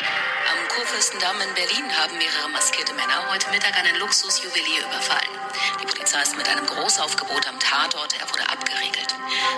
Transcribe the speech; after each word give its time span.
Am 0.00 0.68
Kurfürstendamm 0.68 1.36
in 1.40 1.54
Berlin 1.54 1.84
haben 1.92 2.16
mehrere 2.16 2.48
maskierte 2.50 2.94
Männer 2.94 3.28
heute 3.30 3.50
Mittag 3.50 3.76
einen 3.76 3.98
Luxusjuwelier 4.00 4.80
überfallen. 4.88 5.28
Die 5.82 5.86
Polizei 5.86 6.22
ist 6.22 6.36
mit 6.36 6.48
einem 6.48 6.64
Großaufgebot 6.64 7.46
am 7.46 7.60
Tatort. 7.60 8.14
Er 8.18 8.28
wurde 8.30 8.48
abgeriegelt. 8.48 9.14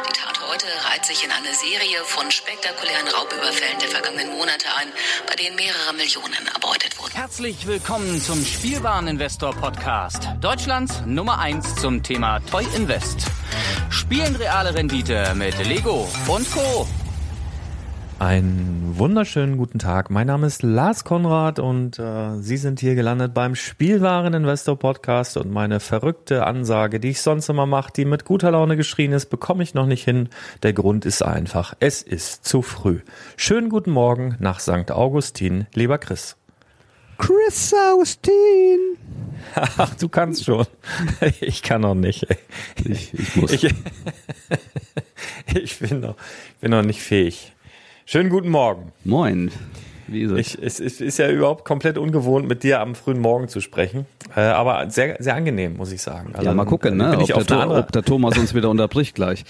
Die 0.08 0.12
Tat 0.12 0.40
heute 0.42 0.66
reiht 0.90 1.04
sich 1.06 1.24
in 1.24 1.30
eine 1.30 1.54
Serie 1.54 2.02
von 2.04 2.30
spektakulären 2.30 3.06
Raubüberfällen 3.08 3.78
der 3.78 3.88
vergangenen 3.88 4.30
Monate 4.36 4.66
ein, 4.76 4.88
bei 5.28 5.36
denen 5.36 5.54
mehrere 5.54 5.92
Millionen 5.94 6.46
erbeutet 6.52 6.98
wurden. 6.98 7.12
Herzlich 7.14 7.66
willkommen 7.66 8.20
zum 8.20 8.44
Spielwareninvestor 8.44 9.54
Podcast. 9.54 10.28
Deutschlands 10.40 11.02
Nummer 11.06 11.38
1 11.38 11.76
zum 11.76 12.02
Thema 12.02 12.40
Toy 12.50 12.66
Invest. 12.74 13.26
Spielen 13.90 14.34
reale 14.36 14.74
Rendite 14.74 15.34
mit 15.36 15.56
Lego 15.64 16.10
und 16.26 16.50
Co. 16.50 16.88
Einen 18.22 18.94
wunderschönen 18.98 19.56
guten 19.56 19.80
Tag. 19.80 20.08
Mein 20.08 20.28
Name 20.28 20.46
ist 20.46 20.62
Lars 20.62 21.02
Konrad 21.02 21.58
und 21.58 21.98
äh, 21.98 22.36
Sie 22.38 22.56
sind 22.56 22.78
hier 22.78 22.94
gelandet 22.94 23.34
beim 23.34 23.56
Spielwareninvestor 23.56 24.78
Podcast 24.78 25.36
und 25.36 25.50
meine 25.50 25.80
verrückte 25.80 26.46
Ansage, 26.46 27.00
die 27.00 27.10
ich 27.10 27.20
sonst 27.20 27.48
immer 27.48 27.66
mache, 27.66 27.92
die 27.92 28.04
mit 28.04 28.24
guter 28.24 28.52
Laune 28.52 28.76
geschrien 28.76 29.10
ist, 29.10 29.26
bekomme 29.26 29.64
ich 29.64 29.74
noch 29.74 29.86
nicht 29.86 30.04
hin. 30.04 30.28
Der 30.62 30.72
Grund 30.72 31.04
ist 31.04 31.22
einfach, 31.22 31.74
es 31.80 32.00
ist 32.00 32.44
zu 32.44 32.62
früh. 32.62 33.00
Schönen 33.36 33.68
guten 33.68 33.90
Morgen 33.90 34.36
nach 34.38 34.60
St. 34.60 34.92
Augustin, 34.92 35.66
lieber 35.74 35.98
Chris. 35.98 36.36
Chris 37.18 37.74
Augustin. 37.74 38.98
Ach, 39.56 39.96
du 39.96 40.08
kannst 40.08 40.44
schon. 40.44 40.64
Ich 41.40 41.64
kann 41.64 41.80
noch 41.80 41.96
nicht. 41.96 42.28
Ich, 42.84 43.12
ich 43.14 43.34
muss. 43.34 43.50
Ich, 45.46 45.56
ich, 45.56 45.78
bin 45.80 46.00
noch, 46.00 46.16
ich 46.54 46.60
bin 46.60 46.70
noch 46.70 46.82
nicht 46.82 47.00
fähig. 47.00 47.51
Schönen 48.04 48.30
guten 48.30 48.48
Morgen. 48.48 48.92
Moin. 49.04 49.52
Wie 50.08 50.22
ist 50.22 50.32
es? 50.32 50.38
Ich, 50.38 50.62
es, 50.62 50.80
es 50.80 51.00
ist 51.00 51.18
ja 51.18 51.30
überhaupt 51.30 51.64
komplett 51.64 51.96
ungewohnt, 51.98 52.48
mit 52.48 52.64
dir 52.64 52.80
am 52.80 52.96
frühen 52.96 53.20
Morgen 53.20 53.48
zu 53.48 53.60
sprechen. 53.60 54.06
Äh, 54.34 54.40
aber 54.40 54.90
sehr, 54.90 55.16
sehr 55.20 55.36
angenehm, 55.36 55.76
muss 55.76 55.92
ich 55.92 56.02
sagen. 56.02 56.34
Also, 56.34 56.46
ja, 56.46 56.54
mal 56.54 56.64
gucken, 56.64 56.96
ne? 56.96 57.16
ob, 57.16 57.46
der, 57.46 57.60
andere... 57.60 57.78
ob 57.78 57.92
der 57.92 58.02
Thomas 58.02 58.36
uns 58.36 58.54
wieder 58.54 58.70
unterbricht 58.70 59.14
gleich. 59.14 59.44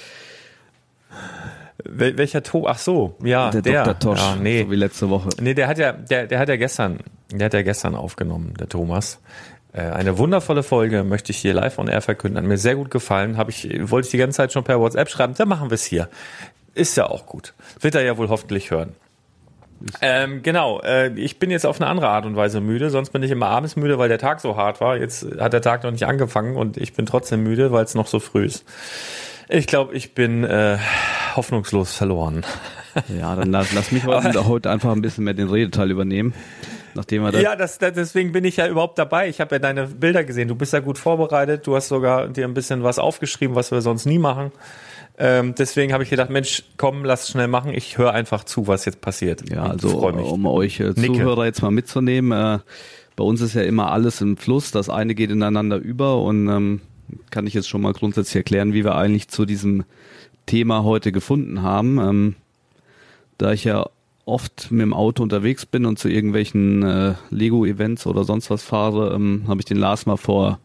Wel 1.84 2.18
welcher 2.18 2.42
Thomas? 2.42 2.76
Ach 2.76 2.78
so, 2.78 3.16
ja, 3.24 3.50
der, 3.50 3.62
der. 3.62 3.84
Dr. 3.84 3.98
Tosch, 3.98 4.20
ja, 4.20 4.36
nee. 4.36 4.62
so 4.64 4.70
wie 4.70 4.76
letzte 4.76 5.08
Woche. 5.08 5.30
Nee, 5.40 5.54
der 5.54 5.66
hat 5.66 5.78
ja, 5.78 5.92
der, 5.92 6.26
der 6.26 6.38
hat 6.38 6.48
ja 6.48 6.56
gestern, 6.56 6.98
der 7.32 7.46
hat 7.46 7.54
ja 7.54 7.62
gestern 7.62 7.94
aufgenommen, 7.94 8.54
der 8.60 8.68
Thomas. 8.68 9.18
Äh, 9.72 9.80
eine 9.80 10.18
wundervolle 10.18 10.62
Folge 10.62 11.02
möchte 11.04 11.32
ich 11.32 11.38
hier 11.38 11.54
live 11.54 11.78
on 11.78 11.88
air 11.88 12.02
verkünden. 12.02 12.36
Hat 12.36 12.44
mir 12.44 12.58
sehr 12.58 12.76
gut 12.76 12.90
gefallen. 12.90 13.38
Habe 13.38 13.50
ich, 13.50 13.66
wollte 13.90 14.06
ich 14.06 14.10
die 14.10 14.18
ganze 14.18 14.36
Zeit 14.36 14.52
schon 14.52 14.62
per 14.62 14.78
WhatsApp 14.78 15.08
schreiben. 15.08 15.34
Dann 15.36 15.48
machen 15.48 15.70
wir 15.70 15.74
es 15.74 15.84
hier. 15.84 16.08
Ist 16.74 16.96
ja 16.96 17.06
auch 17.06 17.26
gut. 17.26 17.54
Wird 17.80 17.94
er 17.94 18.02
ja 18.02 18.16
wohl 18.16 18.28
hoffentlich 18.28 18.70
hören. 18.70 18.94
Ähm, 20.00 20.42
genau, 20.42 20.80
äh, 20.80 21.12
ich 21.18 21.38
bin 21.38 21.50
jetzt 21.50 21.66
auf 21.66 21.80
eine 21.80 21.90
andere 21.90 22.08
Art 22.08 22.24
und 22.24 22.36
Weise 22.36 22.60
müde. 22.60 22.90
Sonst 22.90 23.10
bin 23.10 23.22
ich 23.22 23.30
immer 23.30 23.48
abends 23.48 23.76
müde, 23.76 23.98
weil 23.98 24.08
der 24.08 24.18
Tag 24.18 24.40
so 24.40 24.56
hart 24.56 24.80
war. 24.80 24.96
Jetzt 24.96 25.26
hat 25.38 25.52
der 25.52 25.62
Tag 25.62 25.82
noch 25.82 25.90
nicht 25.90 26.06
angefangen 26.06 26.56
und 26.56 26.76
ich 26.76 26.92
bin 26.94 27.06
trotzdem 27.06 27.42
müde, 27.42 27.72
weil 27.72 27.84
es 27.84 27.94
noch 27.94 28.06
so 28.06 28.20
früh 28.20 28.44
ist. 28.44 28.64
Ich 29.48 29.66
glaube, 29.66 29.94
ich 29.94 30.14
bin 30.14 30.44
äh, 30.44 30.78
hoffnungslos 31.36 31.94
verloren. 31.94 32.44
Ja, 33.08 33.34
dann 33.34 33.50
lass, 33.50 33.72
lass 33.72 33.90
mich 33.90 34.04
heute, 34.04 34.46
heute 34.46 34.68
einfach 34.68 34.92
ein 34.92 35.00
bisschen 35.00 35.24
mehr 35.24 35.32
den 35.32 35.48
Redeteil 35.48 35.90
übernehmen. 35.90 36.34
Nachdem 36.92 37.24
er 37.24 37.40
ja, 37.40 37.56
das, 37.56 37.78
das, 37.78 37.94
deswegen 37.94 38.32
bin 38.32 38.44
ich 38.44 38.58
ja 38.58 38.68
überhaupt 38.68 38.98
dabei. 38.98 39.30
Ich 39.30 39.40
habe 39.40 39.54
ja 39.54 39.58
deine 39.58 39.86
Bilder 39.86 40.24
gesehen. 40.24 40.48
Du 40.48 40.54
bist 40.54 40.74
ja 40.74 40.80
gut 40.80 40.98
vorbereitet. 40.98 41.66
Du 41.66 41.74
hast 41.74 41.88
sogar 41.88 42.28
dir 42.28 42.44
ein 42.44 42.52
bisschen 42.52 42.82
was 42.82 42.98
aufgeschrieben, 42.98 43.56
was 43.56 43.70
wir 43.70 43.80
sonst 43.80 44.04
nie 44.04 44.18
machen. 44.18 44.52
Ähm, 45.18 45.54
deswegen 45.56 45.92
habe 45.92 46.02
ich 46.04 46.10
gedacht, 46.10 46.30
Mensch, 46.30 46.64
komm, 46.76 47.04
lass 47.04 47.28
schnell 47.28 47.48
machen. 47.48 47.72
Ich 47.74 47.98
höre 47.98 48.12
einfach 48.12 48.44
zu, 48.44 48.66
was 48.66 48.84
jetzt 48.84 49.00
passiert. 49.00 49.48
Ja, 49.50 49.64
also 49.64 49.98
um 49.98 50.46
euch 50.46 50.80
äh, 50.80 50.94
Zuhörer 50.94 51.44
jetzt 51.44 51.62
mal 51.62 51.70
mitzunehmen. 51.70 52.32
Äh, 52.32 52.60
bei 53.16 53.24
uns 53.24 53.40
ist 53.40 53.54
ja 53.54 53.62
immer 53.62 53.92
alles 53.92 54.20
im 54.20 54.36
Fluss. 54.36 54.70
Das 54.70 54.88
eine 54.88 55.14
geht 55.14 55.30
ineinander 55.30 55.76
über 55.76 56.22
und 56.22 56.48
ähm, 56.48 56.80
kann 57.30 57.46
ich 57.46 57.54
jetzt 57.54 57.68
schon 57.68 57.82
mal 57.82 57.92
grundsätzlich 57.92 58.36
erklären, 58.36 58.72
wie 58.72 58.84
wir 58.84 58.94
eigentlich 58.94 59.28
zu 59.28 59.44
diesem 59.44 59.84
Thema 60.46 60.82
heute 60.82 61.12
gefunden 61.12 61.62
haben. 61.62 61.98
Ähm, 61.98 62.34
da 63.38 63.52
ich 63.52 63.64
ja 63.64 63.86
oft 64.24 64.70
mit 64.70 64.82
dem 64.82 64.94
Auto 64.94 65.22
unterwegs 65.22 65.66
bin 65.66 65.84
und 65.84 65.98
zu 65.98 66.08
irgendwelchen 66.08 66.82
äh, 66.82 67.14
Lego-Events 67.30 68.06
oder 68.06 68.24
sonst 68.24 68.50
was 68.50 68.62
fahre, 68.62 69.14
ähm, 69.14 69.44
habe 69.48 69.60
ich 69.60 69.66
den 69.66 69.76
Lars 69.76 70.06
mal 70.06 70.16
vor 70.16 70.58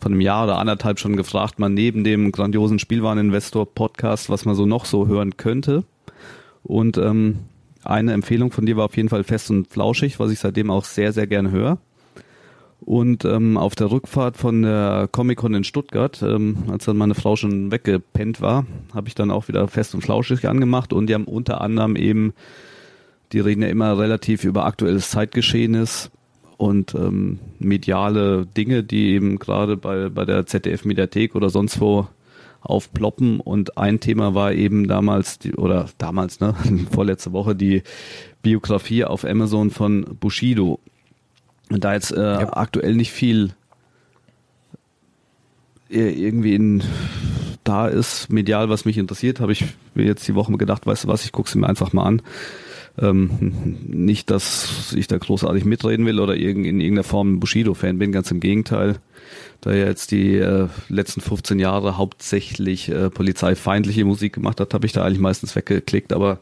von 0.00 0.12
einem 0.12 0.20
Jahr 0.20 0.44
oder 0.44 0.58
anderthalb 0.58 0.98
schon 0.98 1.16
gefragt, 1.16 1.58
mal 1.58 1.68
neben 1.68 2.04
dem 2.04 2.32
grandiosen 2.32 2.78
Spielwareninvestor-Podcast, 2.78 4.30
was 4.30 4.44
man 4.44 4.54
so 4.54 4.66
noch 4.66 4.84
so 4.84 5.06
hören 5.06 5.36
könnte. 5.36 5.84
Und 6.62 6.98
ähm, 6.98 7.40
eine 7.84 8.12
Empfehlung 8.12 8.50
von 8.50 8.66
dir 8.66 8.76
war 8.76 8.86
auf 8.86 8.96
jeden 8.96 9.08
Fall 9.08 9.24
fest 9.24 9.50
und 9.50 9.68
flauschig, 9.68 10.18
was 10.18 10.32
ich 10.32 10.40
seitdem 10.40 10.70
auch 10.70 10.84
sehr, 10.84 11.12
sehr 11.12 11.26
gerne 11.26 11.50
höre. 11.50 11.78
Und 12.80 13.24
ähm, 13.24 13.56
auf 13.56 13.74
der 13.74 13.90
Rückfahrt 13.90 14.36
von 14.36 14.62
der 14.62 15.08
Comic-Con 15.10 15.54
in 15.54 15.64
Stuttgart, 15.64 16.22
ähm, 16.22 16.64
als 16.70 16.84
dann 16.84 16.96
meine 16.96 17.14
Frau 17.14 17.34
schon 17.36 17.72
weggepennt 17.72 18.40
war, 18.40 18.66
habe 18.94 19.08
ich 19.08 19.14
dann 19.14 19.30
auch 19.30 19.48
wieder 19.48 19.66
fest 19.68 19.94
und 19.94 20.02
flauschig 20.02 20.46
angemacht 20.46 20.92
und 20.92 21.06
die 21.06 21.14
haben 21.14 21.24
unter 21.24 21.60
anderem 21.60 21.96
eben, 21.96 22.34
die 23.32 23.40
reden 23.40 23.62
ja 23.62 23.68
immer 23.68 23.98
relativ 23.98 24.44
über 24.44 24.66
aktuelles 24.66 25.10
Zeitgeschehenes 25.10 26.10
und 26.56 26.94
ähm, 26.94 27.38
mediale 27.58 28.46
Dinge, 28.46 28.82
die 28.82 29.10
eben 29.10 29.38
gerade 29.38 29.76
bei, 29.76 30.08
bei 30.08 30.24
der 30.24 30.46
ZDF-Mediathek 30.46 31.34
oder 31.34 31.50
sonst 31.50 31.80
wo 31.80 32.08
aufploppen. 32.60 33.40
Und 33.40 33.78
ein 33.78 34.00
Thema 34.00 34.34
war 34.34 34.52
eben 34.52 34.88
damals, 34.88 35.38
die, 35.38 35.54
oder 35.54 35.88
damals, 35.98 36.40
ne, 36.40 36.54
vorletzte 36.90 37.32
Woche, 37.32 37.54
die 37.54 37.82
Biografie 38.42 39.04
auf 39.04 39.24
Amazon 39.24 39.70
von 39.70 40.16
Bushido. 40.18 40.80
Und 41.70 41.84
da 41.84 41.94
jetzt 41.94 42.12
äh, 42.12 42.20
ja. 42.20 42.56
aktuell 42.56 42.94
nicht 42.94 43.12
viel 43.12 43.50
äh, 45.90 46.10
irgendwie 46.10 46.54
in 46.54 46.82
da 47.64 47.88
ist, 47.88 48.30
medial, 48.30 48.68
was 48.68 48.84
mich 48.84 48.96
interessiert, 48.96 49.40
habe 49.40 49.52
ich 49.52 49.64
mir 49.94 50.04
jetzt 50.04 50.26
die 50.28 50.36
Woche 50.36 50.52
gedacht, 50.56 50.86
weißt 50.86 51.04
du 51.04 51.08
was, 51.08 51.24
ich 51.24 51.32
gucke 51.32 51.50
sie 51.50 51.58
mir 51.58 51.68
einfach 51.68 51.92
mal 51.92 52.04
an. 52.04 52.22
Ähm, 52.98 53.76
nicht, 53.86 54.30
dass 54.30 54.94
ich 54.96 55.06
da 55.06 55.18
großartig 55.18 55.64
mitreden 55.64 56.06
will 56.06 56.18
oder 56.18 56.34
in 56.34 56.64
irgendeiner 56.64 57.04
Form 57.04 57.40
Bushido-Fan 57.40 57.98
bin, 57.98 58.12
ganz 58.12 58.30
im 58.30 58.40
Gegenteil. 58.40 58.96
Da 59.60 59.72
er 59.72 59.86
jetzt 59.86 60.12
die 60.12 60.36
äh, 60.36 60.68
letzten 60.88 61.20
15 61.20 61.58
Jahre 61.58 61.98
hauptsächlich 61.98 62.88
äh, 62.88 63.10
polizeifeindliche 63.10 64.04
Musik 64.04 64.34
gemacht 64.34 64.60
hat, 64.60 64.72
habe 64.72 64.86
ich 64.86 64.92
da 64.92 65.04
eigentlich 65.04 65.18
meistens 65.18 65.56
weggeklickt, 65.56 66.12
aber 66.12 66.38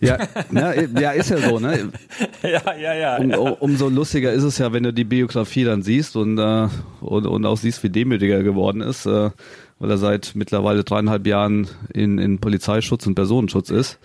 ja, 0.00 0.18
na, 0.50 0.74
ja, 0.74 1.10
ist 1.10 1.30
ja 1.30 1.38
so, 1.38 1.60
ne? 1.60 1.90
ja, 2.42 2.74
ja, 2.74 2.94
ja. 2.94 3.18
Um, 3.18 3.52
umso 3.52 3.88
lustiger 3.88 4.32
ist 4.32 4.44
es 4.44 4.58
ja, 4.58 4.72
wenn 4.72 4.84
du 4.84 4.92
die 4.92 5.04
Biografie 5.04 5.64
dann 5.64 5.82
siehst 5.82 6.16
und, 6.16 6.38
äh, 6.38 6.68
und, 7.00 7.26
und 7.26 7.46
auch 7.46 7.58
siehst, 7.58 7.82
wie 7.82 7.90
demütiger 7.90 8.36
er 8.36 8.42
geworden 8.42 8.80
ist, 8.80 9.06
äh, 9.06 9.30
weil 9.78 9.90
er 9.90 9.98
seit 9.98 10.32
mittlerweile 10.34 10.82
dreieinhalb 10.82 11.26
Jahren 11.26 11.68
in, 11.92 12.18
in 12.18 12.38
Polizeischutz 12.38 13.06
und 13.06 13.14
Personenschutz 13.14 13.70
ist 13.70 13.98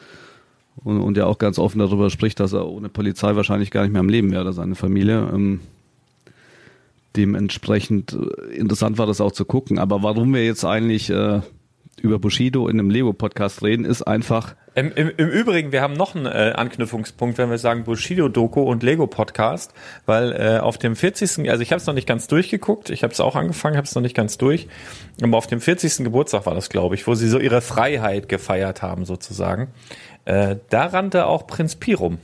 und, 0.77 0.99
und 0.99 1.17
ja 1.17 1.25
auch 1.25 1.37
ganz 1.37 1.59
offen 1.59 1.79
darüber 1.79 2.09
spricht, 2.09 2.39
dass 2.39 2.53
er 2.53 2.67
ohne 2.67 2.89
Polizei 2.89 3.35
wahrscheinlich 3.35 3.71
gar 3.71 3.83
nicht 3.83 3.91
mehr 3.91 3.99
am 3.99 4.09
Leben 4.09 4.31
wäre, 4.31 4.53
seine 4.53 4.75
Familie. 4.75 5.29
Ähm, 5.33 5.61
dementsprechend 7.15 8.13
äh, 8.13 8.55
interessant 8.55 8.97
war 8.97 9.07
das 9.07 9.21
auch 9.21 9.31
zu 9.31 9.45
gucken. 9.45 9.79
Aber 9.79 10.03
warum 10.03 10.33
wir 10.33 10.45
jetzt 10.45 10.65
eigentlich 10.65 11.09
äh, 11.09 11.41
über 12.01 12.19
Bushido 12.19 12.67
in 12.67 12.79
einem 12.79 12.89
Lego-Podcast 12.89 13.63
reden, 13.63 13.85
ist 13.85 14.03
einfach. 14.03 14.55
Im, 14.73 14.89
im, 14.93 15.11
Im 15.17 15.27
Übrigen, 15.27 15.73
wir 15.73 15.81
haben 15.81 15.95
noch 15.95 16.15
einen 16.15 16.27
äh, 16.27 16.53
Anknüpfungspunkt, 16.55 17.37
wenn 17.37 17.49
wir 17.49 17.57
sagen 17.57 17.83
Bushido-Doku 17.83 18.61
und 18.61 18.83
Lego-Podcast, 18.83 19.73
weil 20.05 20.31
äh, 20.31 20.59
auf 20.59 20.77
dem 20.77 20.95
40. 20.95 21.49
Also 21.49 21.61
ich 21.61 21.73
habe 21.73 21.81
es 21.81 21.87
noch 21.87 21.93
nicht 21.93 22.07
ganz 22.07 22.27
durchgeguckt, 22.27 22.89
ich 22.89 23.03
habe 23.03 23.11
es 23.11 23.19
auch 23.19 23.35
angefangen, 23.35 23.75
habe 23.75 23.85
es 23.85 23.93
noch 23.95 24.01
nicht 24.01 24.15
ganz 24.15 24.37
durch, 24.37 24.69
aber 25.21 25.37
auf 25.37 25.47
dem 25.47 25.59
40. 25.59 26.05
Geburtstag 26.05 26.45
war 26.45 26.55
das, 26.55 26.69
glaube 26.69 26.95
ich, 26.95 27.05
wo 27.05 27.15
sie 27.15 27.27
so 27.27 27.37
ihre 27.37 27.59
Freiheit 27.59 28.29
gefeiert 28.29 28.81
haben 28.81 29.03
sozusagen. 29.03 29.67
Äh, 30.23 30.55
da 30.69 30.85
rannte 30.85 31.25
auch 31.25 31.47
Prinz 31.47 31.75
Pirum, 31.75 32.19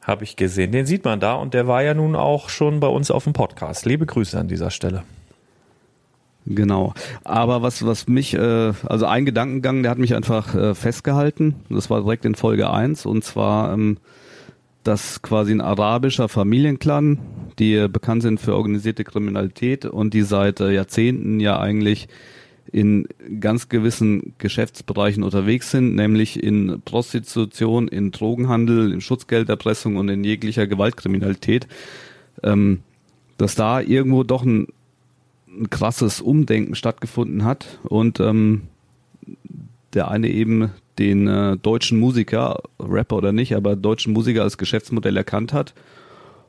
habe 0.00 0.24
ich 0.24 0.36
gesehen. 0.36 0.72
Den 0.72 0.86
sieht 0.86 1.04
man 1.04 1.20
da 1.20 1.34
und 1.34 1.52
der 1.52 1.66
war 1.68 1.82
ja 1.82 1.92
nun 1.92 2.16
auch 2.16 2.48
schon 2.48 2.80
bei 2.80 2.88
uns 2.88 3.10
auf 3.10 3.24
dem 3.24 3.34
Podcast. 3.34 3.84
Liebe 3.84 4.06
Grüße 4.06 4.38
an 4.38 4.48
dieser 4.48 4.70
Stelle. 4.70 5.02
Genau. 6.52 6.94
Aber 7.22 7.62
was, 7.62 7.86
was 7.86 8.08
mich, 8.08 8.34
äh, 8.34 8.72
also 8.84 9.06
ein 9.06 9.24
Gedankengang, 9.24 9.82
der 9.82 9.90
hat 9.92 9.98
mich 9.98 10.14
einfach 10.16 10.54
äh, 10.54 10.74
festgehalten. 10.74 11.54
Das 11.68 11.90
war 11.90 12.02
direkt 12.02 12.24
in 12.24 12.34
Folge 12.34 12.70
1 12.70 13.06
und 13.06 13.22
zwar, 13.22 13.72
ähm, 13.72 13.98
dass 14.82 15.22
quasi 15.22 15.52
ein 15.52 15.60
arabischer 15.60 16.28
Familienclan, 16.28 17.18
die 17.60 17.74
äh, 17.74 17.88
bekannt 17.88 18.22
sind 18.22 18.40
für 18.40 18.56
organisierte 18.56 19.04
Kriminalität 19.04 19.84
und 19.84 20.12
die 20.12 20.22
seit 20.22 20.58
äh, 20.58 20.72
Jahrzehnten 20.72 21.38
ja 21.38 21.60
eigentlich 21.60 22.08
in 22.72 23.06
ganz 23.38 23.68
gewissen 23.68 24.34
Geschäftsbereichen 24.38 25.22
unterwegs 25.22 25.70
sind, 25.70 25.94
nämlich 25.94 26.42
in 26.42 26.82
Prostitution, 26.84 27.86
in 27.86 28.10
Drogenhandel, 28.10 28.92
in 28.92 29.00
Schutzgelderpressung 29.00 29.96
und 29.96 30.08
in 30.08 30.24
jeglicher 30.24 30.66
Gewaltkriminalität, 30.66 31.68
ähm, 32.42 32.80
dass 33.38 33.54
da 33.54 33.80
irgendwo 33.80 34.24
doch 34.24 34.44
ein, 34.44 34.66
ein 35.58 35.70
krasses 35.70 36.20
Umdenken 36.20 36.74
stattgefunden 36.74 37.44
hat 37.44 37.78
und 37.84 38.20
ähm, 38.20 38.62
der 39.92 40.08
eine 40.08 40.28
eben 40.28 40.70
den 40.98 41.26
äh, 41.26 41.56
deutschen 41.56 41.98
Musiker, 41.98 42.62
Rapper 42.78 43.16
oder 43.16 43.32
nicht, 43.32 43.54
aber 43.54 43.74
deutschen 43.76 44.12
Musiker 44.12 44.42
als 44.42 44.58
Geschäftsmodell 44.58 45.16
erkannt 45.16 45.52
hat 45.52 45.74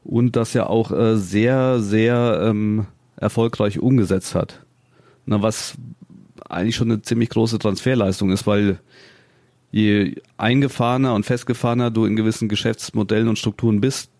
und 0.03 0.35
das 0.35 0.53
ja 0.53 0.67
auch 0.67 0.91
äh, 0.91 1.17
sehr, 1.17 1.79
sehr 1.79 2.41
ähm, 2.43 2.85
erfolgreich 3.17 3.79
umgesetzt 3.79 4.35
hat. 4.35 4.61
Na, 5.25 5.41
was 5.41 5.75
eigentlich 6.49 6.75
schon 6.75 6.91
eine 6.91 7.01
ziemlich 7.01 7.29
große 7.29 7.59
Transferleistung 7.59 8.31
ist, 8.31 8.45
weil 8.45 8.79
je 9.71 10.15
eingefahrener 10.37 11.13
und 11.13 11.25
festgefahrener 11.25 11.91
du 11.91 12.05
in 12.05 12.15
gewissen 12.15 12.49
Geschäftsmodellen 12.49 13.29
und 13.29 13.39
Strukturen 13.39 13.79
bist, 13.79 14.11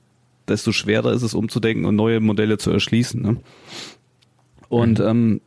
desto 0.48 0.72
schwerer 0.72 1.12
ist 1.12 1.24
es 1.24 1.34
umzudenken 1.34 1.86
und 1.86 1.96
neue 1.96 2.20
Modelle 2.20 2.58
zu 2.58 2.72
erschließen. 2.72 3.22
Ne? 3.22 3.38
Und 4.72 5.00
mhm. 5.00 5.06
ähm, 5.06 5.42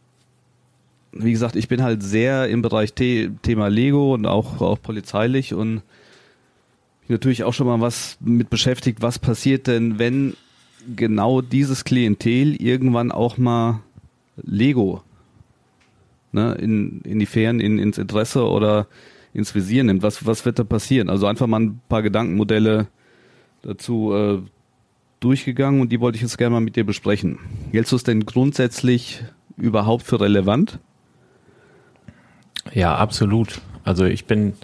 wie 1.12 1.32
gesagt, 1.32 1.56
ich 1.56 1.66
bin 1.66 1.82
halt 1.82 2.02
sehr 2.02 2.46
im 2.48 2.60
Bereich 2.60 2.92
The 2.98 3.30
Thema 3.40 3.68
Lego 3.68 4.12
und 4.12 4.26
auch, 4.26 4.60
auch 4.60 4.82
polizeilich 4.82 5.54
und 5.54 5.80
natürlich 7.08 7.42
auch 7.42 7.54
schon 7.54 7.66
mal 7.66 7.80
was 7.80 8.18
mit 8.20 8.50
beschäftigt, 8.50 9.00
was 9.00 9.18
passiert 9.18 9.66
denn, 9.66 9.98
wenn 9.98 10.34
genau 10.94 11.40
dieses 11.40 11.84
Klientel 11.84 12.54
irgendwann 12.60 13.12
auch 13.12 13.38
mal 13.38 13.80
Lego 14.36 15.02
ne, 16.32 16.54
in, 16.60 17.00
in 17.00 17.18
die 17.18 17.26
Ferien, 17.26 17.60
in, 17.60 17.78
ins 17.78 17.96
Interesse 17.96 18.46
oder 18.46 18.88
ins 19.32 19.54
Visier 19.54 19.84
nimmt. 19.84 20.02
Was, 20.02 20.26
was 20.26 20.44
wird 20.44 20.58
da 20.58 20.64
passieren? 20.64 21.08
Also 21.08 21.26
einfach 21.26 21.46
mal 21.46 21.60
ein 21.60 21.80
paar 21.88 22.02
Gedankenmodelle 22.02 22.88
dazu 23.62 24.12
äh, 24.12 24.42
durchgegangen 25.24 25.80
und 25.80 25.90
die 25.90 26.00
wollte 26.00 26.16
ich 26.16 26.22
jetzt 26.22 26.38
gerne 26.38 26.54
mal 26.54 26.60
mit 26.60 26.76
dir 26.76 26.84
besprechen. 26.84 27.38
Hältst 27.72 27.92
du 27.92 27.96
es 27.96 28.04
denn 28.04 28.24
grundsätzlich 28.24 29.24
überhaupt 29.56 30.04
für 30.04 30.20
relevant? 30.20 30.78
Ja, 32.72 32.94
absolut. 32.96 33.60
Also 33.84 34.04
ich 34.04 34.26
bin 34.26 34.54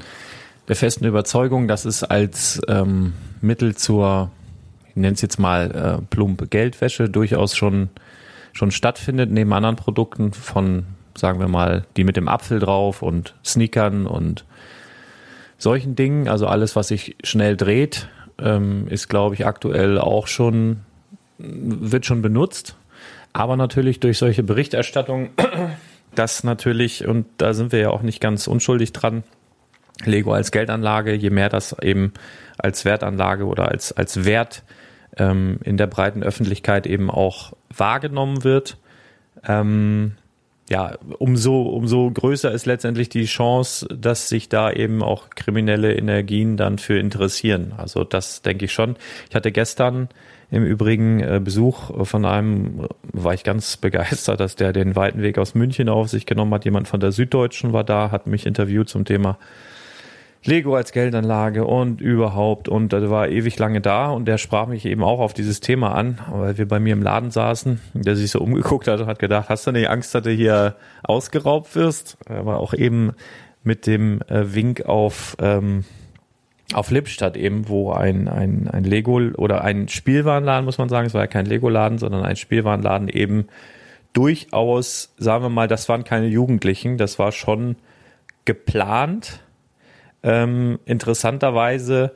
der 0.69 0.77
festen 0.77 1.05
Überzeugung, 1.05 1.69
dass 1.69 1.85
es 1.85 2.05
als 2.05 2.61
ähm, 2.69 3.13
Mittel 3.41 3.75
zur, 3.75 4.31
ich 4.89 4.97
nenne 4.97 5.15
es 5.15 5.23
jetzt 5.23 5.39
mal 5.39 5.71
äh, 5.71 6.03
plumpe 6.11 6.47
Geldwäsche, 6.47 7.09
durchaus 7.09 7.57
schon, 7.57 7.89
schon 8.53 8.71
stattfindet, 8.71 9.31
neben 9.31 9.53
anderen 9.53 9.77
Produkten 9.77 10.33
von 10.33 10.85
sagen 11.17 11.41
wir 11.41 11.49
mal, 11.49 11.85
die 11.97 12.05
mit 12.05 12.17
dem 12.17 12.29
Apfel 12.29 12.59
drauf 12.59 13.03
und 13.03 13.35
Sneakern 13.45 14.07
und 14.07 14.45
solchen 15.59 15.95
Dingen. 15.95 16.29
Also 16.29 16.47
alles, 16.47 16.77
was 16.77 16.89
sich 16.89 17.17
schnell 17.23 17.57
dreht, 17.57 18.09
ähm, 18.43 18.87
ist, 18.89 19.09
glaube 19.09 19.35
ich, 19.35 19.47
aktuell 19.47 19.99
auch 19.99 20.27
schon, 20.27 20.81
wird 21.39 22.07
schon 22.07 22.23
benutzt. 22.23 22.77
Aber 23.33 23.57
natürlich 23.57 24.01
durch 24.01 24.19
solche 24.19 24.43
Berichterstattung, 24.43 25.31
das 26.15 26.45
natürlich, 26.45 27.07
und 27.07 27.27
da 27.39 27.55
sind 27.55 27.73
wir 27.73 27.79
ja 27.79 27.91
auch 27.91 28.03
nicht 28.03 28.21
ganz 28.21 28.47
unschuldig 28.47 28.93
dran, 28.93 29.23
Lego 30.05 30.33
als 30.33 30.51
Geldanlage, 30.51 31.15
je 31.15 31.31
mehr 31.31 31.49
das 31.49 31.77
eben 31.83 32.13
als 32.59 32.85
Wertanlage 32.85 33.45
oder 33.45 33.69
als, 33.69 33.93
als 33.93 34.25
Wert 34.25 34.63
ähm, 35.17 35.59
in 35.63 35.77
der 35.77 35.87
breiten 35.87 36.23
Öffentlichkeit 36.23 36.87
eben 36.87 37.11
auch 37.11 37.53
wahrgenommen 37.75 38.45
wird, 38.45 38.79
ähm, 39.47 40.17
ja, 40.71 40.97
umso, 41.19 41.63
umso 41.63 42.11
größer 42.13 42.53
ist 42.53 42.65
letztendlich 42.65 43.09
die 43.09 43.25
Chance, 43.25 43.89
dass 43.89 44.29
sich 44.29 44.49
da 44.49 44.71
eben 44.71 45.03
auch 45.03 45.29
kriminelle 45.31 45.95
Energien 45.95 46.57
dann 46.57 46.79
für 46.79 46.97
interessieren. 46.97 47.73
Also 47.77 48.05
das 48.05 48.43
denke 48.43 48.67
ich 48.67 48.73
schon. 48.73 48.95
Ich 49.29 49.35
hatte 49.35 49.51
gestern 49.51 50.09
im 50.49 50.65
Übrigen 50.65 51.21
äh, 51.21 51.41
Besuch 51.43 52.07
von 52.07 52.25
einem, 52.25 52.87
war 53.03 53.35
ich 53.35 53.43
ganz 53.43 53.77
begeistert, 53.79 54.39
dass 54.39 54.55
der 54.55 54.73
den 54.73 54.95
weiten 54.95 55.23
Weg 55.23 55.39
aus 55.39 55.57
München 55.57 55.89
auf 55.89 56.09
sich 56.09 56.25
genommen 56.25 56.55
hat. 56.55 56.65
Jemand 56.65 56.87
von 56.87 57.01
der 57.01 57.11
Süddeutschen 57.11 57.73
war 57.73 57.83
da, 57.83 58.13
hat 58.13 58.29
mich 58.29 58.47
interviewt 58.47 58.89
zum 58.89 59.05
Thema 59.05 59.39
Lego 60.43 60.75
als 60.75 60.93
Geldanlage 60.93 61.65
und 61.67 62.01
überhaupt. 62.01 62.69
Und 62.69 62.93
er 62.93 63.11
war 63.11 63.29
ewig 63.29 63.59
lange 63.59 63.81
da 63.81 64.11
und 64.11 64.27
der 64.27 64.39
sprach 64.39 64.67
mich 64.67 64.87
eben 64.87 65.03
auch 65.03 65.21
auf 65.21 65.35
dieses 65.35 65.61
Thema 65.61 65.95
an, 65.95 66.19
weil 66.31 66.57
wir 66.57 66.67
bei 66.67 66.81
mir 66.81 66.95
im 66.95 67.03
Laden 67.03 67.31
saßen, 67.31 67.81
der 67.95 68.17
sich 68.17 68.31
so 68.31 68.41
umgeguckt 68.41 68.89
hat 68.89 69.01
und 69.01 69.07
hat 69.07 69.19
gedacht, 69.19 69.49
hast 69.49 69.67
du 69.67 69.73
nicht 69.73 69.91
Angst, 69.91 70.15
dass 70.15 70.23
du 70.23 70.31
hier 70.31 70.77
ausgeraubt 71.03 71.75
wirst? 71.77 72.17
Er 72.27 72.47
war 72.47 72.59
auch 72.59 72.73
eben 72.73 73.13
mit 73.63 73.87
dem 73.87 74.23
äh, 74.23 74.55
Wink 74.55 74.87
auf 74.87 75.37
ähm, 75.41 75.85
auf 76.73 76.91
Lippstadt 76.91 77.37
eben, 77.37 77.69
wo 77.69 77.93
ein, 77.93 78.29
ein, 78.29 78.69
ein 78.69 78.85
Lego 78.85 79.21
oder 79.37 79.65
ein 79.65 79.89
Spielwarenladen, 79.89 80.65
muss 80.65 80.79
man 80.79 80.89
sagen, 80.89 81.07
es 81.07 81.15
war 81.15 81.23
ja 81.23 81.27
kein 81.27 81.47
Lego-Laden, 81.47 81.99
sondern 81.99 82.25
ein 82.25 82.37
Spielwarenladen 82.37 83.09
eben 83.09 83.49
durchaus, 84.13 85.13
sagen 85.19 85.45
wir 85.45 85.49
mal, 85.49 85.69
das 85.69 85.89
waren 85.89 86.05
keine 86.05 86.27
Jugendlichen, 86.27 86.97
das 86.97 87.19
war 87.19 87.33
schon 87.33 87.77
geplant, 88.45 89.41
ähm, 90.23 90.79
interessanterweise, 90.85 92.13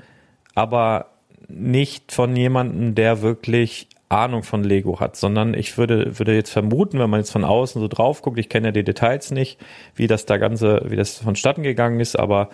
aber 0.54 1.06
nicht 1.48 2.12
von 2.12 2.34
jemandem, 2.36 2.94
der 2.94 3.22
wirklich 3.22 3.88
Ahnung 4.08 4.42
von 4.42 4.62
Lego 4.62 5.00
hat, 5.00 5.16
sondern 5.16 5.54
ich 5.54 5.76
würde, 5.76 6.18
würde 6.18 6.34
jetzt 6.34 6.50
vermuten, 6.50 6.98
wenn 6.98 7.10
man 7.10 7.20
jetzt 7.20 7.32
von 7.32 7.44
außen 7.44 7.80
so 7.80 7.88
drauf 7.88 8.22
guckt, 8.22 8.38
ich 8.38 8.48
kenne 8.48 8.68
ja 8.68 8.72
die 8.72 8.84
Details 8.84 9.30
nicht, 9.30 9.58
wie 9.94 10.06
das 10.06 10.26
da 10.26 10.36
Ganze, 10.36 10.82
wie 10.86 10.96
das 10.96 11.18
vonstatten 11.18 11.62
gegangen 11.62 12.00
ist, 12.00 12.18
aber 12.18 12.50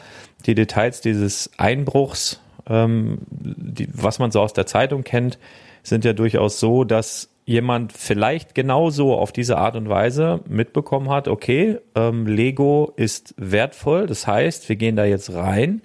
die 0.47 0.55
Details 0.55 1.01
dieses 1.01 1.51
Einbruchs, 1.59 2.41
ähm, 2.69 3.19
die, 3.31 3.89
was 3.93 4.19
man 4.19 4.31
so 4.31 4.41
aus 4.41 4.53
der 4.53 4.67
Zeitung 4.67 5.05
kennt, 5.05 5.39
sind 5.83 6.05
ja 6.05 6.13
durchaus 6.13 6.61
so, 6.61 6.85
dass 6.85 7.31
jemand 7.51 7.93
vielleicht 7.93 8.55
genauso 8.55 9.19
auf 9.19 9.33
diese 9.33 9.59
Art 9.59 9.75
und 9.75 9.89
Weise 9.89 10.41
mitbekommen 10.49 11.11
hat, 11.11 11.27
okay, 11.27 11.79
ähm, 11.97 12.25
Lego 12.29 12.93
ist 12.95 13.35
wertvoll, 13.39 14.07
das 14.07 14.29
heißt, 14.29 14.69
wir 14.69 14.77
gehen 14.77 14.95
da 14.95 15.05
jetzt 15.05 15.35
rein 15.35 15.83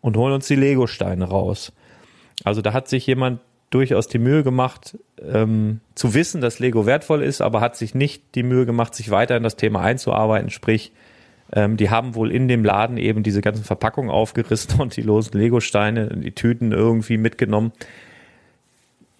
und 0.00 0.16
holen 0.16 0.32
uns 0.32 0.46
die 0.46 0.56
Lego-Steine 0.56 1.26
raus. 1.26 1.74
Also 2.42 2.62
da 2.62 2.72
hat 2.72 2.88
sich 2.88 3.06
jemand 3.06 3.40
durchaus 3.68 4.08
die 4.08 4.18
Mühe 4.18 4.42
gemacht, 4.42 4.98
ähm, 5.20 5.80
zu 5.94 6.14
wissen, 6.14 6.40
dass 6.40 6.58
Lego 6.58 6.86
wertvoll 6.86 7.22
ist, 7.22 7.42
aber 7.42 7.60
hat 7.60 7.76
sich 7.76 7.94
nicht 7.94 8.34
die 8.34 8.42
Mühe 8.42 8.64
gemacht, 8.64 8.94
sich 8.94 9.10
weiter 9.10 9.36
in 9.36 9.42
das 9.42 9.56
Thema 9.56 9.82
einzuarbeiten. 9.82 10.48
Sprich, 10.48 10.90
ähm, 11.52 11.76
die 11.76 11.90
haben 11.90 12.14
wohl 12.14 12.32
in 12.32 12.48
dem 12.48 12.64
Laden 12.64 12.96
eben 12.96 13.22
diese 13.22 13.42
ganzen 13.42 13.64
Verpackungen 13.64 14.10
aufgerissen 14.10 14.74
und 14.80 14.96
die 14.96 15.02
losen 15.02 15.38
Lego-Steine, 15.38 16.16
die 16.16 16.32
Tüten 16.32 16.72
irgendwie 16.72 17.18
mitgenommen. 17.18 17.72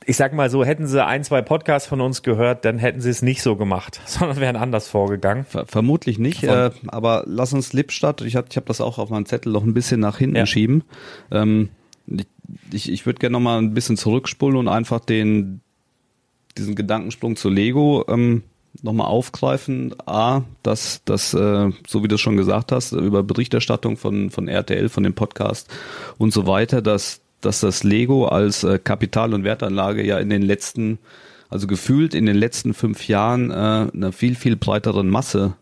Ich 0.06 0.16
sag 0.16 0.34
mal 0.34 0.50
so, 0.50 0.64
hätten 0.64 0.86
sie 0.86 1.04
ein, 1.04 1.24
zwei 1.24 1.42
Podcasts 1.42 1.88
von 1.88 2.00
uns 2.00 2.22
gehört, 2.22 2.64
dann 2.64 2.78
hätten 2.78 3.00
sie 3.00 3.10
es 3.10 3.22
nicht 3.22 3.42
so 3.42 3.56
gemacht, 3.56 4.00
sondern 4.06 4.38
wären 4.38 4.56
anders 4.56 4.88
vorgegangen. 4.88 5.44
Ver 5.44 5.66
vermutlich 5.66 6.18
nicht, 6.18 6.42
äh, 6.44 6.70
aber 6.88 7.24
lass 7.26 7.52
uns 7.52 7.72
Lippstadt, 7.72 8.20
ich 8.22 8.36
habe 8.36 8.48
ich 8.50 8.56
hab 8.56 8.66
das 8.66 8.80
auch 8.80 8.98
auf 8.98 9.10
meinem 9.10 9.26
Zettel 9.26 9.52
noch 9.52 9.64
ein 9.64 9.74
bisschen 9.74 10.00
nach 10.00 10.18
hinten 10.18 10.36
ja. 10.36 10.46
schieben. 10.46 10.84
Ähm, 11.30 11.70
ich, 12.70 12.90
ich 12.90 13.06
würde 13.06 13.18
gerne 13.18 13.32
noch 13.32 13.40
mal 13.40 13.58
ein 13.58 13.74
bisschen 13.74 13.96
zurückspulen 13.96 14.56
und 14.56 14.68
einfach 14.68 15.00
den 15.00 15.60
diesen 16.56 16.74
Gedankensprung 16.74 17.36
zu 17.36 17.48
Lego 17.48 18.04
ähm, 18.08 18.42
nochmal 18.82 19.06
aufgreifen. 19.06 19.94
A, 20.06 20.42
dass 20.62 21.02
das, 21.04 21.34
äh, 21.34 21.70
so 21.86 22.02
wie 22.02 22.08
du 22.08 22.18
schon 22.18 22.36
gesagt 22.36 22.72
hast, 22.72 22.92
über 22.92 23.22
Berichterstattung 23.22 23.96
von, 23.96 24.30
von 24.30 24.48
RTL, 24.48 24.88
von 24.88 25.02
dem 25.02 25.14
Podcast 25.14 25.68
und 26.18 26.32
so 26.32 26.46
weiter, 26.46 26.82
dass, 26.82 27.20
dass 27.44 27.60
das 27.60 27.84
Lego 27.84 28.26
als 28.26 28.64
äh, 28.64 28.78
Kapital- 28.78 29.34
und 29.34 29.44
Wertanlage 29.44 30.04
ja 30.04 30.18
in 30.18 30.30
den 30.30 30.42
letzten, 30.42 30.98
also 31.48 31.66
gefühlt 31.66 32.14
in 32.14 32.26
den 32.26 32.36
letzten 32.36 32.74
fünf 32.74 33.08
Jahren 33.08 33.50
äh, 33.50 33.54
einer 33.54 34.12
viel, 34.12 34.34
viel 34.34 34.56
breiteren 34.56 35.08
Masse 35.08 35.54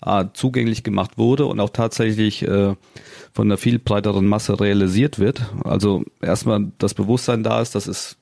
A, 0.00 0.32
zugänglich 0.32 0.82
gemacht 0.82 1.18
wurde 1.18 1.46
und 1.46 1.58
auch 1.58 1.70
tatsächlich 1.70 2.42
äh, 2.42 2.74
von 3.32 3.48
einer 3.48 3.56
viel 3.56 3.78
breiteren 3.78 4.26
Masse 4.26 4.60
realisiert 4.60 5.18
wird. 5.18 5.42
Also 5.64 6.04
erstmal 6.20 6.70
das 6.78 6.94
Bewusstsein 6.94 7.42
da 7.42 7.60
ist, 7.60 7.74
das 7.74 7.86
ist 7.86 8.16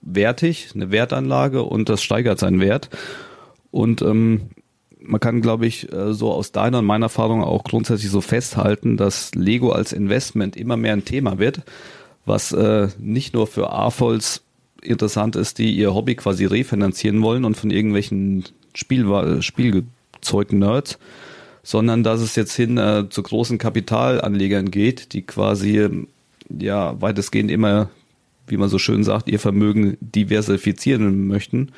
wertig, 0.00 0.70
eine 0.74 0.90
Wertanlage 0.90 1.62
und 1.62 1.88
das 1.88 2.02
steigert 2.02 2.38
seinen 2.38 2.60
Wert. 2.60 2.88
Und 3.70 4.02
ähm, 4.02 4.50
man 5.00 5.20
kann, 5.20 5.40
glaube 5.40 5.66
ich, 5.66 5.92
äh, 5.92 6.12
so 6.12 6.32
aus 6.32 6.52
deiner 6.52 6.78
und 6.78 6.86
meiner 6.86 7.06
Erfahrung 7.06 7.42
auch 7.42 7.64
grundsätzlich 7.64 8.10
so 8.10 8.20
festhalten, 8.20 8.96
dass 8.96 9.34
Lego 9.34 9.70
als 9.70 9.92
Investment 9.92 10.56
immer 10.56 10.76
mehr 10.76 10.92
ein 10.92 11.04
Thema 11.04 11.38
wird, 11.38 11.62
was 12.28 12.52
äh, 12.52 12.88
nicht 12.98 13.34
nur 13.34 13.46
für 13.46 13.72
AFOLs 13.72 14.42
interessant 14.82 15.36
ist, 15.36 15.58
die 15.58 15.74
ihr 15.74 15.94
Hobby 15.94 16.14
quasi 16.14 16.44
refinanzieren 16.44 17.22
wollen 17.22 17.44
und 17.44 17.56
von 17.56 17.70
irgendwelchen 17.70 18.44
Spiel, 18.74 19.42
Spielzeug-Nerds, 19.42 20.98
sondern 21.62 22.04
dass 22.04 22.20
es 22.20 22.36
jetzt 22.36 22.54
hin 22.54 22.78
äh, 22.78 23.06
zu 23.10 23.22
großen 23.22 23.58
Kapitalanlegern 23.58 24.70
geht, 24.70 25.12
die 25.12 25.22
quasi 25.22 26.06
ja 26.48 27.00
weitestgehend 27.00 27.50
immer, 27.50 27.90
wie 28.46 28.56
man 28.56 28.68
so 28.68 28.78
schön 28.78 29.04
sagt, 29.04 29.28
ihr 29.28 29.40
Vermögen 29.40 29.98
diversifizieren 30.00 31.26
möchten 31.26 31.72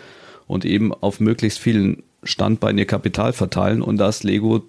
und 0.47 0.65
eben 0.65 0.93
auf 0.93 1.21
möglichst 1.21 1.59
vielen 1.59 2.03
Standbeinen 2.23 2.79
ihr 2.79 2.87
Kapital 2.87 3.33
verteilen 3.33 3.83
und 3.83 3.97
das 3.97 4.23
Lego 4.23 4.63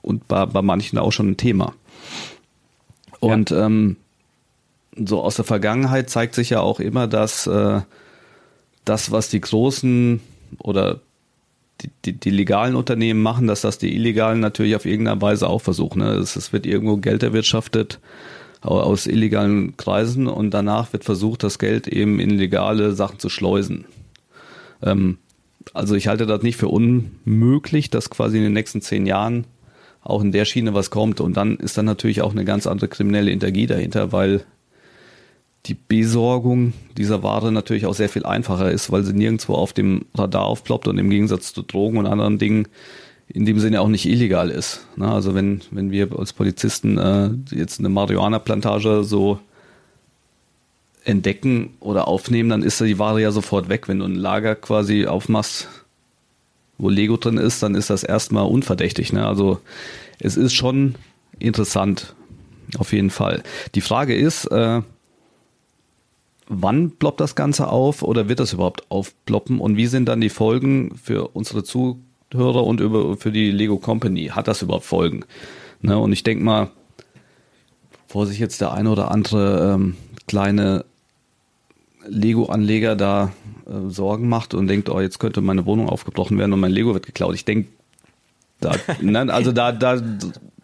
und 0.00 0.28
bei, 0.28 0.46
bei 0.46 0.62
manchen 0.62 0.98
auch 0.98 1.12
schon 1.12 1.30
ein 1.30 1.36
Thema. 1.36 1.74
Und 3.20 3.50
ja. 3.50 3.66
ähm, 3.66 3.96
so 5.04 5.22
aus 5.22 5.36
der 5.36 5.44
Vergangenheit 5.44 6.10
zeigt 6.10 6.34
sich 6.34 6.50
ja 6.50 6.60
auch 6.60 6.80
immer, 6.80 7.06
dass 7.06 7.46
äh, 7.46 7.80
das, 8.84 9.10
was 9.10 9.28
die 9.28 9.40
großen 9.40 10.20
oder 10.58 11.00
die, 11.80 11.90
die, 12.04 12.12
die 12.12 12.30
legalen 12.30 12.74
Unternehmen 12.74 13.22
machen, 13.22 13.46
dass 13.46 13.60
das 13.60 13.78
die 13.78 13.94
illegalen 13.94 14.40
natürlich 14.40 14.74
auf 14.74 14.86
irgendeine 14.86 15.20
Weise 15.20 15.48
auch 15.48 15.60
versuchen. 15.60 16.00
Ne? 16.00 16.14
Es, 16.14 16.36
es 16.36 16.52
wird 16.52 16.66
irgendwo 16.66 16.96
Geld 16.96 17.22
erwirtschaftet 17.22 18.00
aus 18.60 19.06
illegalen 19.06 19.76
Kreisen 19.76 20.26
und 20.26 20.50
danach 20.50 20.92
wird 20.92 21.04
versucht, 21.04 21.44
das 21.44 21.60
Geld 21.60 21.86
eben 21.86 22.18
in 22.18 22.30
legale 22.30 22.92
Sachen 22.92 23.20
zu 23.20 23.28
schleusen. 23.28 23.84
Ähm, 24.82 25.18
also 25.74 25.94
ich 25.94 26.08
halte 26.08 26.26
das 26.26 26.42
nicht 26.42 26.56
für 26.56 26.68
unmöglich, 26.68 27.90
dass 27.90 28.10
quasi 28.10 28.38
in 28.38 28.42
den 28.42 28.52
nächsten 28.54 28.80
zehn 28.82 29.06
Jahren 29.06 29.44
auch 30.02 30.22
in 30.22 30.32
der 30.32 30.44
Schiene 30.44 30.74
was 30.74 30.90
kommt. 30.90 31.20
Und 31.20 31.36
dann 31.36 31.56
ist 31.56 31.78
dann 31.78 31.84
natürlich 31.84 32.22
auch 32.22 32.32
eine 32.32 32.44
ganz 32.44 32.66
andere 32.66 32.88
kriminelle 32.88 33.30
Energie 33.30 33.66
dahinter, 33.66 34.10
weil 34.12 34.44
die 35.66 35.74
Besorgung 35.74 36.72
dieser 36.96 37.22
Ware 37.22 37.52
natürlich 37.52 37.86
auch 37.86 37.94
sehr 37.94 38.08
viel 38.08 38.24
einfacher 38.24 38.70
ist, 38.70 38.90
weil 38.90 39.04
sie 39.04 39.12
nirgendwo 39.12 39.54
auf 39.54 39.72
dem 39.72 40.06
Radar 40.14 40.44
aufploppt 40.44 40.88
und 40.88 40.98
im 40.98 41.10
Gegensatz 41.10 41.52
zu 41.52 41.62
Drogen 41.62 41.98
und 41.98 42.06
anderen 42.06 42.38
Dingen 42.38 42.68
in 43.28 43.44
dem 43.44 43.58
Sinne 43.58 43.80
auch 43.82 43.88
nicht 43.88 44.06
illegal 44.06 44.50
ist. 44.50 44.86
Also 44.98 45.34
wenn, 45.34 45.60
wenn 45.70 45.90
wir 45.90 46.18
als 46.18 46.32
Polizisten 46.32 46.96
äh, 46.96 47.30
jetzt 47.54 47.78
eine 47.78 47.90
Marihuana-Plantage 47.90 49.04
so 49.04 49.38
entdecken 51.04 51.74
oder 51.80 52.08
aufnehmen, 52.08 52.48
dann 52.48 52.62
ist 52.62 52.80
die 52.80 52.98
Ware 52.98 53.20
ja 53.20 53.30
sofort 53.30 53.68
weg. 53.68 53.88
Wenn 53.88 53.98
du 53.98 54.06
ein 54.06 54.14
Lager 54.14 54.54
quasi 54.54 55.06
aufmachst, 55.06 55.68
wo 56.78 56.88
Lego 56.88 57.16
drin 57.16 57.36
ist, 57.36 57.62
dann 57.62 57.74
ist 57.74 57.90
das 57.90 58.02
erstmal 58.02 58.46
unverdächtig. 58.46 59.12
Ne? 59.12 59.26
Also 59.26 59.60
es 60.20 60.36
ist 60.36 60.54
schon 60.54 60.94
interessant, 61.38 62.14
auf 62.78 62.92
jeden 62.92 63.10
Fall. 63.10 63.42
Die 63.74 63.80
Frage 63.80 64.16
ist, 64.16 64.46
äh, 64.46 64.80
wann 66.48 66.92
ploppt 66.92 67.20
das 67.20 67.34
Ganze 67.34 67.68
auf 67.68 68.02
oder 68.02 68.28
wird 68.28 68.40
das 68.40 68.52
überhaupt 68.52 68.90
aufploppen 68.90 69.60
und 69.60 69.76
wie 69.76 69.86
sind 69.86 70.08
dann 70.08 70.20
die 70.20 70.30
Folgen 70.30 70.96
für 70.96 71.28
unsere 71.28 71.62
Zuhörer 71.62 72.64
und 72.64 72.80
über, 72.80 73.16
für 73.16 73.30
die 73.30 73.50
Lego 73.50 73.78
Company? 73.78 74.26
Hat 74.28 74.48
das 74.48 74.62
überhaupt 74.62 74.86
Folgen? 74.86 75.24
Ne? 75.82 75.98
Und 75.98 76.12
ich 76.12 76.22
denke 76.22 76.42
mal, 76.42 76.70
vor 78.06 78.26
sich 78.26 78.38
jetzt 78.38 78.60
der 78.60 78.72
eine 78.72 78.90
oder 78.90 79.10
andere 79.10 79.74
ähm, 79.74 79.96
kleine 80.26 80.86
Lego-Anleger 82.06 82.96
da 82.96 83.32
äh, 83.66 83.90
Sorgen 83.90 84.28
macht 84.28 84.54
und 84.54 84.66
denkt, 84.66 84.88
oh, 84.88 85.00
jetzt 85.00 85.18
könnte 85.18 85.42
meine 85.42 85.66
Wohnung 85.66 85.88
aufgebrochen 85.88 86.38
werden 86.38 86.54
und 86.54 86.60
mein 86.60 86.72
Lego 86.72 86.94
wird 86.94 87.04
geklaut. 87.04 87.34
Ich 87.34 87.44
denke, 87.44 87.68
da, 88.60 88.72
ne, 89.02 89.32
also 89.32 89.52
da, 89.52 89.72
da 89.72 90.00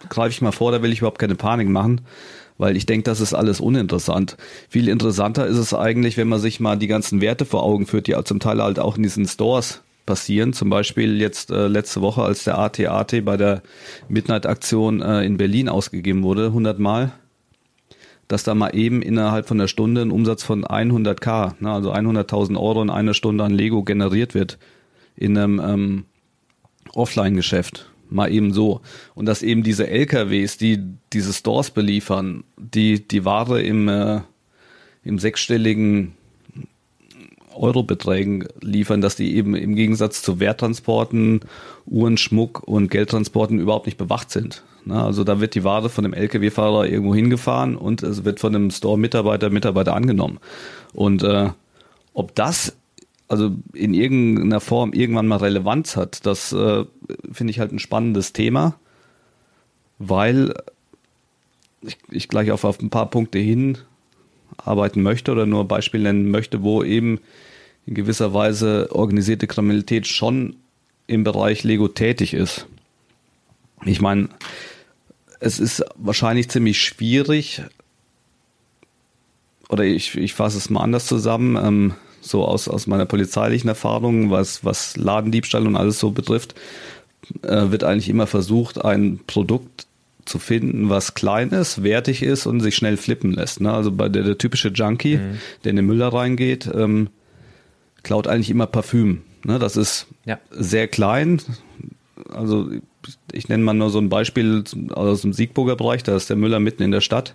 greife 0.08 0.30
ich 0.30 0.40
mal 0.40 0.52
vor, 0.52 0.72
da 0.72 0.82
will 0.82 0.92
ich 0.92 1.00
überhaupt 1.00 1.18
keine 1.18 1.34
Panik 1.34 1.68
machen 1.68 2.00
weil 2.58 2.76
ich 2.76 2.86
denke, 2.86 3.04
das 3.04 3.20
ist 3.20 3.34
alles 3.34 3.60
uninteressant. 3.60 4.36
Viel 4.68 4.88
interessanter 4.88 5.46
ist 5.46 5.58
es 5.58 5.74
eigentlich, 5.74 6.16
wenn 6.16 6.28
man 6.28 6.40
sich 6.40 6.60
mal 6.60 6.76
die 6.76 6.86
ganzen 6.86 7.20
Werte 7.20 7.44
vor 7.44 7.62
Augen 7.62 7.86
führt, 7.86 8.06
die 8.06 8.16
zum 8.24 8.40
Teil 8.40 8.62
halt 8.62 8.78
auch 8.78 8.96
in 8.96 9.02
diesen 9.02 9.26
Stores 9.26 9.82
passieren. 10.06 10.52
Zum 10.52 10.70
Beispiel 10.70 11.20
jetzt 11.20 11.50
äh, 11.50 11.66
letzte 11.66 12.00
Woche, 12.00 12.22
als 12.22 12.44
der 12.44 12.58
AT-AT 12.58 13.24
bei 13.24 13.36
der 13.36 13.62
Midnight-Aktion 14.08 15.00
äh, 15.02 15.24
in 15.24 15.36
Berlin 15.36 15.68
ausgegeben 15.68 16.22
wurde, 16.22 16.46
100 16.46 16.78
Mal, 16.78 17.12
dass 18.28 18.44
da 18.44 18.54
mal 18.54 18.74
eben 18.74 19.02
innerhalb 19.02 19.48
von 19.48 19.58
einer 19.60 19.68
Stunde 19.68 20.02
ein 20.02 20.10
Umsatz 20.10 20.42
von 20.42 20.64
100k, 20.64 21.54
ne, 21.60 21.72
also 21.72 21.92
100.000 21.92 22.56
Euro 22.56 22.82
in 22.82 22.90
einer 22.90 23.14
Stunde 23.14 23.44
an 23.44 23.52
Lego 23.52 23.82
generiert 23.82 24.34
wird 24.34 24.58
in 25.16 25.36
einem 25.36 25.60
ähm, 25.60 26.04
Offline-Geschäft 26.94 27.90
mal 28.08 28.32
eben 28.32 28.52
so. 28.52 28.80
Und 29.14 29.26
dass 29.26 29.42
eben 29.42 29.62
diese 29.62 29.88
LKWs, 29.88 30.56
die 30.56 30.78
diese 31.12 31.32
Stores 31.32 31.70
beliefern, 31.70 32.44
die 32.56 33.06
die 33.06 33.24
Ware 33.24 33.62
im, 33.62 33.88
äh, 33.88 34.20
im 35.02 35.18
sechsstelligen 35.18 36.14
Eurobeträgen 37.54 38.48
liefern, 38.60 39.00
dass 39.00 39.16
die 39.16 39.36
eben 39.36 39.54
im 39.54 39.74
Gegensatz 39.74 40.22
zu 40.22 40.40
Werttransporten, 40.40 41.40
Uhren, 41.86 42.16
Schmuck 42.16 42.62
und 42.66 42.90
Geldtransporten 42.90 43.58
überhaupt 43.58 43.86
nicht 43.86 43.98
bewacht 43.98 44.30
sind. 44.30 44.64
Na, 44.84 45.06
also 45.06 45.24
da 45.24 45.40
wird 45.40 45.54
die 45.54 45.64
Ware 45.64 45.88
von 45.88 46.04
dem 46.04 46.12
LKW-Fahrer 46.12 46.86
irgendwo 46.86 47.14
hingefahren 47.14 47.76
und 47.76 48.02
es 48.02 48.24
wird 48.24 48.40
von 48.40 48.54
einem 48.54 48.70
Store-Mitarbeiter, 48.70 49.50
Mitarbeiter 49.50 49.94
angenommen. 49.94 50.38
Und 50.92 51.22
äh, 51.22 51.50
ob 52.12 52.34
das 52.34 52.76
also 53.34 53.56
in 53.72 53.94
irgendeiner 53.94 54.60
Form 54.60 54.92
irgendwann 54.92 55.26
mal 55.26 55.38
Relevanz 55.38 55.96
hat, 55.96 56.24
das 56.24 56.52
äh, 56.52 56.84
finde 57.32 57.50
ich 57.50 57.58
halt 57.58 57.72
ein 57.72 57.80
spannendes 57.80 58.32
Thema, 58.32 58.78
weil 59.98 60.54
ich, 61.82 61.98
ich 62.10 62.28
gleich 62.28 62.52
auf, 62.52 62.62
auf 62.62 62.80
ein 62.80 62.90
paar 62.90 63.10
Punkte 63.10 63.38
hin 63.40 63.78
arbeiten 64.56 65.02
möchte 65.02 65.32
oder 65.32 65.46
nur 65.46 65.66
Beispiel 65.66 66.02
nennen 66.02 66.30
möchte, 66.30 66.62
wo 66.62 66.84
eben 66.84 67.18
in 67.86 67.94
gewisser 67.94 68.32
Weise 68.32 68.88
organisierte 68.92 69.48
Kriminalität 69.48 70.06
schon 70.06 70.54
im 71.08 71.24
Bereich 71.24 71.64
Lego 71.64 71.88
tätig 71.88 72.34
ist. 72.34 72.66
Ich 73.84 74.00
meine, 74.00 74.28
es 75.40 75.58
ist 75.58 75.84
wahrscheinlich 75.96 76.48
ziemlich 76.48 76.80
schwierig, 76.80 77.62
oder 79.68 79.82
ich, 79.82 80.16
ich 80.16 80.34
fasse 80.34 80.56
es 80.56 80.70
mal 80.70 80.82
anders 80.82 81.06
zusammen, 81.06 81.56
ähm, 81.56 81.94
so 82.24 82.44
aus, 82.44 82.68
aus 82.68 82.86
meiner 82.86 83.06
polizeilichen 83.06 83.68
Erfahrung, 83.68 84.30
was, 84.30 84.64
was 84.64 84.96
Ladendiebstahl 84.96 85.66
und 85.66 85.76
alles 85.76 85.98
so 85.98 86.10
betrifft, 86.10 86.54
äh, 87.42 87.70
wird 87.70 87.84
eigentlich 87.84 88.08
immer 88.08 88.26
versucht, 88.26 88.84
ein 88.84 89.20
Produkt 89.26 89.86
zu 90.24 90.38
finden, 90.38 90.88
was 90.88 91.14
klein 91.14 91.50
ist, 91.50 91.82
wertig 91.82 92.22
ist 92.22 92.46
und 92.46 92.60
sich 92.60 92.74
schnell 92.76 92.96
flippen 92.96 93.32
lässt. 93.32 93.60
Ne? 93.60 93.72
Also 93.72 93.92
bei 93.92 94.08
der, 94.08 94.22
der 94.22 94.38
typische 94.38 94.68
Junkie, 94.68 95.18
mhm. 95.18 95.38
der 95.62 95.70
in 95.70 95.76
den 95.76 95.86
Müller 95.86 96.08
reingeht, 96.08 96.68
ähm, 96.74 97.08
klaut 98.02 98.26
eigentlich 98.26 98.50
immer 98.50 98.66
Parfüm. 98.66 99.22
Ne? 99.44 99.58
Das 99.58 99.76
ist 99.76 100.06
ja. 100.24 100.38
sehr 100.50 100.88
klein. 100.88 101.42
Also 102.32 102.70
ich 103.32 103.48
nenne 103.48 103.64
mal 103.64 103.74
nur 103.74 103.90
so 103.90 103.98
ein 103.98 104.08
Beispiel 104.08 104.64
aus 104.92 105.22
dem 105.22 105.34
Siegburger 105.34 105.76
Bereich, 105.76 106.02
da 106.02 106.16
ist 106.16 106.30
der 106.30 106.36
Müller 106.36 106.60
mitten 106.60 106.82
in 106.82 106.90
der 106.90 107.02
Stadt 107.02 107.34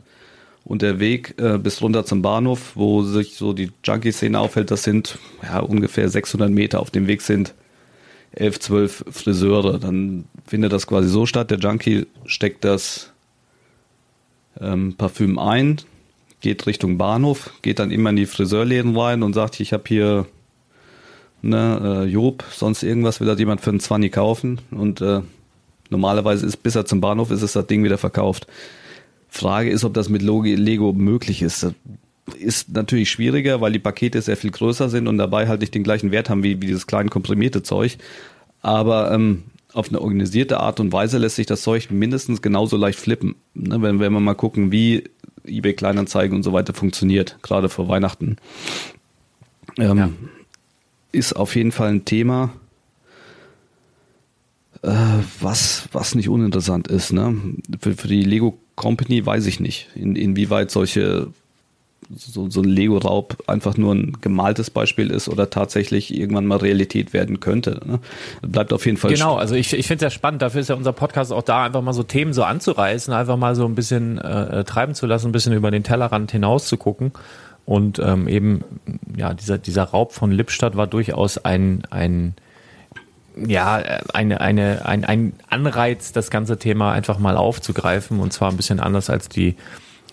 und 0.66 0.82
der 0.82 1.00
Weg 1.00 1.36
äh, 1.38 1.58
bis 1.58 1.82
runter 1.82 2.06
zum 2.06 2.22
Bahnhof, 2.22 2.74
wo 2.76 3.04
sich 3.04 3.36
so 3.36 3.54
die 3.54 3.72
Junkie-Szene 3.84 4.40
aufhält, 4.40 4.72
das 4.72 4.84
sind 4.84 5.18
ja, 5.42 5.60
ungefähr 5.60 6.10
600 6.10 6.50
Meter. 6.50 6.80
Auf 6.80 6.92
dem 6.92 7.08
Weg 7.08 7.22
sind 7.22 7.54
elf, 8.32 8.60
zwölf 8.60 9.04
Friseure. 9.10 9.80
Dann 9.80 10.26
findet 10.46 10.72
das 10.72 10.88
quasi 10.88 11.10
so 11.10 11.26
statt. 11.26 11.52
Der 11.52 11.58
Junkie 11.58 12.06
steckt 12.26 12.64
das 12.64 13.12
ähm, 14.60 14.96
Parfüm 14.96 15.40
ein, 15.40 15.78
geht 16.42 16.68
Richtung 16.68 16.98
Bahnhof, 16.98 17.52
geht 17.62 17.80
dann 17.80 17.92
immer 17.92 18.12
in 18.12 18.16
die 18.16 18.26
Friseurläden 18.26 18.96
rein 18.98 19.24
und 19.24 19.34
sagt, 19.34 19.60
ich 19.60 19.74
habe 19.74 19.84
hier 19.88 20.26
ne, 21.42 22.04
äh, 22.06 22.10
Job, 22.10 22.44
sonst 22.52 22.84
irgendwas 22.84 23.20
will 23.20 23.28
da 23.28 23.34
jemand 23.34 23.62
für 23.62 23.70
einen 23.70 23.80
Zwanni 23.80 24.10
kaufen 24.10 24.60
und 24.72 25.02
äh, 25.02 25.22
normalerweise 25.90 26.46
ist 26.46 26.58
bis 26.58 26.76
er 26.76 26.86
zum 26.86 27.02
Bahnhof 27.02 27.32
ist, 27.32 27.42
ist 27.42 27.56
das 27.56 27.68
Ding 27.68 27.84
wieder 27.84 27.98
verkauft. 27.98 28.48
Frage 29.30 29.70
ist, 29.70 29.84
ob 29.84 29.94
das 29.94 30.10
mit 30.10 30.22
Lego 30.22 30.94
möglich 30.94 31.42
ist. 31.42 31.64
Das 31.64 31.74
ist 32.38 32.74
natürlich 32.74 33.10
schwieriger, 33.10 33.62
weil 33.62 33.72
die 33.72 33.80
Pakete 33.80 34.22
sehr 34.22 34.38
viel 34.38 34.52
größer 34.52 34.90
sind 34.90 35.08
und 35.08 35.18
dabei 35.18 35.48
halt 35.48 35.62
nicht 35.62 35.74
den 35.74 35.84
gleichen 35.84 36.12
Wert 36.12 36.30
haben 36.30 36.44
wie, 36.44 36.62
wie 36.62 36.68
dieses 36.68 36.88
kleine 36.88 37.10
komprimierte 37.10 37.64
Zeug. 37.64 37.98
Aber 38.62 39.12
ähm, 39.12 39.44
auf 39.74 39.90
eine 39.90 40.02
organisierte 40.02 40.60
Art 40.60 40.80
und 40.80 40.92
Weise 40.92 41.18
lässt 41.18 41.36
sich 41.36 41.46
das 41.46 41.62
Zeug 41.62 41.92
mindestens 41.92 42.42
genauso 42.42 42.78
leicht 42.78 43.00
flippen. 43.00 43.36
Ne, 43.54 43.82
wenn, 43.82 44.00
wenn 44.00 44.14
wir 44.14 44.20
mal 44.20 44.36
gucken, 44.36 44.72
wie 44.72 45.04
eBay 45.46 45.74
Kleinanzeigen 45.74 46.36
und 46.36 46.44
so 46.44 46.54
weiter 46.54 46.74
funktioniert, 46.74 47.38
gerade 47.42 47.70
vor 47.70 47.88
Weihnachten. 47.88 48.38
Ähm, 49.78 49.98
ja. 49.98 50.10
Ist 51.12 51.34
auf 51.36 51.56
jeden 51.56 51.72
Fall 51.72 51.90
ein 51.90 52.06
Thema, 52.06 52.52
äh, 54.82 54.90
was, 55.40 55.88
was 55.92 56.16
nicht 56.16 56.30
uninteressant 56.30 56.88
ist. 56.88 57.12
Ne? 57.14 57.36
Für, 57.80 57.94
für 57.94 58.08
die 58.08 58.24
Lego 58.24 58.60
Company 58.80 59.26
weiß 59.26 59.46
ich 59.46 59.60
nicht, 59.60 59.90
in, 59.94 60.16
inwieweit 60.16 60.72
solche 60.72 61.28
so, 62.16 62.50
so 62.50 62.62
ein 62.62 62.68
Lego-Raub 62.68 63.44
einfach 63.46 63.76
nur 63.76 63.94
ein 63.94 64.18
gemaltes 64.22 64.70
Beispiel 64.70 65.12
ist 65.12 65.28
oder 65.28 65.50
tatsächlich 65.50 66.18
irgendwann 66.18 66.46
mal 66.46 66.58
Realität 66.58 67.12
werden 67.12 67.42
könnte. 67.42 67.82
Ne? 67.86 68.00
Bleibt 68.42 68.72
auf 68.72 68.86
jeden 68.86 68.98
Fall 68.98 69.12
Genau, 69.12 69.36
also 69.36 69.54
ich, 69.54 69.74
ich 69.74 69.86
finde 69.86 70.06
es 70.06 70.14
ja 70.14 70.18
spannend, 70.18 70.42
dafür 70.42 70.62
ist 70.62 70.70
ja 70.70 70.76
unser 70.76 70.94
Podcast 70.94 71.34
auch 71.34 71.44
da, 71.44 71.66
einfach 71.66 71.82
mal 71.82 71.94
so 71.94 72.04
Themen 72.04 72.32
so 72.32 72.44
anzureißen, 72.44 73.14
einfach 73.14 73.36
mal 73.36 73.54
so 73.54 73.66
ein 73.66 73.76
bisschen 73.76 74.18
äh, 74.18 74.64
treiben 74.64 74.96
zu 74.96 75.06
lassen, 75.08 75.28
ein 75.28 75.32
bisschen 75.34 75.54
über 75.54 75.72
den 75.72 75.84
Tellerrand 75.84 76.32
hinaus 76.32 76.68
zu 76.68 76.78
gucken. 76.78 77.12
Und 77.66 78.00
ähm, 78.00 78.30
eben, 78.30 78.64
ja, 79.16 79.34
dieser, 79.34 79.58
dieser 79.58 79.84
Raub 79.84 80.14
von 80.14 80.32
Lippstadt 80.32 80.78
war 80.78 80.88
durchaus 80.88 81.38
ein, 81.38 81.84
ein 81.92 82.34
ja, 83.48 83.76
eine, 84.14 84.42
eine, 84.42 84.86
ein, 84.86 85.06
ein 85.06 85.34
Anreiz, 85.50 86.12
das 86.12 86.30
ganze 86.30 86.58
Thema 86.58 86.92
einfach 86.92 87.20
mal 87.20 87.38
aufzugreifen 87.38 88.20
und 88.20 88.34
zwar 88.34 88.50
ein 88.52 88.58
bisschen 88.58 88.80
anders 88.80 89.10
als 89.10 89.30
die 89.30 89.56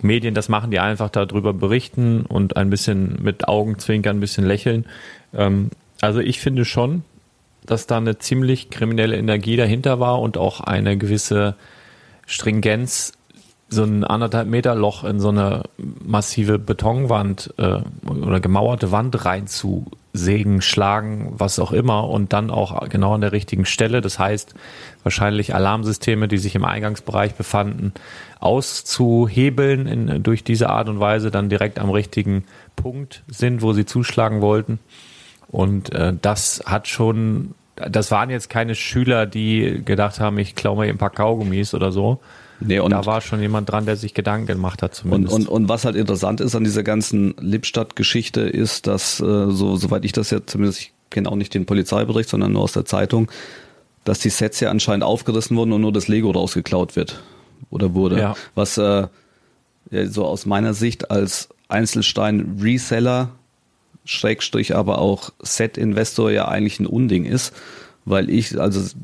Medien 0.02 0.34
das 0.34 0.48
machen, 0.48 0.70
die 0.70 0.80
einfach 0.80 1.10
darüber 1.10 1.52
berichten 1.52 2.22
und 2.22 2.56
ein 2.56 2.70
bisschen 2.70 3.18
mit 3.22 3.48
Augenzwinkern, 3.48 4.18
ein 4.18 4.20
bisschen 4.20 4.44
lächeln. 4.44 4.86
Ähm, 5.34 5.70
also 6.00 6.20
ich 6.20 6.40
finde 6.40 6.64
schon, 6.64 7.04
dass 7.64 7.86
da 7.86 7.96
eine 7.96 8.18
ziemlich 8.18 8.70
kriminelle 8.70 9.16
Energie 9.16 9.56
dahinter 9.56 9.98
war 9.98 10.20
und 10.20 10.38
auch 10.38 10.60
eine 10.60 10.96
gewisse 10.96 11.56
Stringenz, 12.26 13.12
so 13.68 13.82
ein 13.82 14.04
anderthalb 14.04 14.46
Meter 14.46 14.74
Loch 14.74 15.02
in 15.02 15.18
so 15.18 15.30
eine 15.30 15.64
massive 16.04 16.58
Betonwand 16.58 17.52
äh, 17.58 17.80
oder 18.08 18.40
gemauerte 18.40 18.92
Wand 18.92 19.24
reinzu 19.24 19.86
sägen, 20.16 20.62
schlagen, 20.62 21.34
was 21.36 21.58
auch 21.58 21.72
immer 21.72 22.08
und 22.08 22.32
dann 22.32 22.50
auch 22.50 22.88
genau 22.88 23.14
an 23.14 23.20
der 23.20 23.32
richtigen 23.32 23.64
Stelle. 23.64 24.00
Das 24.00 24.18
heißt, 24.18 24.54
wahrscheinlich 25.02 25.54
Alarmsysteme, 25.54 26.28
die 26.28 26.38
sich 26.38 26.54
im 26.54 26.64
Eingangsbereich 26.64 27.34
befanden, 27.34 27.92
auszuhebeln 28.40 29.86
in, 29.86 30.22
durch 30.22 30.44
diese 30.44 30.70
Art 30.70 30.88
und 30.88 31.00
Weise 31.00 31.30
dann 31.30 31.48
direkt 31.48 31.78
am 31.78 31.90
richtigen 31.90 32.44
Punkt 32.74 33.22
sind, 33.28 33.62
wo 33.62 33.72
sie 33.72 33.86
zuschlagen 33.86 34.40
wollten. 34.40 34.78
Und 35.48 35.92
äh, 35.94 36.12
das 36.20 36.62
hat 36.66 36.88
schon, 36.88 37.54
das 37.76 38.10
waren 38.10 38.30
jetzt 38.30 38.50
keine 38.50 38.74
Schüler, 38.74 39.26
die 39.26 39.82
gedacht 39.84 40.20
haben, 40.20 40.38
ich 40.38 40.54
klaue 40.54 40.84
mir 40.84 40.90
ein 40.90 40.98
paar 40.98 41.10
Kaugummis 41.10 41.74
oder 41.74 41.92
so, 41.92 42.20
Nee, 42.60 42.78
und 42.78 42.90
da 42.90 43.04
war 43.04 43.20
schon 43.20 43.40
jemand 43.40 43.70
dran, 43.70 43.86
der 43.86 43.96
sich 43.96 44.14
Gedanken 44.14 44.46
gemacht 44.46 44.82
hat 44.82 44.94
zumindest. 44.94 45.34
Und, 45.34 45.48
und, 45.48 45.48
und 45.48 45.68
was 45.68 45.84
halt 45.84 45.96
interessant 45.96 46.40
ist 46.40 46.54
an 46.54 46.64
dieser 46.64 46.82
ganzen 46.82 47.34
Lippstadt-Geschichte 47.38 48.40
ist, 48.42 48.86
dass, 48.86 49.20
äh, 49.20 49.50
so, 49.50 49.76
soweit 49.76 50.04
ich 50.04 50.12
das 50.12 50.30
jetzt 50.30 50.50
zumindest, 50.50 50.80
ich 50.80 50.92
kenne 51.10 51.30
auch 51.30 51.36
nicht 51.36 51.54
den 51.54 51.66
Polizeibericht, 51.66 52.28
sondern 52.28 52.52
nur 52.52 52.62
aus 52.62 52.72
der 52.72 52.84
Zeitung, 52.84 53.30
dass 54.04 54.20
die 54.20 54.30
Sets 54.30 54.60
ja 54.60 54.70
anscheinend 54.70 55.04
aufgerissen 55.04 55.56
wurden 55.56 55.72
und 55.72 55.80
nur 55.80 55.92
das 55.92 56.08
Lego 56.08 56.30
rausgeklaut 56.30 56.96
wird 56.96 57.20
oder 57.70 57.94
wurde. 57.94 58.18
Ja. 58.18 58.36
Was 58.54 58.78
äh, 58.78 59.06
ja, 59.90 60.06
so 60.06 60.24
aus 60.24 60.46
meiner 60.46 60.74
Sicht 60.74 61.10
als 61.10 61.48
Einzelstein-Reseller, 61.68 63.30
Schrägstrich 64.04 64.74
aber 64.74 64.98
auch 64.98 65.30
Set-Investor 65.40 66.30
ja 66.30 66.46
eigentlich 66.48 66.78
ein 66.80 66.86
Unding 66.86 67.24
ist, 67.24 67.52
weil 68.04 68.30
ich, 68.30 68.58
also 68.58 68.96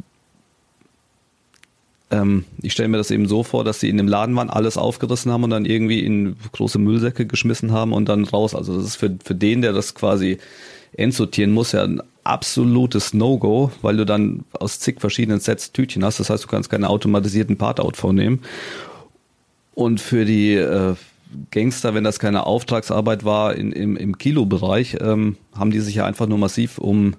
ähm, 2.13 2.45
ich 2.61 2.73
stelle 2.73 2.89
mir 2.89 2.99
das 2.99 3.11
eben 3.11 3.27
so 3.27 3.43
vor, 3.43 3.65
dass 3.65 3.81
sie 3.81 3.89
in 3.89 3.97
dem 3.97 4.07
Laden 4.07 4.37
waren, 4.37 4.51
alles 4.51 4.77
aufgerissen 4.77 5.33
haben 5.33 5.45
und 5.45 5.51
dann 5.51 5.65
irgendwie 5.65 6.01
in 6.01 6.37
große 6.53 6.79
Müllsäcke 6.79 7.27
geschmissen 7.27 7.73
haben 7.73 7.93
und 7.93 8.09
dann 8.09 8.25
raus. 8.25 8.55
Also 8.55 8.77
das 8.77 8.85
ist 8.85 8.97
für, 8.97 9.17
für 9.25 9.35
den, 9.35 9.63
der 9.63 9.73
das 9.73 9.95
quasi 9.95 10.39
entsortieren 10.95 11.53
muss, 11.53 11.73
ja 11.73 11.83
ein 11.83 12.03
absolutes 12.23 13.15
No-Go, 13.15 13.73
weil 13.81 13.97
du 13.97 14.05
dann 14.05 14.45
aus 14.53 14.79
zig 14.79 15.01
verschiedenen 15.01 15.41
Sets 15.41 15.73
Tütchen 15.73 16.05
hast. 16.05 16.21
Das 16.21 16.31
heißt, 16.31 16.45
du 16.45 16.49
kannst 16.49 16.71
keine 16.71 16.91
automatisierten 16.91 17.57
Part-Out 17.57 17.97
vornehmen. 17.97 18.43
Und 19.75 20.01
für 20.01 20.27
die 20.27 20.55
äh, 20.55 20.95
Gangster, 21.51 21.95
wenn 21.95 22.05
das 22.05 22.19
keine 22.19 22.47
Auftragsarbeit 22.47 23.25
war 23.25 23.55
in, 23.55 23.73
im, 23.73 23.97
im 23.97 24.19
Kilobereich, 24.19 24.99
ähm, 25.01 25.37
haben 25.55 25.71
die 25.71 25.81
sich 25.81 25.95
ja 25.95 26.05
einfach 26.05 26.27
nur 26.27 26.39
massiv 26.39 26.77
um, 26.77 27.15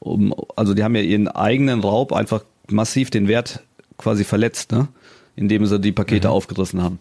um, 0.00 0.34
also 0.56 0.74
die 0.74 0.82
haben 0.82 0.96
ja 0.96 1.02
ihren 1.02 1.28
eigenen 1.28 1.80
Raub 1.80 2.12
einfach 2.12 2.42
massiv 2.68 3.10
den 3.10 3.28
Wert 3.28 3.62
quasi 4.02 4.24
verletzt, 4.24 4.72
ne? 4.72 4.88
indem 5.36 5.64
sie 5.66 5.80
die 5.80 5.92
Pakete 5.92 6.28
mhm. 6.28 6.34
aufgerissen 6.34 6.82
haben. 6.82 6.98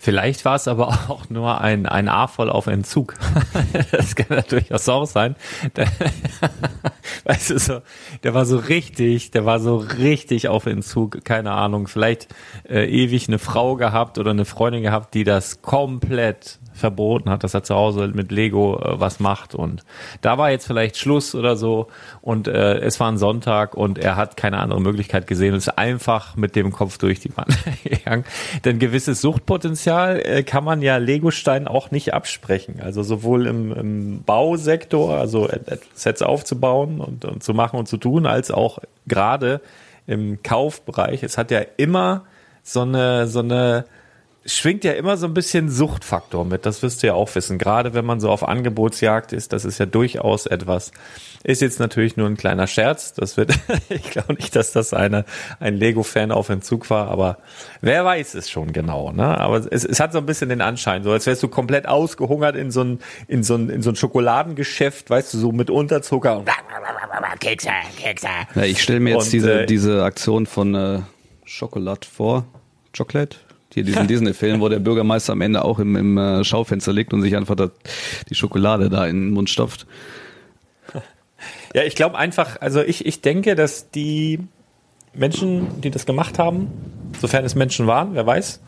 Vielleicht 0.00 0.44
war 0.44 0.54
es 0.54 0.68
aber 0.68 0.88
auch 1.08 1.28
nur 1.28 1.60
ein, 1.60 1.86
ein 1.86 2.08
A 2.08 2.28
voll 2.28 2.50
auf 2.50 2.68
Entzug. 2.68 3.16
das 3.90 4.14
kann 4.14 4.28
natürlich 4.30 4.72
auch 4.72 5.06
sein. 5.06 5.34
Der, 5.74 5.88
weißt 7.24 7.50
du, 7.50 7.58
so, 7.58 7.80
der 8.22 8.32
war 8.32 8.46
so 8.46 8.58
richtig, 8.58 9.32
der 9.32 9.44
war 9.44 9.58
so 9.58 9.76
richtig 9.76 10.46
auf 10.48 10.66
Entzug, 10.66 11.24
keine 11.24 11.50
Ahnung, 11.50 11.88
vielleicht 11.88 12.28
äh, 12.68 12.88
ewig 12.88 13.26
eine 13.26 13.40
Frau 13.40 13.74
gehabt 13.74 14.18
oder 14.18 14.30
eine 14.30 14.44
Freundin 14.44 14.82
gehabt, 14.82 15.14
die 15.14 15.24
das 15.24 15.62
komplett 15.62 16.60
verboten 16.72 17.28
hat, 17.28 17.42
dass 17.42 17.54
er 17.54 17.64
zu 17.64 17.74
Hause 17.74 18.06
mit 18.14 18.30
Lego 18.30 18.78
äh, 18.78 19.00
was 19.00 19.18
macht 19.18 19.56
und 19.56 19.82
da 20.20 20.38
war 20.38 20.52
jetzt 20.52 20.66
vielleicht 20.68 20.96
Schluss 20.96 21.34
oder 21.34 21.56
so 21.56 21.88
und 22.20 22.46
äh, 22.46 22.78
es 22.78 23.00
war 23.00 23.10
ein 23.10 23.18
Sonntag 23.18 23.74
und 23.74 23.98
er 23.98 24.14
hat 24.14 24.36
keine 24.36 24.58
andere 24.58 24.80
Möglichkeit 24.80 25.26
gesehen 25.26 25.54
und 25.54 25.58
ist 25.58 25.76
einfach 25.76 26.36
mit 26.36 26.54
dem 26.54 26.70
Kopf 26.70 26.98
durch 26.98 27.18
die 27.18 27.36
Wand 27.36 27.58
gegangen. 27.82 28.24
Denn 28.64 28.78
gewisses 28.78 29.20
Suchtpotenzial 29.20 29.87
Potenzial 29.88 30.20
äh, 30.20 30.42
kann 30.42 30.64
man 30.64 30.82
ja 30.82 30.98
Legostein 30.98 31.66
auch 31.66 31.90
nicht 31.90 32.12
absprechen. 32.12 32.80
Also 32.82 33.02
sowohl 33.02 33.46
im, 33.46 33.72
im 33.72 34.22
Bausektor, 34.22 35.16
also 35.16 35.48
Sets 35.94 36.22
aufzubauen 36.22 37.00
und, 37.00 37.24
und 37.24 37.42
zu 37.42 37.54
machen 37.54 37.78
und 37.78 37.88
zu 37.88 37.96
tun, 37.96 38.26
als 38.26 38.50
auch 38.50 38.78
gerade 39.06 39.60
im 40.06 40.42
Kaufbereich. 40.42 41.22
Es 41.22 41.38
hat 41.38 41.50
ja 41.50 41.60
immer 41.76 42.24
so 42.62 42.82
eine, 42.82 43.26
so 43.26 43.40
eine 43.40 43.86
schwingt 44.46 44.84
ja 44.84 44.92
immer 44.92 45.16
so 45.16 45.26
ein 45.26 45.34
bisschen 45.34 45.68
Suchtfaktor 45.68 46.44
mit, 46.44 46.64
das 46.64 46.82
wirst 46.82 47.02
du 47.02 47.08
ja 47.08 47.14
auch 47.14 47.34
wissen. 47.34 47.58
Gerade 47.58 47.92
wenn 47.94 48.04
man 48.04 48.20
so 48.20 48.30
auf 48.30 48.46
Angebotsjagd 48.46 49.32
ist, 49.32 49.52
das 49.52 49.64
ist 49.64 49.78
ja 49.78 49.86
durchaus 49.86 50.46
etwas. 50.46 50.92
Ist 51.44 51.60
jetzt 51.60 51.78
natürlich 51.80 52.16
nur 52.16 52.26
ein 52.26 52.36
kleiner 52.36 52.66
Scherz. 52.66 53.12
Das 53.14 53.36
wird, 53.36 53.52
ich 53.88 54.10
glaube 54.10 54.34
nicht, 54.34 54.56
dass 54.56 54.72
das 54.72 54.94
eine, 54.94 55.24
ein 55.60 55.74
Lego-Fan 55.74 56.32
auf 56.32 56.48
Entzug 56.48 56.88
war, 56.90 57.08
aber 57.08 57.38
wer 57.80 58.04
weiß 58.04 58.34
es 58.34 58.48
schon 58.48 58.72
genau, 58.72 59.12
ne? 59.12 59.38
Aber 59.38 59.58
es, 59.70 59.84
es 59.84 60.00
hat 60.00 60.12
so 60.12 60.18
ein 60.18 60.26
bisschen 60.26 60.48
den 60.48 60.60
Anschein, 60.60 61.02
so 61.02 61.12
als 61.12 61.26
wärst 61.26 61.42
du 61.42 61.48
komplett 61.48 61.86
ausgehungert 61.86 62.56
in 62.56 62.70
so 62.70 62.82
ein, 62.82 63.00
in 63.28 63.42
so 63.42 63.54
ein, 63.54 63.68
in 63.68 63.82
so 63.82 63.90
ein 63.90 63.96
Schokoladengeschäft, 63.96 65.10
weißt 65.10 65.34
du, 65.34 65.38
so 65.38 65.52
mit 65.52 65.70
Unterzucker 65.70 66.38
und 66.38 66.48
Kekse, 67.40 67.70
Kekse. 67.96 68.28
Ja, 68.54 68.62
ich 68.62 68.82
stelle 68.82 69.00
mir 69.00 69.10
jetzt 69.10 69.26
und, 69.26 69.32
diese, 69.32 69.62
äh, 69.62 69.66
diese 69.66 70.02
Aktion 70.02 70.46
von 70.46 70.74
äh, 70.74 71.00
Schokolade 71.44 72.06
vor. 72.06 72.44
Chocolate? 72.96 73.36
Hier 73.78 73.84
diesen 73.84 74.06
Disney-Film, 74.08 74.60
wo 74.60 74.68
der 74.68 74.80
Bürgermeister 74.80 75.32
am 75.32 75.40
Ende 75.40 75.64
auch 75.64 75.78
im, 75.78 75.94
im 75.94 76.18
äh, 76.18 76.42
Schaufenster 76.42 76.92
liegt 76.92 77.12
und 77.12 77.22
sich 77.22 77.36
einfach 77.36 77.54
das, 77.54 77.70
die 78.28 78.34
Schokolade 78.34 78.90
da 78.90 79.06
in 79.06 79.20
den 79.20 79.30
Mund 79.30 79.48
stopft. 79.50 79.86
Ja, 81.74 81.84
ich 81.84 81.94
glaube 81.94 82.18
einfach, 82.18 82.60
also 82.60 82.82
ich, 82.82 83.06
ich 83.06 83.20
denke, 83.20 83.54
dass 83.54 83.90
die 83.90 84.40
Menschen, 85.14 85.80
die 85.80 85.90
das 85.90 86.06
gemacht 86.06 86.38
haben, 86.40 86.68
sofern 87.20 87.44
es 87.44 87.54
Menschen 87.54 87.86
waren, 87.86 88.14
wer 88.14 88.26
weiß, 88.26 88.60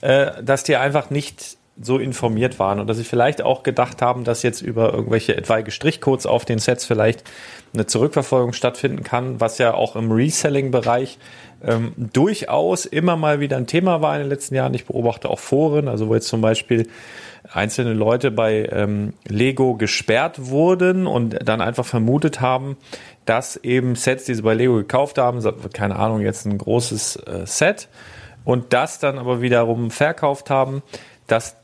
äh, 0.00 0.42
dass 0.42 0.64
die 0.64 0.74
einfach 0.74 1.10
nicht 1.10 1.58
so 1.82 1.98
informiert 1.98 2.58
waren 2.58 2.78
und 2.78 2.86
dass 2.86 2.98
sie 2.98 3.04
vielleicht 3.04 3.42
auch 3.42 3.62
gedacht 3.62 4.02
haben, 4.02 4.24
dass 4.24 4.42
jetzt 4.42 4.60
über 4.60 4.92
irgendwelche 4.92 5.36
etwaige 5.36 5.70
Strichcodes 5.70 6.26
auf 6.26 6.44
den 6.44 6.58
Sets 6.58 6.84
vielleicht 6.84 7.24
eine 7.72 7.86
Zurückverfolgung 7.86 8.52
stattfinden 8.52 9.02
kann, 9.02 9.40
was 9.40 9.58
ja 9.58 9.72
auch 9.72 9.96
im 9.96 10.12
Reselling-Bereich 10.12 11.18
ähm, 11.62 11.92
durchaus 11.96 12.84
immer 12.84 13.16
mal 13.16 13.40
wieder 13.40 13.56
ein 13.56 13.66
Thema 13.66 14.02
war 14.02 14.14
in 14.14 14.22
den 14.22 14.28
letzten 14.28 14.54
Jahren. 14.54 14.74
Ich 14.74 14.86
beobachte 14.86 15.30
auch 15.30 15.38
Foren, 15.38 15.88
also 15.88 16.08
wo 16.08 16.14
jetzt 16.14 16.28
zum 16.28 16.40
Beispiel 16.40 16.88
einzelne 17.50 17.94
Leute 17.94 18.30
bei 18.30 18.68
ähm, 18.70 19.14
Lego 19.26 19.74
gesperrt 19.74 20.50
wurden 20.50 21.06
und 21.06 21.38
dann 21.48 21.60
einfach 21.60 21.86
vermutet 21.86 22.40
haben, 22.40 22.76
dass 23.24 23.56
eben 23.56 23.94
Sets, 23.94 24.24
die 24.24 24.34
sie 24.34 24.42
bei 24.42 24.54
Lego 24.54 24.74
gekauft 24.74 25.18
haben, 25.18 25.42
keine 25.72 25.96
Ahnung, 25.96 26.20
jetzt 26.20 26.46
ein 26.46 26.58
großes 26.58 27.16
äh, 27.16 27.46
Set 27.46 27.88
und 28.44 28.72
das 28.72 28.98
dann 28.98 29.18
aber 29.18 29.40
wiederum 29.40 29.90
verkauft 29.90 30.50
haben, 30.50 30.82
dass 31.26 31.56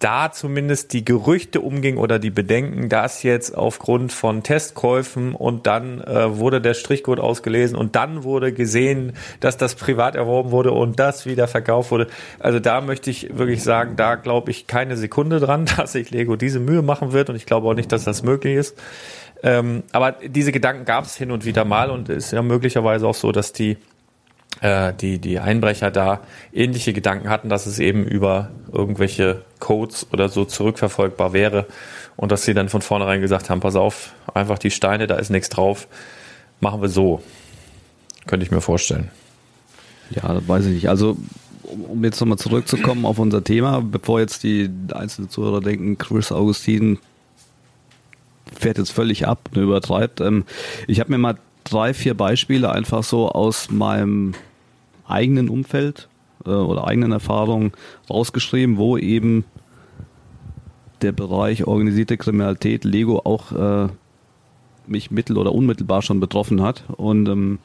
da 0.00 0.32
zumindest 0.32 0.94
die 0.94 1.04
Gerüchte 1.04 1.60
umging 1.60 1.98
oder 1.98 2.18
die 2.18 2.30
Bedenken, 2.30 2.88
dass 2.88 3.22
jetzt 3.22 3.56
aufgrund 3.56 4.12
von 4.12 4.42
Testkäufen 4.42 5.34
und 5.34 5.66
dann 5.66 6.00
äh, 6.00 6.38
wurde 6.38 6.60
der 6.62 6.72
Strichcode 6.72 7.20
ausgelesen 7.20 7.76
und 7.76 7.94
dann 7.96 8.24
wurde 8.24 8.52
gesehen, 8.52 9.12
dass 9.40 9.58
das 9.58 9.74
privat 9.74 10.16
erworben 10.16 10.50
wurde 10.50 10.72
und 10.72 10.98
das 10.98 11.26
wieder 11.26 11.46
verkauft 11.48 11.90
wurde. 11.90 12.06
Also 12.38 12.60
da 12.60 12.80
möchte 12.80 13.10
ich 13.10 13.36
wirklich 13.36 13.62
sagen, 13.62 13.96
da 13.96 14.14
glaube 14.14 14.50
ich 14.50 14.66
keine 14.66 14.96
Sekunde 14.96 15.38
dran, 15.38 15.66
dass 15.76 15.92
sich 15.92 16.10
Lego 16.10 16.34
diese 16.34 16.60
Mühe 16.60 16.82
machen 16.82 17.12
wird 17.12 17.28
und 17.28 17.36
ich 17.36 17.44
glaube 17.44 17.68
auch 17.68 17.74
nicht, 17.74 17.92
dass 17.92 18.04
das 18.04 18.22
möglich 18.22 18.56
ist. 18.56 18.78
Ähm, 19.42 19.82
aber 19.92 20.12
diese 20.12 20.52
Gedanken 20.52 20.84
gab 20.84 21.04
es 21.04 21.16
hin 21.16 21.30
und 21.30 21.44
wieder 21.44 21.64
mal 21.64 21.90
und 21.90 22.08
ist 22.08 22.32
ja 22.32 22.42
möglicherweise 22.42 23.06
auch 23.06 23.14
so, 23.14 23.32
dass 23.32 23.52
die 23.52 23.76
äh, 24.60 24.92
die, 24.92 25.18
die 25.18 25.38
Einbrecher 25.38 25.90
da 25.90 26.20
ähnliche 26.52 26.92
Gedanken 26.92 27.28
hatten, 27.28 27.48
dass 27.48 27.66
es 27.66 27.78
eben 27.78 28.04
über 28.04 28.50
irgendwelche 28.72 29.42
Codes 29.58 30.06
oder 30.12 30.28
so 30.28 30.44
zurückverfolgbar 30.44 31.32
wäre 31.32 31.66
und 32.16 32.32
dass 32.32 32.44
sie 32.44 32.54
dann 32.54 32.68
von 32.68 32.82
vornherein 32.82 33.20
gesagt 33.20 33.48
haben, 33.50 33.60
pass 33.60 33.76
auf, 33.76 34.12
einfach 34.34 34.58
die 34.58 34.70
Steine, 34.70 35.06
da 35.06 35.16
ist 35.16 35.30
nichts 35.30 35.48
drauf, 35.48 35.88
machen 36.60 36.82
wir 36.82 36.88
so. 36.88 37.22
Könnte 38.26 38.44
ich 38.44 38.50
mir 38.50 38.60
vorstellen. 38.60 39.10
Ja, 40.10 40.46
weiß 40.46 40.66
ich 40.66 40.72
nicht. 40.72 40.88
Also, 40.88 41.16
um 41.62 42.04
jetzt 42.04 42.20
nochmal 42.20 42.38
zurückzukommen 42.38 43.06
auf 43.06 43.18
unser 43.18 43.42
Thema, 43.42 43.80
bevor 43.80 44.20
jetzt 44.20 44.42
die 44.42 44.68
einzelnen 44.92 45.30
Zuhörer 45.30 45.60
denken, 45.60 45.96
Chris 45.96 46.32
Augustin 46.32 46.98
fährt 48.58 48.78
jetzt 48.78 48.90
völlig 48.90 49.26
ab, 49.26 49.48
ne, 49.54 49.62
übertreibt. 49.62 50.20
Ähm, 50.20 50.44
ich 50.86 51.00
habe 51.00 51.12
mir 51.12 51.18
mal 51.18 51.38
drei, 51.70 51.94
vier 51.94 52.14
Beispiele 52.14 52.70
einfach 52.70 53.02
so 53.02 53.30
aus 53.30 53.70
meinem 53.70 54.34
eigenen 55.06 55.48
Umfeld 55.48 56.08
äh, 56.44 56.50
oder 56.50 56.86
eigenen 56.86 57.12
Erfahrungen 57.12 57.72
rausgeschrieben, 58.08 58.76
wo 58.76 58.96
eben 58.96 59.44
der 61.02 61.12
Bereich 61.12 61.66
organisierte 61.66 62.16
Kriminalität 62.16 62.84
Lego 62.84 63.20
auch 63.24 63.52
äh, 63.52 63.88
mich 64.86 65.10
mittel- 65.10 65.38
oder 65.38 65.54
unmittelbar 65.54 66.02
schon 66.02 66.20
betroffen 66.20 66.62
hat. 66.62 66.84
Und 66.96 67.28
ähm, 67.28 67.58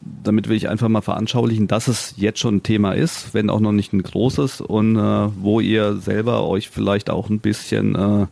damit 0.00 0.48
will 0.48 0.56
ich 0.56 0.68
einfach 0.68 0.88
mal 0.88 1.00
veranschaulichen, 1.00 1.66
dass 1.66 1.88
es 1.88 2.14
jetzt 2.16 2.38
schon 2.38 2.56
ein 2.56 2.62
Thema 2.62 2.92
ist, 2.92 3.34
wenn 3.34 3.50
auch 3.50 3.60
noch 3.60 3.72
nicht 3.72 3.92
ein 3.92 4.02
großes 4.02 4.60
und 4.60 4.96
äh, 4.96 5.28
wo 5.40 5.60
ihr 5.60 5.96
selber 5.96 6.46
euch 6.46 6.68
vielleicht 6.68 7.10
auch 7.10 7.28
ein 7.28 7.40
bisschen 7.40 7.94
äh, 7.94 8.26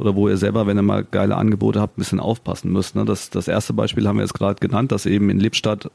oder 0.00 0.14
wo 0.14 0.28
ihr 0.28 0.36
selber, 0.36 0.66
wenn 0.66 0.78
ihr 0.78 0.82
mal 0.82 1.04
geile 1.04 1.36
Angebote 1.36 1.80
habt, 1.80 1.96
ein 1.96 2.00
bisschen 2.00 2.20
aufpassen 2.20 2.72
müsst. 2.72 2.96
Ne? 2.96 3.04
Das, 3.04 3.30
das 3.30 3.48
erste 3.48 3.72
Beispiel 3.72 4.08
haben 4.08 4.16
wir 4.16 4.22
jetzt 4.22 4.34
gerade 4.34 4.58
genannt, 4.58 4.92
dass 4.92 5.06
eben 5.06 5.30
in 5.30 5.38
Lippstadt 5.38 5.90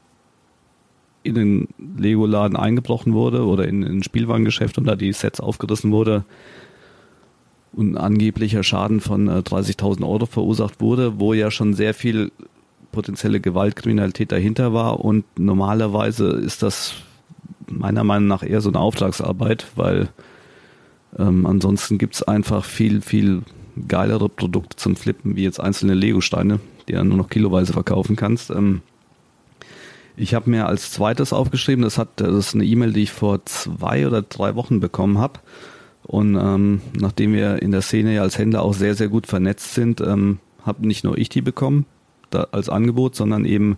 in 1.22 1.34
den 1.34 1.68
Lego-Laden 1.98 2.56
eingebrochen 2.56 3.12
wurde 3.12 3.44
oder 3.44 3.66
in, 3.66 3.82
in 3.82 3.98
ein 3.98 4.02
Spielwarengeschäft 4.02 4.78
und 4.78 4.84
da 4.84 4.94
die 4.94 5.12
Sets 5.12 5.40
aufgerissen 5.40 5.90
wurde 5.90 6.24
und 7.72 7.96
angeblicher 7.96 8.62
Schaden 8.62 9.00
von 9.00 9.28
äh, 9.28 9.40
30.000 9.40 10.08
Euro 10.08 10.26
verursacht 10.26 10.80
wurde, 10.80 11.18
wo 11.18 11.34
ja 11.34 11.50
schon 11.50 11.74
sehr 11.74 11.94
viel 11.94 12.30
potenzielle 12.92 13.40
Gewaltkriminalität 13.40 14.30
dahinter 14.30 14.72
war 14.72 15.04
und 15.04 15.24
normalerweise 15.36 16.28
ist 16.28 16.62
das 16.62 16.94
meiner 17.68 18.04
Meinung 18.04 18.28
nach 18.28 18.44
eher 18.44 18.60
so 18.60 18.70
eine 18.70 18.78
Auftragsarbeit, 18.78 19.66
weil 19.74 20.08
ähm, 21.18 21.44
ansonsten 21.44 21.98
gibt's 21.98 22.22
einfach 22.22 22.64
viel, 22.64 23.00
viel 23.00 23.42
geilere 23.88 24.28
Produkte 24.28 24.76
zum 24.76 24.96
Flippen, 24.96 25.36
wie 25.36 25.42
jetzt 25.42 25.60
einzelne 25.60 25.94
Lego-Steine, 25.94 26.60
die 26.88 26.92
du 26.92 27.04
nur 27.04 27.18
noch 27.18 27.30
kiloweise 27.30 27.72
verkaufen 27.72 28.16
kannst. 28.16 28.50
Ähm, 28.50 28.82
ich 30.16 30.34
habe 30.34 30.50
mir 30.50 30.66
als 30.66 30.92
zweites 30.92 31.32
aufgeschrieben, 31.32 31.82
das, 31.82 31.98
hat, 31.98 32.08
das 32.16 32.34
ist 32.34 32.54
eine 32.54 32.64
E-Mail, 32.64 32.92
die 32.92 33.02
ich 33.02 33.12
vor 33.12 33.44
zwei 33.44 34.06
oder 34.06 34.22
drei 34.22 34.54
Wochen 34.54 34.80
bekommen 34.80 35.18
habe. 35.18 35.40
Und 36.04 36.36
ähm, 36.36 36.80
nachdem 36.98 37.32
wir 37.32 37.60
in 37.60 37.72
der 37.72 37.82
Szene 37.82 38.14
ja 38.14 38.22
als 38.22 38.38
Händler 38.38 38.62
auch 38.62 38.74
sehr, 38.74 38.94
sehr 38.94 39.08
gut 39.08 39.26
vernetzt 39.26 39.74
sind, 39.74 40.00
ähm, 40.00 40.38
habe 40.64 40.86
nicht 40.86 41.04
nur 41.04 41.18
ich 41.18 41.28
die 41.28 41.42
bekommen 41.42 41.84
da, 42.30 42.46
als 42.52 42.68
Angebot, 42.68 43.14
sondern 43.14 43.44
eben 43.44 43.76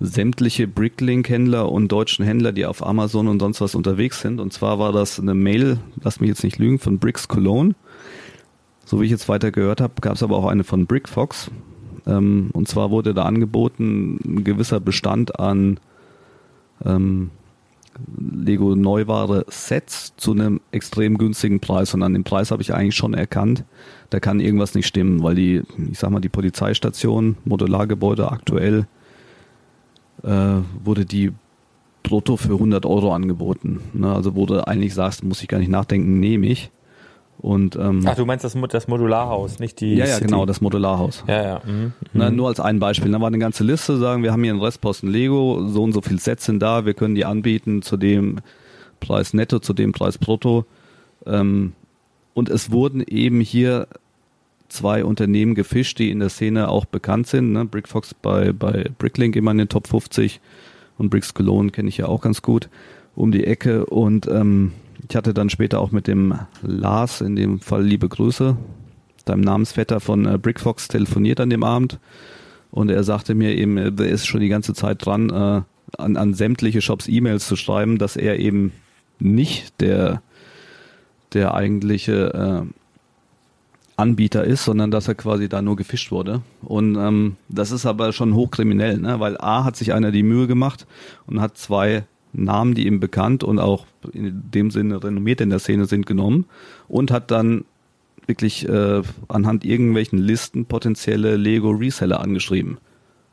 sämtliche 0.00 0.66
Bricklink-Händler 0.66 1.70
und 1.70 1.88
deutschen 1.88 2.24
Händler, 2.24 2.52
die 2.52 2.66
auf 2.66 2.84
Amazon 2.84 3.28
und 3.28 3.40
sonst 3.40 3.60
was 3.60 3.74
unterwegs 3.74 4.20
sind. 4.20 4.40
Und 4.40 4.52
zwar 4.52 4.78
war 4.78 4.92
das 4.92 5.20
eine 5.20 5.34
Mail, 5.34 5.78
lass 6.02 6.20
mich 6.20 6.28
jetzt 6.28 6.44
nicht 6.44 6.58
lügen, 6.58 6.78
von 6.78 6.98
Bricks 6.98 7.28
Cologne. 7.28 7.74
So 8.84 9.00
wie 9.00 9.06
ich 9.06 9.10
jetzt 9.10 9.28
weiter 9.28 9.50
gehört 9.50 9.80
habe, 9.80 9.94
gab 10.00 10.14
es 10.14 10.22
aber 10.22 10.36
auch 10.36 10.46
eine 10.46 10.64
von 10.64 10.86
Brickfox. 10.86 11.50
Ähm, 12.06 12.50
und 12.52 12.68
zwar 12.68 12.90
wurde 12.90 13.14
da 13.14 13.24
angeboten 13.24 14.18
ein 14.24 14.44
gewisser 14.44 14.80
Bestand 14.80 15.38
an 15.38 15.80
ähm, 16.84 17.30
Lego 18.18 18.74
Neuware 18.74 19.44
Sets 19.48 20.14
zu 20.16 20.32
einem 20.32 20.60
extrem 20.72 21.16
günstigen 21.16 21.60
Preis. 21.60 21.94
Und 21.94 22.02
an 22.02 22.12
dem 22.12 22.24
Preis 22.24 22.50
habe 22.50 22.62
ich 22.62 22.74
eigentlich 22.74 22.96
schon 22.96 23.14
erkannt, 23.14 23.64
da 24.10 24.20
kann 24.20 24.40
irgendwas 24.40 24.74
nicht 24.74 24.86
stimmen, 24.86 25.22
weil 25.22 25.34
die, 25.34 25.62
ich 25.90 25.98
sag 25.98 26.10
mal, 26.10 26.20
die 26.20 26.28
Polizeistation, 26.28 27.36
Modulargebäude 27.44 28.30
aktuell, 28.30 28.86
äh, 30.22 30.56
wurde 30.82 31.06
die 31.06 31.32
brutto 32.02 32.36
für 32.36 32.54
100 32.54 32.84
Euro 32.84 33.14
angeboten. 33.14 33.80
Ne? 33.92 34.12
Also 34.12 34.34
wo 34.34 34.46
du 34.46 34.66
eigentlich 34.66 34.94
sagst, 34.94 35.24
muss 35.24 35.42
ich 35.42 35.48
gar 35.48 35.58
nicht 35.58 35.70
nachdenken, 35.70 36.20
nehme 36.20 36.46
ich. 36.46 36.70
Und, 37.44 37.76
ähm, 37.76 38.00
Ach, 38.06 38.14
du 38.14 38.24
meinst 38.24 38.42
das, 38.42 38.56
das 38.70 38.88
Modularhaus, 38.88 39.58
nicht 39.58 39.78
die. 39.82 39.96
Ja, 39.96 40.06
ja, 40.06 40.14
City. 40.14 40.28
genau, 40.28 40.46
das 40.46 40.62
Modularhaus. 40.62 41.24
Ja, 41.28 41.42
ja. 41.42 41.62
Mhm. 41.62 41.92
Na, 42.14 42.30
nur 42.30 42.48
als 42.48 42.58
ein 42.58 42.78
Beispiel. 42.78 43.12
Da 43.12 43.20
war 43.20 43.26
eine 43.26 43.38
ganze 43.38 43.64
Liste, 43.64 43.98
sagen 43.98 44.22
wir 44.22 44.32
haben 44.32 44.42
hier 44.42 44.52
einen 44.52 44.62
Restposten 44.62 45.10
Lego, 45.10 45.62
so 45.68 45.82
und 45.82 45.92
so 45.92 46.00
viel 46.00 46.18
Sets 46.18 46.46
sind 46.46 46.60
da, 46.60 46.86
wir 46.86 46.94
können 46.94 47.14
die 47.14 47.26
anbieten 47.26 47.82
zu 47.82 47.98
dem 47.98 48.38
Preis 48.98 49.34
netto, 49.34 49.58
zu 49.58 49.74
dem 49.74 49.92
Preis 49.92 50.16
brutto. 50.16 50.64
Ähm, 51.26 51.74
und 52.32 52.48
es 52.48 52.70
wurden 52.70 53.02
eben 53.06 53.42
hier 53.42 53.88
zwei 54.70 55.04
Unternehmen 55.04 55.54
gefischt, 55.54 55.98
die 55.98 56.10
in 56.10 56.20
der 56.20 56.30
Szene 56.30 56.70
auch 56.70 56.86
bekannt 56.86 57.26
sind. 57.26 57.52
Ne? 57.52 57.66
Brickfox 57.66 58.14
bei, 58.14 58.54
bei 58.54 58.86
Bricklink 58.96 59.36
immer 59.36 59.50
in 59.50 59.58
den 59.58 59.68
Top 59.68 59.86
50 59.86 60.40
und 60.96 61.10
Bricks 61.10 61.34
Cologne 61.34 61.72
kenne 61.72 61.90
ich 61.90 61.98
ja 61.98 62.06
auch 62.06 62.22
ganz 62.22 62.40
gut 62.40 62.70
um 63.14 63.32
die 63.32 63.44
Ecke. 63.44 63.84
Und 63.84 64.28
ähm, 64.28 64.72
ich 65.08 65.16
hatte 65.16 65.34
dann 65.34 65.50
später 65.50 65.80
auch 65.80 65.92
mit 65.92 66.06
dem 66.06 66.38
Lars, 66.62 67.20
in 67.20 67.36
dem 67.36 67.60
Fall 67.60 67.84
liebe 67.84 68.08
Grüße, 68.08 68.56
deinem 69.24 69.40
Namensvetter 69.40 70.00
von 70.00 70.26
äh, 70.26 70.38
Brickfox 70.38 70.88
telefoniert 70.88 71.40
an 71.40 71.50
dem 71.50 71.62
Abend 71.62 71.98
und 72.70 72.90
er 72.90 73.04
sagte 73.04 73.34
mir 73.34 73.56
eben, 73.56 73.76
er 73.76 73.98
ist 74.00 74.26
schon 74.26 74.40
die 74.40 74.48
ganze 74.48 74.74
Zeit 74.74 75.04
dran, 75.04 75.30
äh, 75.30 75.62
an, 75.96 76.16
an 76.16 76.34
sämtliche 76.34 76.82
Shops 76.82 77.08
E-Mails 77.08 77.46
zu 77.46 77.56
schreiben, 77.56 77.98
dass 77.98 78.16
er 78.16 78.38
eben 78.38 78.72
nicht 79.18 79.80
der, 79.80 80.22
der 81.32 81.54
eigentliche 81.54 82.66
äh, 82.66 82.74
Anbieter 83.96 84.42
ist, 84.44 84.64
sondern 84.64 84.90
dass 84.90 85.06
er 85.06 85.14
quasi 85.14 85.48
da 85.48 85.62
nur 85.62 85.76
gefischt 85.76 86.10
wurde. 86.10 86.42
Und 86.62 86.96
ähm, 86.96 87.36
das 87.48 87.70
ist 87.70 87.86
aber 87.86 88.12
schon 88.12 88.34
hochkriminell, 88.34 88.98
ne? 88.98 89.20
weil 89.20 89.38
A 89.38 89.64
hat 89.64 89.76
sich 89.76 89.92
einer 89.92 90.10
die 90.10 90.24
Mühe 90.24 90.48
gemacht 90.48 90.86
und 91.26 91.40
hat 91.40 91.56
zwei 91.56 92.04
Namen, 92.34 92.74
die 92.74 92.86
ihm 92.86 93.00
bekannt 93.00 93.44
und 93.44 93.58
auch 93.58 93.86
in 94.12 94.50
dem 94.50 94.70
Sinne 94.70 95.02
renommiert 95.02 95.40
in 95.40 95.50
der 95.50 95.58
Szene 95.58 95.86
sind, 95.86 96.06
genommen 96.06 96.46
und 96.88 97.10
hat 97.10 97.30
dann 97.30 97.64
wirklich 98.26 98.68
äh, 98.68 99.02
anhand 99.28 99.64
irgendwelchen 99.64 100.18
Listen 100.18 100.66
potenzielle 100.66 101.36
Lego 101.36 101.70
Reseller 101.70 102.20
angeschrieben. 102.20 102.78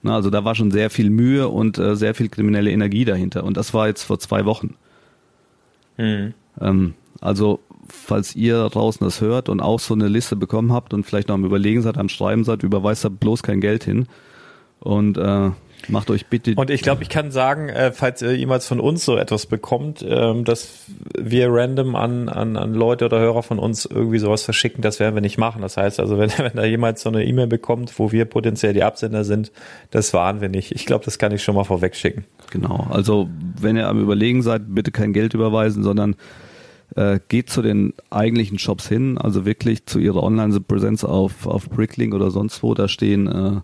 Na, 0.04 0.16
also 0.16 0.30
da 0.30 0.44
war 0.44 0.56
schon 0.56 0.72
sehr 0.72 0.90
viel 0.90 1.10
Mühe 1.10 1.48
und 1.48 1.78
äh, 1.78 1.96
sehr 1.96 2.16
viel 2.16 2.30
kriminelle 2.30 2.72
Energie 2.72 3.06
dahinter. 3.06 3.44
Und 3.44 3.58
das 3.58 3.74
war 3.74 3.88
jetzt 3.88 4.04
vor 4.04 4.20
zwei 4.20 4.46
Wochen. 4.46 4.76
Mhm. 5.98 6.34
Ähm, 6.60 6.94
also 7.20 7.60
falls 7.88 8.36
ihr 8.36 8.68
draußen 8.70 9.06
das 9.06 9.22
hört 9.22 9.50
und 9.50 9.60
auch 9.60 9.80
so 9.80 9.94
eine 9.94 10.08
Liste 10.08 10.36
bekommen 10.36 10.72
habt 10.72 10.94
und 10.94 11.06
vielleicht 11.06 11.28
noch 11.28 11.36
am 11.36 11.46
Überlegen 11.46 11.82
seid, 11.82 11.98
am 11.98 12.10
Schreiben 12.10 12.44
seid, 12.44 12.64
überweist 12.64 13.06
da 13.06 13.10
bloß 13.10 13.44
kein 13.44 13.62
Geld 13.62 13.84
hin. 13.84 14.08
Und 14.80 15.18
äh, 15.18 15.52
Macht 15.88 16.10
euch 16.10 16.28
bitte. 16.28 16.54
Und 16.56 16.70
ich 16.70 16.82
glaube, 16.82 17.04
ich 17.04 17.10
kann 17.10 17.32
sagen, 17.32 17.70
äh, 17.70 17.92
falls 17.92 18.22
ihr 18.22 18.36
jemals 18.36 18.68
von 18.68 18.80
uns 18.80 19.06
so 19.06 19.18
etwas 19.18 19.46
bekommt, 19.46 20.06
ähm, 20.08 20.44
dass 20.46 20.86
wir 21.18 21.48
random 21.50 21.96
an, 21.96 22.30
an, 22.30 22.58
an 22.58 22.74
Leute 22.74 23.06
oder 23.06 23.20
Hörer 23.20 23.44
von 23.44 23.60
uns 23.60 23.86
irgendwie 23.86 24.20
sowas 24.20 24.44
verschicken, 24.44 24.82
das 24.82 25.00
werden 25.00 25.16
wir 25.16 25.22
nicht 25.22 25.38
machen. 25.38 25.62
Das 25.62 25.78
heißt 25.78 26.00
also, 26.00 26.18
wenn, 26.20 26.32
wenn 26.38 26.54
da 26.56 26.66
jemals 26.66 27.02
so 27.02 27.10
eine 27.10 27.26
E-Mail 27.26 27.48
bekommt, 27.48 27.98
wo 28.00 28.12
wir 28.12 28.26
potenziell 28.26 28.74
die 28.74 28.84
Absender 28.84 29.24
sind, 29.24 29.52
das 29.92 30.14
waren 30.14 30.42
wir 30.42 30.50
nicht. 30.50 30.72
Ich 30.72 30.86
glaube, 30.86 31.06
das 31.06 31.18
kann 31.18 31.32
ich 31.32 31.44
schon 31.44 31.56
mal 31.56 31.64
vorweg 31.64 31.96
schicken. 31.96 32.26
Genau. 32.52 32.88
Also, 32.90 33.30
wenn 33.60 33.76
ihr 33.76 33.88
am 33.88 34.00
Überlegen 34.02 34.42
seid, 34.42 34.64
bitte 34.68 34.92
kein 34.92 35.14
Geld 35.14 35.34
überweisen, 35.34 35.84
sondern 35.84 36.16
äh, 36.96 37.20
geht 37.28 37.50
zu 37.50 37.62
den 37.62 37.94
eigentlichen 38.10 38.60
Shops 38.60 38.88
hin, 38.88 39.18
also 39.18 39.46
wirklich 39.46 39.86
zu 39.86 40.00
ihrer 40.00 40.24
Online-Präsenz 40.24 41.04
auf, 41.04 41.48
auf 41.48 41.70
Bricklink 41.70 42.14
oder 42.14 42.32
sonst 42.32 42.64
wo, 42.64 42.74
da 42.74 42.88
stehen 42.88 43.28
äh, 43.28 43.62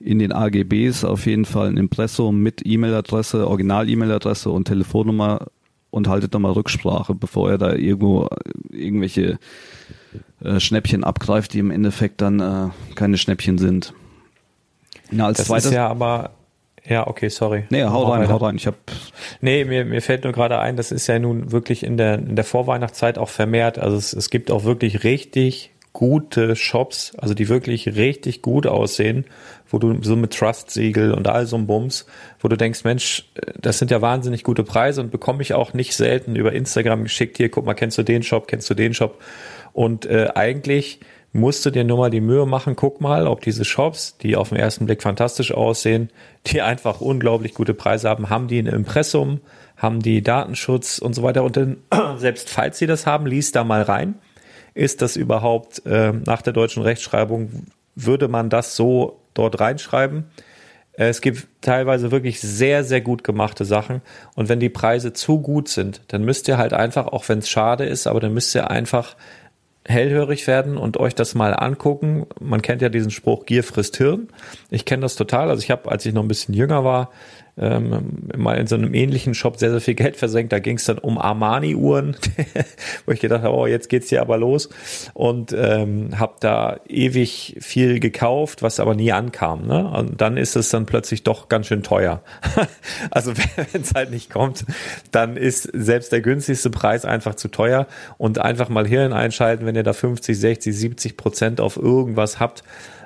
in 0.00 0.18
den 0.18 0.32
AGBs 0.32 1.04
auf 1.04 1.26
jeden 1.26 1.44
Fall 1.44 1.68
ein 1.68 1.76
Impressum 1.76 2.42
mit 2.42 2.62
E-Mail-Adresse, 2.64 3.46
Original-E-Mail-Adresse 3.46 4.50
und 4.50 4.66
Telefonnummer 4.66 5.46
und 5.90 6.08
haltet 6.08 6.32
nochmal 6.32 6.52
Rücksprache, 6.52 7.14
bevor 7.14 7.50
er 7.50 7.58
da 7.58 7.74
irgendwo 7.74 8.28
irgendwelche 8.70 9.38
äh, 10.42 10.58
Schnäppchen 10.58 11.04
abgreift, 11.04 11.52
die 11.52 11.58
im 11.58 11.70
Endeffekt 11.70 12.20
dann 12.20 12.40
äh, 12.40 12.94
keine 12.94 13.18
Schnäppchen 13.18 13.58
sind. 13.58 13.92
Na, 15.10 15.26
als 15.26 15.38
das 15.38 15.46
zweites, 15.48 15.66
ist 15.66 15.72
ja 15.72 15.88
aber 15.88 16.30
ja, 16.88 17.06
okay, 17.06 17.28
sorry. 17.28 17.64
Nee, 17.70 17.84
hau 17.84 18.04
rein, 18.10 18.28
hau 18.28 18.38
rein. 18.38 18.56
Ich 18.56 18.66
hab 18.66 18.74
nee, 19.40 19.64
mir, 19.64 19.84
mir 19.84 20.00
fällt 20.00 20.24
nur 20.24 20.32
gerade 20.32 20.58
ein, 20.58 20.76
das 20.76 20.92
ist 20.92 21.06
ja 21.08 21.18
nun 21.18 21.52
wirklich 21.52 21.84
in 21.84 21.96
der, 21.96 22.14
in 22.14 22.36
der 22.36 22.44
Vorweihnachtszeit 22.44 23.18
auch 23.18 23.28
vermehrt. 23.28 23.78
Also 23.78 23.96
es, 23.96 24.12
es 24.12 24.30
gibt 24.30 24.50
auch 24.50 24.64
wirklich 24.64 25.04
richtig 25.04 25.72
gute 25.92 26.54
Shops, 26.54 27.12
also 27.18 27.34
die 27.34 27.48
wirklich 27.48 27.96
richtig 27.96 28.42
gut 28.42 28.66
aussehen, 28.66 29.24
wo 29.68 29.78
du 29.78 30.02
so 30.02 30.14
mit 30.16 30.32
Trust-Siegel 30.32 31.12
und 31.12 31.28
all 31.28 31.46
so 31.46 31.56
ein 31.56 31.66
Bums, 31.66 32.06
wo 32.38 32.48
du 32.48 32.56
denkst, 32.56 32.84
Mensch, 32.84 33.28
das 33.60 33.78
sind 33.78 33.90
ja 33.90 34.00
wahnsinnig 34.00 34.44
gute 34.44 34.62
Preise 34.62 35.00
und 35.00 35.10
bekomme 35.10 35.42
ich 35.42 35.54
auch 35.54 35.74
nicht 35.74 35.94
selten 35.94 36.36
über 36.36 36.52
Instagram 36.52 37.04
geschickt, 37.04 37.38
hier, 37.38 37.50
guck 37.50 37.66
mal, 37.66 37.74
kennst 37.74 37.98
du 37.98 38.02
den 38.02 38.22
Shop, 38.22 38.46
kennst 38.46 38.70
du 38.70 38.74
den 38.74 38.94
Shop? 38.94 39.20
Und 39.72 40.06
äh, 40.06 40.28
eigentlich 40.34 41.00
musst 41.32 41.64
du 41.64 41.70
dir 41.70 41.84
nur 41.84 41.98
mal 41.98 42.10
die 42.10 42.20
Mühe 42.20 42.46
machen, 42.46 42.76
guck 42.76 43.00
mal, 43.00 43.26
ob 43.26 43.40
diese 43.40 43.64
Shops, 43.64 44.16
die 44.18 44.36
auf 44.36 44.48
den 44.48 44.58
ersten 44.58 44.86
Blick 44.86 45.02
fantastisch 45.02 45.52
aussehen, 45.52 46.10
die 46.46 46.60
einfach 46.60 47.00
unglaublich 47.00 47.54
gute 47.54 47.74
Preise 47.74 48.08
haben, 48.08 48.30
haben 48.30 48.48
die 48.48 48.58
ein 48.58 48.66
Impressum, 48.66 49.40
haben 49.76 50.00
die 50.00 50.22
Datenschutz 50.22 50.98
und 50.98 51.14
so 51.14 51.22
weiter. 51.22 51.44
Und 51.44 51.56
dann, 51.56 51.76
selbst 52.16 52.50
falls 52.50 52.78
sie 52.78 52.86
das 52.86 53.06
haben, 53.06 53.26
liest 53.26 53.56
da 53.56 53.64
mal 53.64 53.82
rein. 53.82 54.16
Ist 54.74 55.02
das 55.02 55.16
überhaupt 55.16 55.84
äh, 55.86 56.12
nach 56.12 56.42
der 56.42 56.52
deutschen 56.52 56.82
Rechtschreibung, 56.82 57.66
würde 57.94 58.28
man 58.28 58.50
das 58.50 58.76
so 58.76 59.20
dort 59.34 59.60
reinschreiben? 59.60 60.24
Äh, 60.92 61.08
es 61.08 61.20
gibt 61.20 61.48
teilweise 61.60 62.10
wirklich 62.10 62.40
sehr, 62.40 62.84
sehr 62.84 63.00
gut 63.00 63.24
gemachte 63.24 63.64
Sachen. 63.64 64.02
Und 64.34 64.48
wenn 64.48 64.60
die 64.60 64.68
Preise 64.68 65.12
zu 65.12 65.40
gut 65.40 65.68
sind, 65.68 66.02
dann 66.08 66.24
müsst 66.24 66.48
ihr 66.48 66.58
halt 66.58 66.72
einfach, 66.72 67.06
auch 67.06 67.28
wenn 67.28 67.38
es 67.38 67.48
schade 67.48 67.84
ist, 67.84 68.06
aber 68.06 68.20
dann 68.20 68.34
müsst 68.34 68.54
ihr 68.54 68.70
einfach 68.70 69.16
hellhörig 69.86 70.46
werden 70.46 70.76
und 70.76 70.98
euch 70.98 71.14
das 71.14 71.34
mal 71.34 71.54
angucken. 71.54 72.26
Man 72.38 72.62
kennt 72.62 72.82
ja 72.82 72.90
diesen 72.90 73.10
Spruch, 73.10 73.46
Gier 73.46 73.64
frisst 73.64 73.96
Hirn. 73.96 74.28
Ich 74.70 74.84
kenne 74.84 75.02
das 75.02 75.16
total. 75.16 75.48
Also 75.48 75.62
ich 75.62 75.70
habe, 75.70 75.90
als 75.90 76.04
ich 76.04 76.12
noch 76.12 76.22
ein 76.22 76.28
bisschen 76.28 76.54
jünger 76.54 76.84
war, 76.84 77.10
ähm, 77.58 78.28
mal 78.36 78.56
in 78.56 78.66
so 78.66 78.76
einem 78.76 78.94
ähnlichen 78.94 79.34
Shop 79.34 79.58
sehr, 79.58 79.70
sehr 79.70 79.80
viel 79.80 79.94
Geld 79.94 80.16
versenkt. 80.16 80.52
Da 80.52 80.58
ging 80.58 80.76
es 80.76 80.84
dann 80.84 80.98
um 80.98 81.18
Armani-Uhren, 81.18 82.16
wo 83.06 83.12
ich 83.12 83.20
gedacht 83.20 83.42
habe, 83.42 83.54
oh, 83.54 83.66
jetzt 83.66 83.88
geht's 83.88 84.08
hier 84.08 84.22
aber 84.22 84.38
los. 84.38 84.68
Und 85.14 85.52
ähm, 85.52 86.18
habe 86.18 86.34
da 86.40 86.80
ewig 86.88 87.56
viel 87.60 88.00
gekauft, 88.00 88.62
was 88.62 88.80
aber 88.80 88.94
nie 88.94 89.12
ankam. 89.12 89.66
Ne? 89.66 89.88
Und 89.90 90.20
dann 90.20 90.36
ist 90.36 90.56
es 90.56 90.70
dann 90.70 90.86
plötzlich 90.86 91.22
doch 91.22 91.48
ganz 91.48 91.66
schön 91.66 91.82
teuer. 91.82 92.22
also 93.10 93.32
wenn 93.72 93.82
es 93.82 93.94
halt 93.94 94.10
nicht 94.10 94.30
kommt, 94.30 94.64
dann 95.10 95.36
ist 95.36 95.68
selbst 95.72 96.12
der 96.12 96.20
günstigste 96.20 96.70
Preis 96.70 97.04
einfach 97.04 97.34
zu 97.34 97.48
teuer. 97.48 97.86
Und 98.18 98.38
einfach 98.38 98.68
mal 98.68 98.86
Hirn 98.86 99.12
einschalten, 99.12 99.66
wenn 99.66 99.74
ihr 99.74 99.82
da 99.82 99.92
50, 99.92 100.38
60, 100.38 100.76
70 100.76 101.16
Prozent 101.16 101.60
auf 101.60 101.76
irgendwas 101.76 102.40
habt 102.40 102.62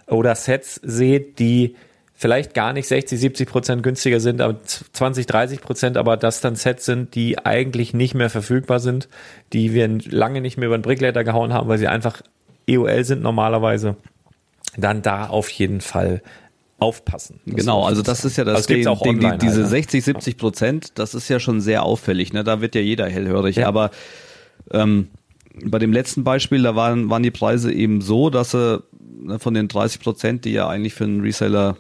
oder 0.07 0.35
Sets 0.35 0.81
seht, 0.83 1.39
die 1.39 1.77
vielleicht 2.15 2.55
gar 2.55 2.73
nicht 2.73 2.87
60, 2.87 3.19
70 3.19 3.49
Prozent 3.49 3.83
günstiger 3.83 4.21
sind, 4.21 4.41
aber 4.41 4.63
20, 4.63 5.27
30 5.27 5.61
Prozent, 5.61 5.97
aber 5.97 6.17
das 6.17 6.41
dann 6.41 6.57
Sets 6.57 6.85
sind, 6.85 7.15
die 7.15 7.39
eigentlich 7.45 7.93
nicht 7.93 8.15
mehr 8.15 8.31
verfügbar 8.31 8.79
sind, 8.79 9.09
die 9.53 9.75
wir 9.75 9.89
lange 9.89 10.41
nicht 10.41 10.57
mehr 10.57 10.67
über 10.67 10.79
den 10.79 10.83
Brickletter 10.83 11.25
gehauen 11.25 11.53
haben, 11.53 11.69
weil 11.69 11.79
sie 11.79 11.89
einfach 11.89 12.23
EOL 12.67 13.05
sind 13.05 13.23
normalerweise, 13.23 13.97
dann 14.77 15.03
da 15.03 15.27
auf 15.27 15.51
jeden 15.51 15.81
Fall 15.81 16.23
aufpassen. 16.79 17.41
Genau, 17.47 17.85
also 17.85 18.03
das 18.03 18.25
ist 18.25 18.37
ja 18.37 18.45
das, 18.45 18.69
also 18.69 18.91
auch 18.91 19.03
Ding, 19.03 19.21
die, 19.21 19.39
diese 19.39 19.67
60, 19.67 20.07
halt, 20.07 20.17
70 20.23 20.37
Prozent, 20.37 20.93
das 20.99 21.15
ist 21.15 21.29
ja 21.29 21.41
schon 21.41 21.61
sehr 21.61 21.83
auffällig, 21.83 22.33
ne? 22.33 22.45
da 22.45 22.61
wird 22.61 22.75
ja 22.75 22.81
jeder 22.81 23.09
hellhörig, 23.09 23.57
ja. 23.57 23.69
aber 23.69 23.91
ähm, 24.71 25.09
bei 25.65 25.79
dem 25.79 25.93
letzten 25.93 26.25
Beispiel, 26.25 26.63
da 26.63 26.75
waren, 26.75 27.11
waren 27.11 27.23
die 27.23 27.31
Preise 27.31 27.73
eben 27.73 28.01
so, 28.01 28.31
dass 28.31 28.53
sie 28.53 28.83
ne, 29.21 29.39
von 29.39 29.55
den 29.55 29.69
30 29.69 30.01
Prozent, 30.01 30.45
die 30.45 30.53
ja 30.53 30.69
eigentlich 30.69 30.95
für 30.95 31.05
einen 31.05 31.21
Reseller 31.21 31.77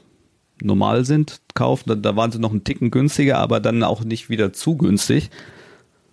normal 0.62 1.04
sind, 1.04 1.40
kaufen. 1.54 1.84
Da, 1.88 1.94
da 1.94 2.16
waren 2.16 2.32
sie 2.32 2.38
noch 2.38 2.50
einen 2.50 2.64
Ticken 2.64 2.90
günstiger, 2.90 3.38
aber 3.38 3.60
dann 3.60 3.82
auch 3.82 4.04
nicht 4.04 4.28
wieder 4.30 4.52
zu 4.52 4.76
günstig. 4.76 5.30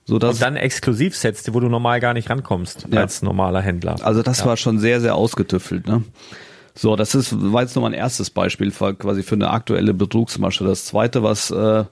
So 0.05 0.19
dass 0.19 0.35
und 0.35 0.41
dann 0.41 0.55
Exklusivsets, 0.55 1.53
wo 1.53 1.59
du 1.59 1.69
normal 1.69 1.99
gar 1.99 2.13
nicht 2.13 2.29
rankommst 2.29 2.87
ja. 2.91 3.01
als 3.01 3.21
normaler 3.21 3.61
Händler. 3.61 3.97
Also 4.03 4.23
das 4.23 4.39
ja. 4.39 4.45
war 4.47 4.57
schon 4.57 4.79
sehr, 4.79 4.99
sehr 4.99 5.15
ausgetüffelt. 5.15 5.87
Ne? 5.87 6.03
So, 6.73 6.95
das 6.95 7.15
ist, 7.15 7.35
war 7.51 7.61
jetzt 7.61 7.75
nur 7.75 7.83
mein 7.83 7.93
erstes 7.93 8.29
Beispiel 8.29 8.71
für, 8.71 8.95
quasi 8.95 9.23
für 9.23 9.35
eine 9.35 9.51
aktuelle 9.51 9.93
Betrugsmasche. 9.93 10.63
Das 10.63 10.85
zweite, 10.85 11.21
was 11.21 11.51
äh, 11.51 11.85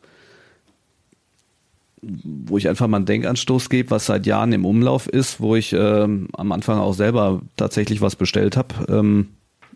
wo 2.01 2.57
ich 2.57 2.67
einfach 2.67 2.87
mal 2.87 2.97
einen 2.97 3.05
Denkanstoß 3.05 3.69
gebe, 3.69 3.91
was 3.91 4.05
seit 4.05 4.25
Jahren 4.25 4.53
im 4.53 4.65
Umlauf 4.65 5.07
ist, 5.07 5.41
wo 5.41 5.55
ich 5.55 5.73
ähm, 5.73 6.29
am 6.33 6.51
Anfang 6.51 6.79
auch 6.79 6.93
selber 6.93 7.41
tatsächlich 7.57 8.01
was 8.01 8.15
bestellt 8.15 8.57
habe. 8.57 8.75
Ähm, 8.89 9.29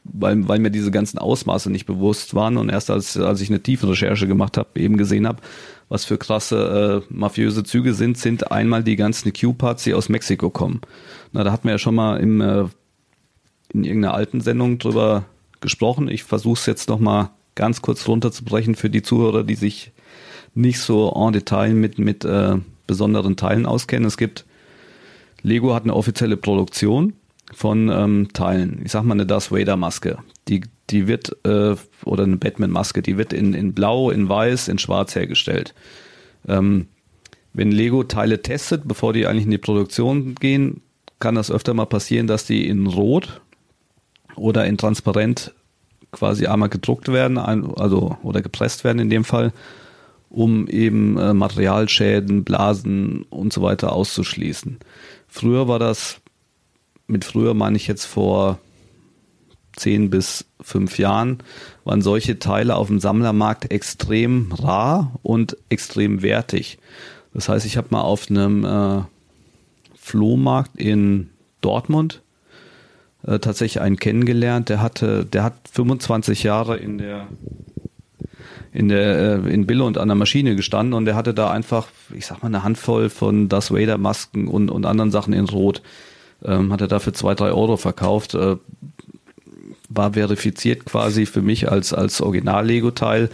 weil, 0.04 0.48
weil 0.48 0.60
mir 0.60 0.72
diese 0.72 0.92
ganzen 0.92 1.18
Ausmaße 1.18 1.72
nicht 1.72 1.86
bewusst 1.86 2.36
waren 2.36 2.58
und 2.58 2.70
erst 2.70 2.90
als, 2.90 3.18
als 3.18 3.42
ich 3.42 3.50
eine 3.50 3.64
tiefe 3.64 3.88
Recherche 3.88 4.28
gemacht 4.28 4.58
habe, 4.58 4.80
eben 4.80 4.98
gesehen 4.98 5.28
habe, 5.28 5.42
was 5.90 6.06
für 6.06 6.18
krasse 6.18 7.04
äh, 7.10 7.14
mafiöse 7.14 7.64
Züge 7.64 7.94
sind, 7.94 8.18
sind 8.18 8.52
einmal 8.52 8.84
die 8.84 8.96
ganzen 8.96 9.32
Q-Parts, 9.34 9.84
die 9.84 9.94
aus 9.94 10.10
Mexiko 10.10 10.50
kommen. 10.50 10.82
Na, 11.32 11.44
da 11.44 11.52
hatten 11.52 11.66
wir 11.66 11.74
ja 11.74 11.78
schon 11.78 11.96
mal 11.96 12.18
im, 12.18 12.42
äh, 12.42 12.66
in 13.74 13.84
irgendeiner 13.84 14.14
alten 14.14 14.42
Sendung 14.42 14.78
drüber 14.78 15.26
gesprochen. 15.62 16.10
Ich 16.10 16.24
versuche 16.24 16.60
es 16.60 16.66
jetzt 16.66 16.90
nochmal 16.90 17.30
ganz 17.56 17.82
kurz 17.82 18.08
runterzubrechen 18.08 18.76
für 18.76 18.90
die 18.90 19.04
Zuhörer, 19.04 19.44
die 19.44 19.56
sich 19.56 19.92
nicht 20.54 20.80
so 20.80 21.12
en 21.16 21.34
Detail 21.34 21.74
mit, 21.74 21.98
mit 21.98 22.26
äh, 22.26 22.58
besonderen 22.88 23.38
Teilen 23.38 23.66
auskennen. 23.66 24.08
Es 24.08 24.18
gibt, 24.18 24.46
Lego 25.42 25.74
hat 25.74 25.84
eine 25.84 25.96
offizielle 25.96 26.38
Produktion 26.38 27.14
von 27.54 27.90
ähm, 27.90 28.28
Teilen. 28.34 28.82
Ich 28.84 28.92
sag 28.92 29.04
mal 29.04 29.14
eine 29.14 29.26
Darth 29.26 29.52
Vader 29.52 29.78
Maske. 29.78 30.18
Die, 30.48 30.62
die 30.90 31.08
wird, 31.08 31.38
äh, 31.46 31.76
oder 32.06 32.24
eine 32.24 32.38
Batman 32.38 32.72
Maske, 32.72 33.02
die 33.02 33.18
wird 33.18 33.34
in, 33.34 33.54
in 33.54 33.74
Blau, 33.74 34.10
in 34.10 34.28
Weiß, 34.28 34.68
in 34.68 34.80
Schwarz 34.80 35.16
hergestellt. 35.16 35.74
Ähm, 36.48 36.88
wenn 37.54 37.72
Lego 37.72 38.04
Teile 38.04 38.42
testet, 38.42 38.88
bevor 38.88 39.14
die 39.14 39.28
eigentlich 39.28 39.46
in 39.46 39.52
die 39.52 39.58
Produktion 39.58 40.36
gehen, 40.36 40.82
kann 41.20 41.36
das 41.36 41.52
öfter 41.52 41.74
mal 41.74 41.86
passieren, 41.86 42.28
dass 42.28 42.46
die 42.46 42.68
in 42.68 42.88
Rot 42.88 43.42
oder 44.36 44.66
in 44.66 44.78
Transparent 44.78 45.54
quasi 46.12 46.48
einmal 46.48 46.70
gedruckt 46.70 47.12
werden, 47.12 47.38
also 47.38 48.18
oder 48.24 48.42
gepresst 48.42 48.84
werden 48.84 49.00
in 49.00 49.10
dem 49.10 49.24
Fall, 49.24 49.54
um 50.30 50.68
eben 50.68 51.18
äh, 51.18 51.34
Materialschäden, 51.34 52.44
Blasen 52.44 53.24
und 53.30 53.54
so 53.54 53.62
weiter 53.62 53.94
auszuschließen. 53.94 54.80
Früher 55.28 55.68
war 55.68 55.80
das 55.80 56.22
mit 57.14 57.24
früher 57.24 57.54
meine 57.54 57.78
ich 57.78 57.88
jetzt 57.88 58.06
vor 58.06 58.60
zehn 59.76 60.10
bis 60.10 60.46
fünf 60.60 60.98
Jahren, 60.98 61.38
waren 61.86 62.02
solche 62.02 62.40
Teile 62.40 62.76
auf 62.76 62.88
dem 62.88 63.00
Sammlermarkt 63.00 63.72
extrem 63.72 64.52
rar 64.52 65.14
und 65.22 65.58
extrem 65.70 66.22
wertig. 66.22 66.78
Das 67.34 67.50
heißt, 67.50 67.66
ich 67.66 67.78
habe 67.78 67.88
mal 67.92 68.02
auf 68.02 68.30
einem 68.30 68.66
äh, 68.66 69.02
Flohmarkt 69.96 70.76
in 70.76 71.30
Dortmund 71.62 72.22
äh, 73.26 73.40
tatsächlich 73.40 73.82
einen 73.82 73.98
kennengelernt, 73.98 74.70
der 74.70 74.82
hatte, 74.82 75.26
der 75.26 75.44
hat 75.44 75.54
25 75.72 76.44
Jahre 76.44 76.78
in 76.78 76.98
der 76.98 77.28
in 78.72 78.90
der 78.90 79.44
äh, 79.46 79.54
in 79.54 79.68
Bille 79.68 79.84
und 79.84 79.98
an 80.00 80.08
der 80.08 80.16
Maschine 80.16 80.56
gestanden 80.56 80.94
und 80.94 81.06
der 81.06 81.16
hatte 81.16 81.34
da 81.34 81.52
einfach, 81.52 81.88
ich 82.14 82.26
sag 82.26 82.42
mal, 82.42 82.48
eine 82.48 82.64
Handvoll 82.64 83.10
von 83.10 83.48
Darth 83.48 83.72
Vader 83.72 83.98
Masken 83.98 84.48
und, 84.48 84.72
und 84.72 84.86
anderen 84.86 85.12
Sachen 85.12 85.34
in 85.34 85.46
Rot. 85.46 85.82
Ähm, 86.46 86.72
hat 86.74 86.82
er 86.82 86.88
dafür 86.88 87.14
zwei, 87.14 87.36
drei 87.36 87.52
Euro 87.52 87.78
verkauft. 87.78 88.34
Äh, 88.36 88.58
war 89.90 90.14
verifiziert 90.14 90.86
quasi 90.86 91.26
für 91.26 91.42
mich 91.42 91.72
als, 91.72 91.94
als 91.94 92.22
Original-Lego-Teil. 92.22 93.30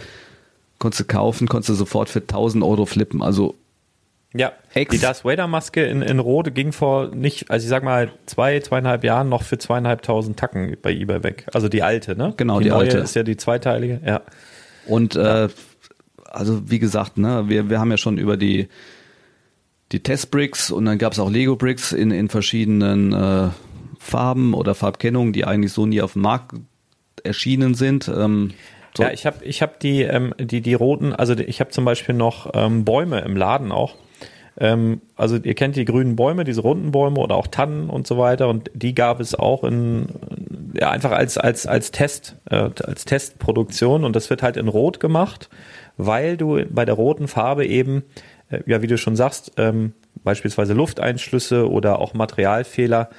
Konntest 0.78 1.00
du 1.00 1.04
kaufen, 1.04 1.48
konntest 1.48 1.70
du 1.70 1.74
sofort 1.74 2.08
für 2.08 2.20
1000 2.20 2.62
Euro 2.64 2.86
flippen. 2.86 3.22
Also 3.22 3.54
Ja, 4.34 4.52
Ex- 4.74 4.90
die 4.94 4.98
Darth 5.00 5.24
Vader 5.24 5.46
Maske 5.46 5.84
in, 5.84 6.02
in 6.02 6.18
Rot 6.18 6.54
ging 6.54 6.72
vor 6.72 7.08
nicht, 7.14 7.50
also 7.50 7.64
ich 7.64 7.68
sag 7.70 7.82
mal 7.82 8.12
zwei, 8.26 8.60
zweieinhalb 8.60 9.04
Jahren 9.04 9.28
noch 9.28 9.42
für 9.42 9.58
zweieinhalbtausend 9.58 10.38
Tacken 10.38 10.76
bei 10.82 10.92
eBay 10.92 11.22
weg. 11.22 11.46
Also 11.52 11.68
die 11.68 11.82
alte, 11.82 12.16
ne? 12.16 12.34
Genau, 12.36 12.60
die 12.60 12.68
neue 12.68 12.80
alte. 12.80 12.98
ist 12.98 13.14
ja 13.14 13.22
die 13.22 13.36
zweiteilige, 13.36 14.00
ja. 14.04 14.20
Und 14.86 15.16
äh, 15.16 15.48
also 16.24 16.70
wie 16.70 16.78
gesagt, 16.78 17.18
ne, 17.18 17.44
wir, 17.48 17.68
wir 17.70 17.80
haben 17.80 17.90
ja 17.90 17.96
schon 17.98 18.18
über 18.18 18.36
die 18.36 18.68
die 19.92 20.00
Testbricks 20.00 20.70
und 20.70 20.84
dann 20.84 20.98
gab 20.98 21.12
es 21.12 21.18
auch 21.18 21.30
Lego 21.30 21.56
Bricks 21.56 21.92
in, 21.92 22.10
in 22.10 22.28
verschiedenen 22.28 23.12
äh, 23.12 23.48
Farben 23.98 24.54
oder 24.54 24.74
Farbkennungen, 24.74 25.32
die 25.32 25.44
eigentlich 25.44 25.72
so 25.72 25.86
nie 25.86 26.00
auf 26.00 26.14
dem 26.14 26.22
Markt 26.22 26.54
erschienen 27.24 27.74
sind. 27.74 28.08
Ähm, 28.08 28.52
so, 28.96 29.02
Ja, 29.02 29.10
ich 29.10 29.26
habe 29.26 29.44
ich 29.44 29.62
hab 29.62 29.80
die, 29.80 30.02
ähm, 30.02 30.34
die, 30.38 30.60
die 30.60 30.74
roten, 30.74 31.12
also 31.12 31.36
ich 31.36 31.60
habe 31.60 31.70
zum 31.70 31.84
Beispiel 31.84 32.14
noch 32.14 32.50
ähm, 32.54 32.84
Bäume 32.84 33.20
im 33.20 33.36
Laden 33.36 33.72
auch. 33.72 33.96
Ähm, 34.58 35.00
also 35.16 35.36
ihr 35.36 35.54
kennt 35.54 35.76
die 35.76 35.84
grünen 35.84 36.16
Bäume, 36.16 36.44
diese 36.44 36.60
runden 36.60 36.92
Bäume 36.92 37.18
oder 37.20 37.36
auch 37.36 37.46
Tannen 37.46 37.88
und 37.88 38.06
so 38.06 38.18
weiter 38.18 38.48
und 38.48 38.70
die 38.74 38.94
gab 38.94 39.20
es 39.20 39.34
auch 39.34 39.64
in 39.64 40.06
ja 40.74 40.90
einfach 40.90 41.12
als 41.12 41.38
als 41.38 41.66
als 41.66 41.90
Test 41.90 42.36
äh, 42.50 42.70
als 42.84 43.04
Testproduktion 43.04 44.04
und 44.04 44.16
das 44.16 44.28
wird 44.30 44.42
halt 44.42 44.56
in 44.56 44.68
Rot 44.68 45.00
gemacht, 45.00 45.48
weil 45.96 46.36
du 46.36 46.64
bei 46.68 46.84
der 46.84 46.94
roten 46.94 47.28
Farbe 47.28 47.66
eben 47.66 48.02
ja 48.66 48.82
wie 48.82 48.86
du 48.86 48.98
schon 48.98 49.16
sagst 49.16 49.52
ähm, 49.56 49.92
beispielsweise 50.24 50.72
Lufteinschlüsse 50.74 51.70
oder 51.70 51.98
auch 51.98 52.14
Materialfehler 52.14 53.10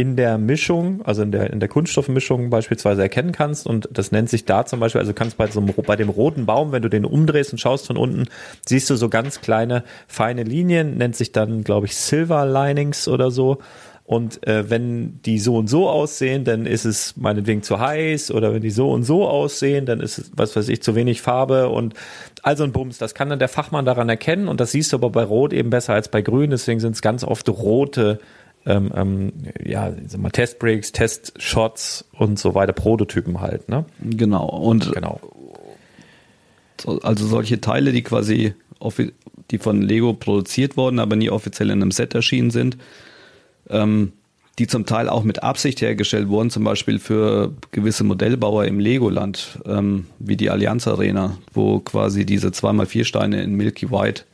in 0.00 0.16
der 0.16 0.38
Mischung, 0.38 1.02
also 1.02 1.22
in 1.22 1.30
der, 1.30 1.50
in 1.50 1.60
der 1.60 1.68
Kunststoffmischung 1.68 2.48
beispielsweise 2.48 3.02
erkennen 3.02 3.32
kannst. 3.32 3.66
Und 3.66 3.86
das 3.92 4.12
nennt 4.12 4.30
sich 4.30 4.46
da 4.46 4.64
zum 4.64 4.80
Beispiel, 4.80 5.00
also 5.00 5.12
kannst 5.12 5.36
bei 5.36 5.46
so 5.48 5.60
einem, 5.60 5.74
bei 5.86 5.96
dem 5.96 6.08
roten 6.08 6.46
Baum, 6.46 6.72
wenn 6.72 6.80
du 6.80 6.88
den 6.88 7.04
umdrehst 7.04 7.52
und 7.52 7.58
schaust 7.58 7.86
von 7.86 7.98
unten, 7.98 8.26
siehst 8.66 8.88
du 8.88 8.96
so 8.96 9.10
ganz 9.10 9.42
kleine, 9.42 9.84
feine 10.08 10.42
Linien, 10.42 10.96
nennt 10.96 11.16
sich 11.16 11.32
dann, 11.32 11.64
glaube 11.64 11.86
ich, 11.86 11.96
Silver 11.96 12.46
Linings 12.46 13.08
oder 13.08 13.30
so. 13.30 13.58
Und 14.12 14.44
äh, 14.44 14.68
wenn 14.68 15.20
die 15.24 15.38
so 15.38 15.56
und 15.56 15.68
so 15.68 15.88
aussehen, 15.88 16.42
dann 16.42 16.66
ist 16.66 16.84
es 16.84 17.16
meinetwegen 17.16 17.62
zu 17.62 17.78
heiß 17.78 18.32
oder 18.32 18.52
wenn 18.52 18.60
die 18.60 18.70
so 18.72 18.90
und 18.90 19.04
so 19.04 19.28
aussehen, 19.28 19.86
dann 19.86 20.00
ist 20.00 20.18
es, 20.18 20.32
was 20.34 20.56
weiß 20.56 20.68
ich, 20.68 20.82
zu 20.82 20.96
wenig 20.96 21.22
Farbe 21.22 21.68
und 21.68 21.94
also 22.42 22.64
ein 22.64 22.72
Bums. 22.72 22.98
Das 22.98 23.14
kann 23.14 23.28
dann 23.28 23.38
der 23.38 23.46
Fachmann 23.48 23.84
daran 23.84 24.08
erkennen 24.08 24.48
und 24.48 24.58
das 24.58 24.72
siehst 24.72 24.92
du 24.92 24.96
aber 24.96 25.10
bei 25.10 25.22
Rot 25.22 25.52
eben 25.52 25.70
besser 25.70 25.94
als 25.94 26.08
bei 26.08 26.22
Grün. 26.22 26.50
Deswegen 26.50 26.80
sind 26.80 26.96
es 26.96 27.02
ganz 27.02 27.22
oft 27.22 27.48
rote 27.50 28.18
ähm, 28.66 28.90
ähm, 28.96 29.32
ja, 29.64 29.92
sag 30.08 30.20
mal 30.20 30.30
Testbreaks, 30.30 30.90
Testshots 30.90 32.04
und 32.12 32.36
so 32.36 32.56
weiter, 32.56 32.72
Prototypen 32.72 33.40
halt, 33.40 33.68
ne? 33.68 33.84
genau. 34.02 34.44
Und 34.48 34.90
Genau. 34.92 35.20
so- 36.80 37.00
also 37.02 37.26
solche 37.26 37.60
Teile, 37.60 37.92
die 37.92 38.02
quasi 38.02 38.54
offi- 38.80 39.12
die 39.52 39.58
von 39.58 39.82
Lego 39.82 40.14
produziert 40.14 40.76
wurden, 40.76 40.98
aber 40.98 41.14
nie 41.16 41.30
offiziell 41.30 41.70
in 41.70 41.80
einem 41.80 41.90
Set 41.92 42.14
erschienen 42.14 42.50
sind, 42.50 42.76
ähm, 43.70 44.12
die 44.58 44.66
zum 44.66 44.84
Teil 44.84 45.08
auch 45.08 45.24
mit 45.24 45.42
Absicht 45.42 45.80
hergestellt 45.80 46.28
wurden, 46.28 46.50
zum 46.50 46.64
Beispiel 46.64 46.98
für 46.98 47.52
gewisse 47.70 48.04
Modellbauer 48.04 48.66
im 48.66 48.78
Legoland, 48.78 49.58
ähm, 49.64 50.06
wie 50.18 50.36
die 50.36 50.50
Allianz 50.50 50.86
Arena, 50.86 51.38
wo 51.54 51.78
quasi 51.80 52.26
diese 52.26 52.48
2x4 52.48 53.04
Steine 53.04 53.42
in 53.42 53.54
Milky 53.54 53.90
White 53.90 54.24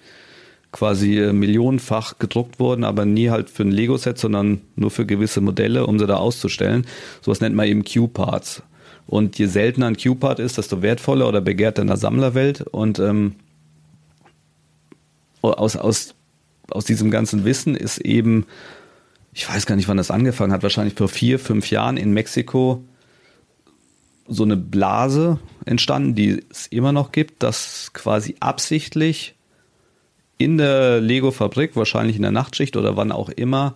quasi 0.73 1.19
äh, 1.19 1.33
millionenfach 1.33 2.19
gedruckt 2.19 2.59
wurden, 2.59 2.85
aber 2.85 3.05
nie 3.05 3.31
halt 3.31 3.51
für 3.51 3.63
ein 3.63 3.71
Lego-Set, 3.71 4.19
sondern 4.19 4.61
nur 4.75 4.91
für 4.91 5.07
gewisse 5.07 5.41
Modelle, 5.41 5.87
um 5.87 5.99
sie 5.99 6.07
da 6.07 6.17
auszustellen. 6.17 6.87
Sowas 7.23 7.41
nennt 7.41 7.55
man 7.55 7.67
eben 7.67 7.85
Q-Parts. 7.85 8.63
Und 9.07 9.39
je 9.39 9.47
seltener 9.47 9.87
ein 9.87 9.97
Q-Part 9.97 10.41
ist, 10.41 10.59
desto 10.59 10.83
wertvoller 10.83 11.29
oder 11.29 11.41
begehrter 11.41 11.83
in 11.83 11.89
der 11.89 11.97
Sammlerwelt. 11.97 12.63
Und 12.63 12.99
ähm, 12.99 13.37
aus, 15.41 15.77
aus, 15.77 16.15
aus 16.69 16.85
diesem 16.85 17.13
ganzen 17.13 17.45
Wissen 17.45 17.77
ist 17.77 17.99
eben, 17.99 18.47
ich 19.37 19.47
weiß 19.47 19.67
gar 19.67 19.77
nicht, 19.77 19.87
wann 19.87 19.99
das 19.99 20.11
angefangen 20.11 20.51
hat, 20.51 20.63
wahrscheinlich 20.63 20.95
vor 20.95 21.11
vier, 21.11 21.39
fünf 21.39 21.71
Jahren 21.71 21.99
in 21.99 22.15
Mexiko 22.15 22.83
so 24.27 24.45
eine 24.45 24.57
Blase 24.57 25.39
entstanden, 25.67 26.15
die 26.15 26.43
es 26.51 26.67
immer 26.69 26.93
noch 26.93 27.13
gibt, 27.13 27.43
dass 27.43 27.91
quasi 27.93 28.37
absichtlich 28.41 29.35
in 30.39 30.57
der 30.57 31.03
Lego-Fabrik, 31.03 31.77
wahrscheinlich 31.77 32.17
in 32.17 32.23
der 32.23 32.31
Nachtschicht 32.31 32.79
oder 32.79 32.97
wann 32.97 33.13
auch 33.13 33.29
immer, 33.29 33.75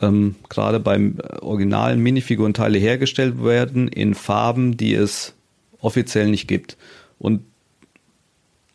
ähm, 0.00 0.34
gerade 0.48 0.80
beim 0.80 1.18
originalen 1.42 2.00
Minifigurenteile 2.00 2.78
hergestellt 2.78 3.44
werden 3.44 3.86
in 3.86 4.14
Farben, 4.14 4.78
die 4.78 4.94
es 4.94 5.34
offiziell 5.78 6.30
nicht 6.30 6.48
gibt. 6.48 6.78
Und 7.18 7.42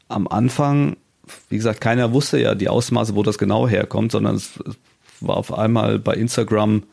am 0.07 0.27
Anfang, 0.27 0.97
wie 1.49 1.57
gesagt, 1.57 1.81
keiner 1.81 2.13
wusste 2.13 2.39
ja 2.39 2.53
die 2.53 2.69
Ausmaße, 2.69 3.15
wo 3.15 3.23
das 3.23 3.39
genau 3.39 3.67
herkommt, 3.67 4.11
sondern 4.11 4.35
es 4.35 4.59
war 5.19 5.37
auf 5.37 5.53
einmal 5.53 5.99
bei 5.99 6.13
Instagram 6.13 6.83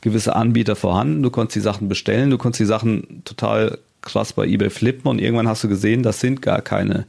gewisse 0.00 0.36
Anbieter 0.36 0.76
vorhanden. 0.76 1.22
Du 1.22 1.30
konntest 1.30 1.56
die 1.56 1.60
Sachen 1.60 1.88
bestellen, 1.88 2.30
du 2.30 2.38
konntest 2.38 2.60
die 2.60 2.66
Sachen 2.66 3.22
total 3.24 3.78
krass 4.02 4.34
bei 4.34 4.46
eBay 4.46 4.70
flippen 4.70 5.10
und 5.10 5.20
irgendwann 5.20 5.48
hast 5.48 5.64
du 5.64 5.68
gesehen, 5.68 6.02
das 6.02 6.20
sind 6.20 6.42
gar 6.42 6.60
keine 6.60 7.06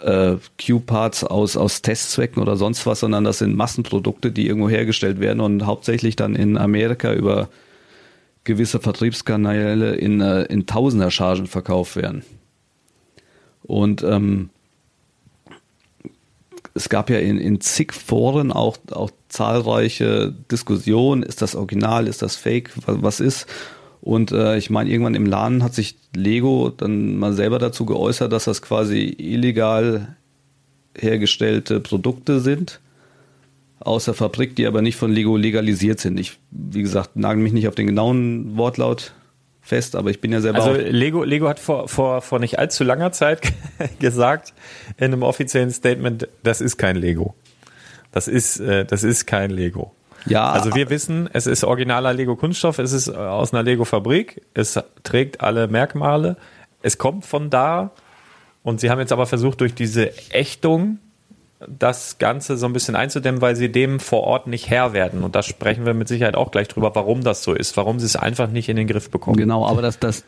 äh, 0.00 0.36
Q-Parts 0.64 1.24
aus, 1.24 1.56
aus 1.56 1.82
Testzwecken 1.82 2.40
oder 2.40 2.56
sonst 2.56 2.86
was, 2.86 3.00
sondern 3.00 3.24
das 3.24 3.38
sind 3.38 3.56
Massenprodukte, 3.56 4.30
die 4.30 4.46
irgendwo 4.46 4.68
hergestellt 4.68 5.20
werden 5.20 5.40
und 5.40 5.66
hauptsächlich 5.66 6.16
dann 6.16 6.36
in 6.36 6.56
Amerika 6.56 7.12
über 7.12 7.48
gewisse 8.44 8.80
Vertriebskanäle 8.80 9.96
in, 9.96 10.20
äh, 10.20 10.44
in 10.44 10.66
Tausenderchargen 10.66 11.46
verkauft 11.46 11.96
werden. 11.96 12.22
Und 13.62 14.02
ähm, 14.02 14.50
es 16.78 16.88
gab 16.88 17.10
ja 17.10 17.18
in, 17.18 17.38
in 17.38 17.60
zig 17.60 17.92
Foren 17.92 18.52
auch, 18.52 18.78
auch 18.92 19.10
zahlreiche 19.28 20.34
Diskussionen, 20.50 21.22
ist 21.22 21.42
das 21.42 21.54
Original, 21.54 22.06
ist 22.06 22.22
das 22.22 22.36
Fake, 22.36 22.70
was, 22.86 23.02
was 23.02 23.20
ist? 23.20 23.46
Und 24.00 24.32
äh, 24.32 24.56
ich 24.56 24.70
meine, 24.70 24.88
irgendwann 24.88 25.14
im 25.16 25.26
Laden 25.26 25.62
hat 25.62 25.74
sich 25.74 25.96
Lego 26.14 26.70
dann 26.70 27.16
mal 27.16 27.32
selber 27.32 27.58
dazu 27.58 27.84
geäußert, 27.84 28.32
dass 28.32 28.44
das 28.44 28.62
quasi 28.62 29.14
illegal 29.18 30.16
hergestellte 30.96 31.80
Produkte 31.80 32.40
sind 32.40 32.80
aus 33.80 34.06
der 34.06 34.14
Fabrik, 34.14 34.56
die 34.56 34.66
aber 34.66 34.82
nicht 34.82 34.96
von 34.96 35.12
Lego 35.12 35.36
legalisiert 35.36 36.00
sind. 36.00 36.18
Ich, 36.18 36.38
wie 36.50 36.82
gesagt, 36.82 37.16
nagel 37.16 37.42
mich 37.42 37.52
nicht 37.52 37.68
auf 37.68 37.74
den 37.74 37.86
genauen 37.86 38.56
Wortlaut 38.56 39.12
fest, 39.68 39.94
aber 39.94 40.10
ich 40.10 40.20
bin 40.20 40.32
ja 40.32 40.40
selber 40.40 40.58
Also 40.58 40.72
Lego, 40.72 41.22
Lego 41.22 41.48
hat 41.48 41.60
vor, 41.60 41.88
vor, 41.88 42.22
vor 42.22 42.38
nicht 42.38 42.58
allzu 42.58 42.84
langer 42.84 43.12
Zeit 43.12 43.42
gesagt 44.00 44.54
in 44.96 45.04
einem 45.04 45.22
offiziellen 45.22 45.70
Statement, 45.70 46.28
das 46.42 46.60
ist 46.60 46.78
kein 46.78 46.96
Lego. 46.96 47.34
Das 48.10 48.26
ist, 48.26 48.58
äh, 48.58 48.84
das 48.84 49.04
ist 49.04 49.26
kein 49.26 49.50
Lego. 49.50 49.94
Ja, 50.26 50.50
Also 50.50 50.74
wir 50.74 50.90
wissen, 50.90 51.28
es 51.32 51.46
ist 51.46 51.64
originaler 51.64 52.12
Lego 52.12 52.36
Kunststoff, 52.36 52.78
es 52.78 52.92
ist 52.92 53.08
äh, 53.08 53.12
aus 53.12 53.52
einer 53.52 53.62
Lego 53.62 53.84
Fabrik, 53.84 54.42
es 54.54 54.78
trägt 55.04 55.40
alle 55.40 55.68
Merkmale, 55.68 56.36
es 56.82 56.98
kommt 56.98 57.24
von 57.24 57.50
da 57.50 57.92
und 58.62 58.80
sie 58.80 58.90
haben 58.90 58.98
jetzt 58.98 59.12
aber 59.12 59.26
versucht 59.26 59.60
durch 59.60 59.74
diese 59.74 60.10
Ächtung 60.32 60.98
das 61.66 62.18
Ganze 62.18 62.56
so 62.56 62.66
ein 62.66 62.72
bisschen 62.72 62.94
einzudämmen, 62.94 63.40
weil 63.40 63.56
sie 63.56 63.70
dem 63.70 63.98
vor 63.98 64.22
Ort 64.22 64.46
nicht 64.46 64.70
Herr 64.70 64.92
werden. 64.92 65.24
Und 65.24 65.34
da 65.34 65.42
sprechen 65.42 65.86
wir 65.86 65.94
mit 65.94 66.06
Sicherheit 66.08 66.36
auch 66.36 66.50
gleich 66.50 66.68
drüber, 66.68 66.94
warum 66.94 67.24
das 67.24 67.42
so 67.42 67.52
ist, 67.52 67.76
warum 67.76 67.98
sie 67.98 68.06
es 68.06 68.16
einfach 68.16 68.48
nicht 68.48 68.68
in 68.68 68.76
den 68.76 68.86
Griff 68.86 69.10
bekommen. 69.10 69.36
Genau, 69.36 69.66
aber 69.66 69.82
das, 69.82 69.98
das 69.98 70.24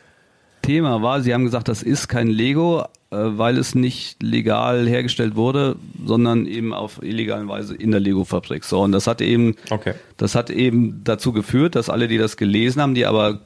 Thema 0.61 1.01
war, 1.01 1.21
Sie 1.21 1.33
haben 1.33 1.45
gesagt, 1.45 1.69
das 1.69 1.81
ist 1.83 2.07
kein 2.07 2.27
Lego, 2.27 2.81
äh, 2.81 2.85
weil 3.17 3.57
es 3.57 3.73
nicht 3.75 4.21
legal 4.21 4.87
hergestellt 4.87 5.35
wurde, 5.35 5.75
sondern 6.05 6.45
eben 6.45 6.73
auf 6.73 7.01
illegalen 7.01 7.47
Weise 7.47 7.75
in 7.75 7.91
der 7.91 7.99
Lego-Fabrik. 7.99 8.63
So, 8.63 8.81
und 8.81 8.91
das 8.91 9.07
hat 9.07 9.21
eben, 9.21 9.55
Okay. 9.69 9.93
das 10.17 10.35
hat 10.35 10.49
eben 10.49 11.01
dazu 11.03 11.31
geführt, 11.31 11.75
dass 11.75 11.89
alle, 11.89 12.07
die 12.07 12.17
das 12.17 12.37
gelesen 12.37 12.81
haben, 12.81 12.93
die 12.93 13.05
aber, 13.05 13.39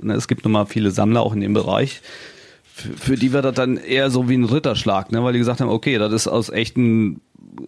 na, 0.00 0.14
es 0.14 0.28
gibt 0.28 0.44
nun 0.44 0.52
mal 0.52 0.66
viele 0.66 0.90
Sammler 0.90 1.22
auch 1.22 1.32
in 1.32 1.40
dem 1.40 1.54
Bereich, 1.54 2.02
für, 2.78 3.16
die 3.16 3.32
wird 3.32 3.44
das 3.44 3.54
dann 3.54 3.76
eher 3.76 4.10
so 4.10 4.28
wie 4.28 4.36
ein 4.36 4.44
Ritterschlag, 4.44 5.12
ne? 5.12 5.22
weil 5.24 5.32
die 5.32 5.38
gesagt 5.38 5.60
haben, 5.60 5.68
okay, 5.68 5.98
das 5.98 6.12
ist 6.12 6.28
aus 6.28 6.48
echten 6.48 7.20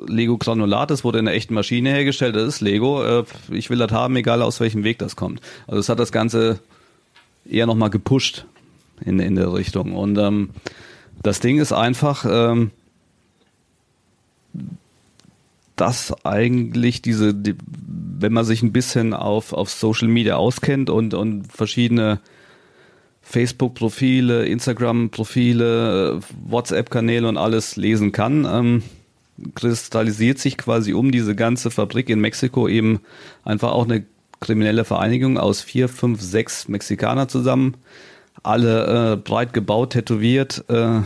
Lego-Granulat, 0.07 0.91
das 0.91 1.05
wurde 1.05 1.19
in 1.19 1.27
einer 1.27 1.37
echten 1.37 1.55
Maschine 1.55 1.91
hergestellt, 1.91 2.37
das 2.37 2.47
ist 2.47 2.61
Lego, 2.61 3.03
äh, 3.03 3.25
ich 3.51 3.71
will 3.71 3.79
das 3.79 3.93
haben, 3.93 4.17
egal 4.17 4.43
aus 4.43 4.61
welchem 4.61 4.85
Weg 4.85 4.99
das 4.99 5.17
kommt. 5.17 5.41
Also 5.67 5.81
es 5.81 5.89
hat 5.89 5.99
das 5.99 6.13
Ganze 6.13 6.61
eher 7.49 7.67
nochmal 7.67 7.91
gepusht 7.91 8.47
in, 9.05 9.19
in 9.19 9.35
der 9.35 9.53
Richtung. 9.53 9.95
Und 9.95 10.17
ähm, 10.19 10.51
das 11.23 11.41
Ding 11.41 11.59
ist 11.59 11.73
einfach, 11.73 12.25
ähm, 12.29 12.71
das 15.77 16.13
eigentlich 16.25 17.01
diese, 17.03 17.35
die, 17.35 17.55
wenn 17.67 18.33
man 18.33 18.45
sich 18.45 18.63
ein 18.63 18.73
bisschen 18.73 19.15
auf, 19.15 19.53
auf 19.53 19.71
Social 19.71 20.09
Media 20.09 20.37
auskennt 20.37 20.91
und, 20.91 21.15
und 21.15 21.51
verschiedene 21.51 22.21
Facebook-Profile, 23.23 24.47
Instagram-Profile, 24.47 26.21
WhatsApp-Kanäle 26.49 27.29
und 27.29 27.37
alles 27.37 27.77
lesen 27.77 28.13
kann, 28.13 28.45
ähm, 28.45 28.83
kristallisiert 29.55 30.39
sich 30.39 30.59
quasi 30.59 30.93
um 30.93 31.13
diese 31.13 31.35
ganze 31.35 31.71
Fabrik 31.71 32.09
in 32.09 32.21
Mexiko 32.21 32.69
eben 32.69 33.01
einfach 33.45 33.73
auch 33.73 33.85
eine 33.85 34.05
kriminelle 34.41 34.85
Vereinigung 34.85 35.39
aus 35.39 35.61
vier, 35.61 35.89
fünf, 35.89 36.21
sechs 36.21 36.67
Mexikaner 36.69 37.29
zusammen, 37.29 37.77
alle 38.43 39.13
äh, 39.13 39.17
breit 39.17 39.53
gebaut, 39.53 39.91
tätowiert, 39.91 40.65
äh, 40.69 41.03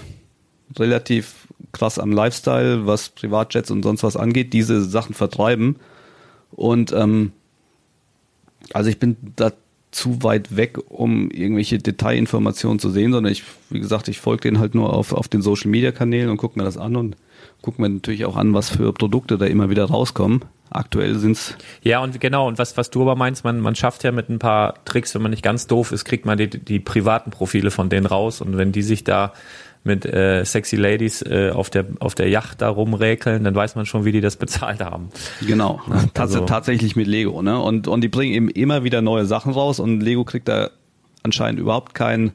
relativ 0.78 1.48
krass 1.72 1.98
am 1.98 2.12
Lifestyle, 2.12 2.86
was 2.86 3.08
Privatjets 3.10 3.70
und 3.70 3.82
sonst 3.82 4.02
was 4.02 4.16
angeht, 4.16 4.52
diese 4.52 4.84
Sachen 4.84 5.14
vertreiben. 5.14 5.76
Und 6.52 6.92
ähm, 6.92 7.32
also 8.72 8.88
ich 8.88 8.98
bin 8.98 9.16
da 9.36 9.52
zu 9.94 10.22
weit 10.22 10.56
weg, 10.56 10.78
um 10.88 11.30
irgendwelche 11.30 11.78
Detailinformationen 11.78 12.78
zu 12.78 12.90
sehen, 12.90 13.12
sondern 13.12 13.32
ich, 13.32 13.44
wie 13.70 13.80
gesagt, 13.80 14.08
ich 14.08 14.20
folge 14.20 14.42
denen 14.42 14.58
halt 14.58 14.74
nur 14.74 14.92
auf, 14.92 15.12
auf 15.12 15.28
den 15.28 15.40
Social 15.40 15.70
Media 15.70 15.92
Kanälen 15.92 16.30
und 16.30 16.36
gucke 16.36 16.58
mir 16.58 16.64
das 16.64 16.76
an 16.76 16.96
und 16.96 17.16
gucke 17.62 17.80
mir 17.80 17.88
natürlich 17.88 18.24
auch 18.24 18.36
an, 18.36 18.54
was 18.54 18.70
für 18.70 18.92
Produkte 18.92 19.38
da 19.38 19.46
immer 19.46 19.70
wieder 19.70 19.84
rauskommen. 19.84 20.44
Aktuell 20.70 21.14
sind's. 21.16 21.56
Ja, 21.82 22.02
und 22.02 22.20
genau, 22.20 22.48
und 22.48 22.58
was, 22.58 22.76
was 22.76 22.90
du 22.90 23.02
aber 23.02 23.14
meinst, 23.14 23.44
man, 23.44 23.60
man 23.60 23.76
schafft 23.76 24.02
ja 24.02 24.10
mit 24.10 24.28
ein 24.28 24.40
paar 24.40 24.84
Tricks, 24.84 25.14
wenn 25.14 25.22
man 25.22 25.30
nicht 25.30 25.44
ganz 25.44 25.68
doof 25.68 25.92
ist, 25.92 26.04
kriegt 26.04 26.26
man 26.26 26.36
die, 26.36 26.48
die 26.48 26.80
privaten 26.80 27.30
Profile 27.30 27.70
von 27.70 27.88
denen 27.88 28.06
raus 28.06 28.40
und 28.40 28.56
wenn 28.56 28.72
die 28.72 28.82
sich 28.82 29.04
da 29.04 29.32
mit 29.84 30.06
äh, 30.06 30.44
sexy 30.44 30.76
Ladies 30.76 31.22
äh, 31.22 31.50
auf 31.50 31.70
der 31.70 31.84
auf 32.00 32.14
der 32.14 32.28
Yacht 32.28 32.62
da 32.62 32.70
rumräkeln, 32.70 33.44
dann 33.44 33.54
weiß 33.54 33.76
man 33.76 33.86
schon, 33.86 34.04
wie 34.04 34.12
die 34.12 34.20
das 34.20 34.36
bezahlt 34.44 34.80
haben. 34.80 35.10
Genau, 35.46 35.80
Tats 36.14 36.34
also. 36.34 36.46
tatsächlich 36.46 36.96
mit 36.96 37.06
Lego, 37.06 37.42
ne? 37.42 37.60
Und 37.60 37.86
und 37.86 38.00
die 38.00 38.08
bringen 38.08 38.32
eben 38.32 38.48
immer 38.48 38.82
wieder 38.82 39.02
neue 39.02 39.26
Sachen 39.26 39.52
raus 39.52 39.78
und 39.78 40.00
Lego 40.00 40.24
kriegt 40.24 40.48
da 40.48 40.70
anscheinend 41.22 41.60
überhaupt 41.60 41.94
keinen 41.94 42.32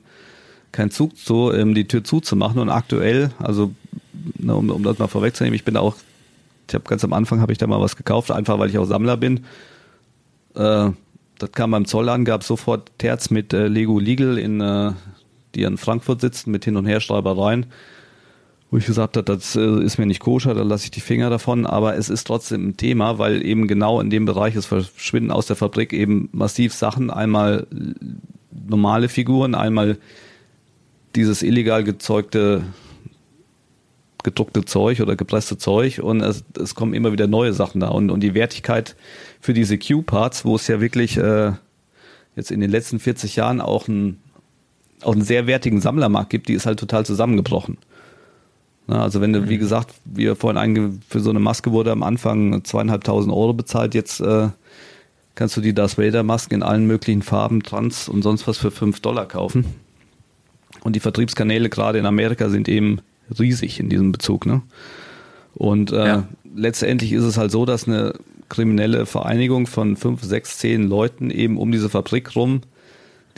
keinen 0.71 0.91
Zug 0.91 1.17
zu, 1.17 1.51
ähm, 1.51 1.73
die 1.73 1.87
Tür 1.87 2.03
zuzumachen. 2.03 2.59
Und 2.59 2.69
aktuell, 2.69 3.31
also 3.39 3.71
ne, 4.37 4.55
um, 4.55 4.69
um 4.69 4.83
das 4.83 4.99
mal 4.99 5.07
vorwegzunehmen, 5.07 5.55
ich 5.55 5.63
bin 5.63 5.73
da 5.73 5.79
auch, 5.81 5.95
ich 6.67 6.75
habe 6.75 6.83
ganz 6.85 7.03
am 7.03 7.13
Anfang 7.13 7.41
habe 7.41 7.51
ich 7.51 7.57
da 7.57 7.67
mal 7.67 7.79
was 7.79 7.95
gekauft, 7.95 8.31
einfach 8.31 8.59
weil 8.59 8.69
ich 8.69 8.77
auch 8.77 8.85
Sammler 8.85 9.17
bin. 9.17 9.45
Äh, 10.55 10.91
das 11.39 11.51
kam 11.53 11.71
beim 11.71 11.85
Zoll 11.85 12.09
an, 12.09 12.25
gab 12.25 12.43
sofort 12.43 12.91
Terz 12.97 13.29
mit 13.29 13.53
äh, 13.53 13.67
Lego 13.67 13.97
Legal 13.99 14.37
in 14.37 14.61
äh, 14.61 14.91
die 15.55 15.63
in 15.63 15.77
Frankfurt 15.77 16.21
sitzen 16.21 16.51
mit 16.51 16.65
Hin- 16.65 16.77
und 16.77 16.85
Herschreibereien, 16.85 17.67
wo 18.71 18.77
ich 18.77 18.85
gesagt 18.85 19.17
habe, 19.17 19.25
das 19.25 19.55
äh, 19.55 19.83
ist 19.83 19.97
mir 19.97 20.05
nicht 20.05 20.19
koscher, 20.19 20.53
da 20.53 20.61
lasse 20.61 20.85
ich 20.85 20.91
die 20.91 21.01
Finger 21.01 21.29
davon, 21.29 21.65
aber 21.65 21.95
es 21.95 22.09
ist 22.09 22.25
trotzdem 22.25 22.69
ein 22.69 22.77
Thema, 22.77 23.17
weil 23.17 23.43
eben 23.43 23.67
genau 23.67 23.99
in 23.99 24.09
dem 24.09 24.25
Bereich 24.25 24.55
es 24.55 24.67
verschwinden 24.67 25.31
aus 25.31 25.47
der 25.47 25.55
Fabrik 25.55 25.91
eben 25.93 26.29
massiv 26.31 26.73
Sachen, 26.73 27.09
einmal 27.09 27.65
normale 28.51 29.09
Figuren, 29.09 29.55
einmal 29.55 29.97
dieses 31.15 31.41
illegal 31.41 31.83
gezeugte 31.83 32.63
gedruckte 34.23 34.65
Zeug 34.65 35.01
oder 35.01 35.15
gepresste 35.15 35.57
Zeug. 35.57 35.99
Und 35.99 36.21
es, 36.21 36.43
es 36.59 36.75
kommen 36.75 36.93
immer 36.93 37.11
wieder 37.11 37.27
neue 37.27 37.53
Sachen 37.53 37.79
da. 37.79 37.87
Und, 37.87 38.09
und 38.09 38.19
die 38.21 38.33
Wertigkeit 38.33 38.95
für 39.39 39.53
diese 39.53 39.77
Q-Parts, 39.77 40.45
wo 40.45 40.55
es 40.55 40.67
ja 40.67 40.81
wirklich 40.81 41.17
äh, 41.17 41.53
jetzt 42.35 42.51
in 42.51 42.59
den 42.59 42.69
letzten 42.69 42.99
40 42.99 43.35
Jahren 43.37 43.61
auch 43.61 43.87
ein 43.87 44.19
auch 45.03 45.13
einen 45.13 45.21
sehr 45.21 45.47
wertigen 45.47 45.81
Sammlermarkt 45.81 46.29
gibt, 46.29 46.47
die 46.49 46.53
ist 46.53 46.65
halt 46.65 46.79
total 46.79 47.05
zusammengebrochen. 47.05 47.77
Na, 48.87 49.03
also 49.03 49.21
wenn 49.21 49.33
du, 49.33 49.47
wie 49.49 49.55
mhm. 49.55 49.59
gesagt, 49.59 49.93
wie 50.05 50.23
wir 50.23 50.35
vorhin 50.35 50.57
einge 50.57 50.93
für 51.07 51.19
so 51.19 51.29
eine 51.29 51.39
Maske 51.39 51.71
wurde 51.71 51.91
am 51.91 52.03
Anfang 52.03 52.63
zweieinhalbtausend 52.63 53.33
Euro 53.33 53.53
bezahlt, 53.53 53.93
jetzt 53.93 54.19
äh, 54.19 54.49
kannst 55.35 55.55
du 55.55 55.61
die 55.61 55.73
Darth 55.73 55.97
Vader 55.97 56.23
Maske 56.23 56.55
in 56.55 56.63
allen 56.63 56.87
möglichen 56.87 57.21
Farben, 57.21 57.61
Trans 57.61 58.09
und 58.09 58.23
sonst 58.23 58.47
was 58.47 58.57
für 58.57 58.71
fünf 58.71 58.99
Dollar 58.99 59.27
kaufen. 59.27 59.65
Und 60.81 60.95
die 60.95 60.99
Vertriebskanäle 60.99 61.69
gerade 61.69 61.99
in 61.99 62.05
Amerika 62.05 62.49
sind 62.49 62.67
eben 62.67 62.99
riesig 63.39 63.79
in 63.79 63.89
diesem 63.89 64.11
Bezug. 64.11 64.45
Ne? 64.45 64.61
Und 65.53 65.91
äh, 65.91 66.07
ja. 66.07 66.23
letztendlich 66.55 67.13
ist 67.13 67.23
es 67.23 67.37
halt 67.37 67.51
so, 67.51 67.65
dass 67.65 67.87
eine 67.87 68.15
kriminelle 68.49 69.05
Vereinigung 69.05 69.67
von 69.67 69.95
fünf, 69.97 70.23
sechs, 70.23 70.57
zehn 70.57 70.83
Leuten 70.87 71.29
eben 71.29 71.57
um 71.57 71.71
diese 71.71 71.89
Fabrik 71.89 72.35
rum 72.35 72.61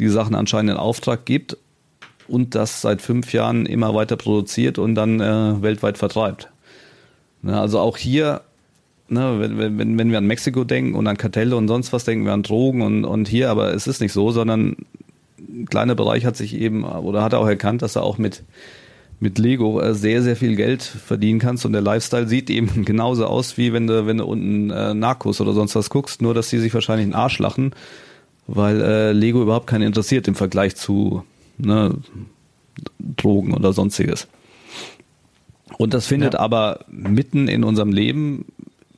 die 0.01 0.09
Sachen 0.09 0.35
anscheinend 0.35 0.71
in 0.71 0.77
Auftrag 0.77 1.25
gibt 1.25 1.57
und 2.27 2.55
das 2.55 2.81
seit 2.81 3.01
fünf 3.01 3.33
Jahren 3.33 3.65
immer 3.65 3.93
weiter 3.93 4.17
produziert 4.17 4.79
und 4.79 4.95
dann 4.95 5.19
äh, 5.19 5.61
weltweit 5.61 5.97
vertreibt. 5.97 6.49
Ne, 7.41 7.59
also 7.59 7.79
auch 7.79 7.97
hier, 7.97 8.41
ne, 9.07 9.35
wenn, 9.39 9.77
wenn, 9.77 9.97
wenn 9.97 10.11
wir 10.11 10.17
an 10.17 10.25
Mexiko 10.25 10.63
denken 10.63 10.95
und 10.95 11.07
an 11.07 11.17
Kartelle 11.17 11.55
und 11.55 11.67
sonst 11.67 11.93
was, 11.93 12.03
denken 12.03 12.25
wir 12.25 12.33
an 12.33 12.43
Drogen 12.43 12.81
und, 12.81 13.05
und 13.05 13.27
hier, 13.27 13.49
aber 13.49 13.73
es 13.73 13.87
ist 13.87 14.01
nicht 14.01 14.13
so, 14.13 14.31
sondern 14.31 14.75
ein 15.39 15.65
kleiner 15.65 15.95
Bereich 15.95 16.25
hat 16.25 16.35
sich 16.35 16.55
eben 16.55 16.83
oder 16.83 17.23
hat 17.23 17.33
auch 17.33 17.47
erkannt, 17.47 17.81
dass 17.81 17.95
er 17.95 18.03
auch 18.03 18.17
mit 18.17 18.43
mit 19.21 19.37
Lego 19.37 19.79
äh, 19.79 19.93
sehr, 19.93 20.23
sehr 20.23 20.35
viel 20.35 20.55
Geld 20.55 20.81
verdienen 20.81 21.37
kannst 21.37 21.63
und 21.65 21.73
der 21.73 21.81
Lifestyle 21.81 22.27
sieht 22.27 22.49
eben 22.49 22.85
genauso 22.85 23.27
aus, 23.27 23.55
wie 23.55 23.71
wenn 23.71 23.85
du, 23.85 24.07
wenn 24.07 24.17
du 24.17 24.25
unten 24.25 24.71
äh, 24.71 24.95
Narcos 24.95 25.39
oder 25.39 25.53
sonst 25.53 25.75
was 25.75 25.91
guckst, 25.91 26.23
nur 26.23 26.33
dass 26.33 26.49
sie 26.49 26.57
sich 26.57 26.73
wahrscheinlich 26.73 27.05
einen 27.05 27.13
Arsch 27.13 27.37
lachen 27.37 27.71
weil 28.53 28.81
äh, 28.81 29.11
Lego 29.13 29.41
überhaupt 29.41 29.67
keinen 29.67 29.83
interessiert 29.83 30.27
im 30.27 30.35
Vergleich 30.35 30.75
zu 30.75 31.23
ne, 31.57 31.95
Drogen 32.99 33.53
oder 33.53 33.73
sonstiges. 33.73 34.27
Und 35.77 35.93
das 35.93 36.05
findet 36.05 36.33
ja. 36.33 36.39
aber 36.39 36.85
mitten 36.89 37.47
in 37.47 37.63
unserem 37.63 37.91
Leben 37.91 38.45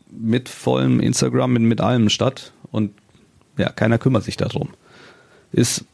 mit 0.10 0.50
vollem 0.50 1.00
Instagram, 1.00 1.54
mit, 1.54 1.62
mit 1.62 1.82
allem 1.82 2.10
statt 2.10 2.52
und 2.72 2.92
ja, 3.58 3.70
keiner 3.70 4.00
kümmert 4.00 4.24
sich 4.24 4.38
darum. 4.38 4.70
Ist 5.52 5.86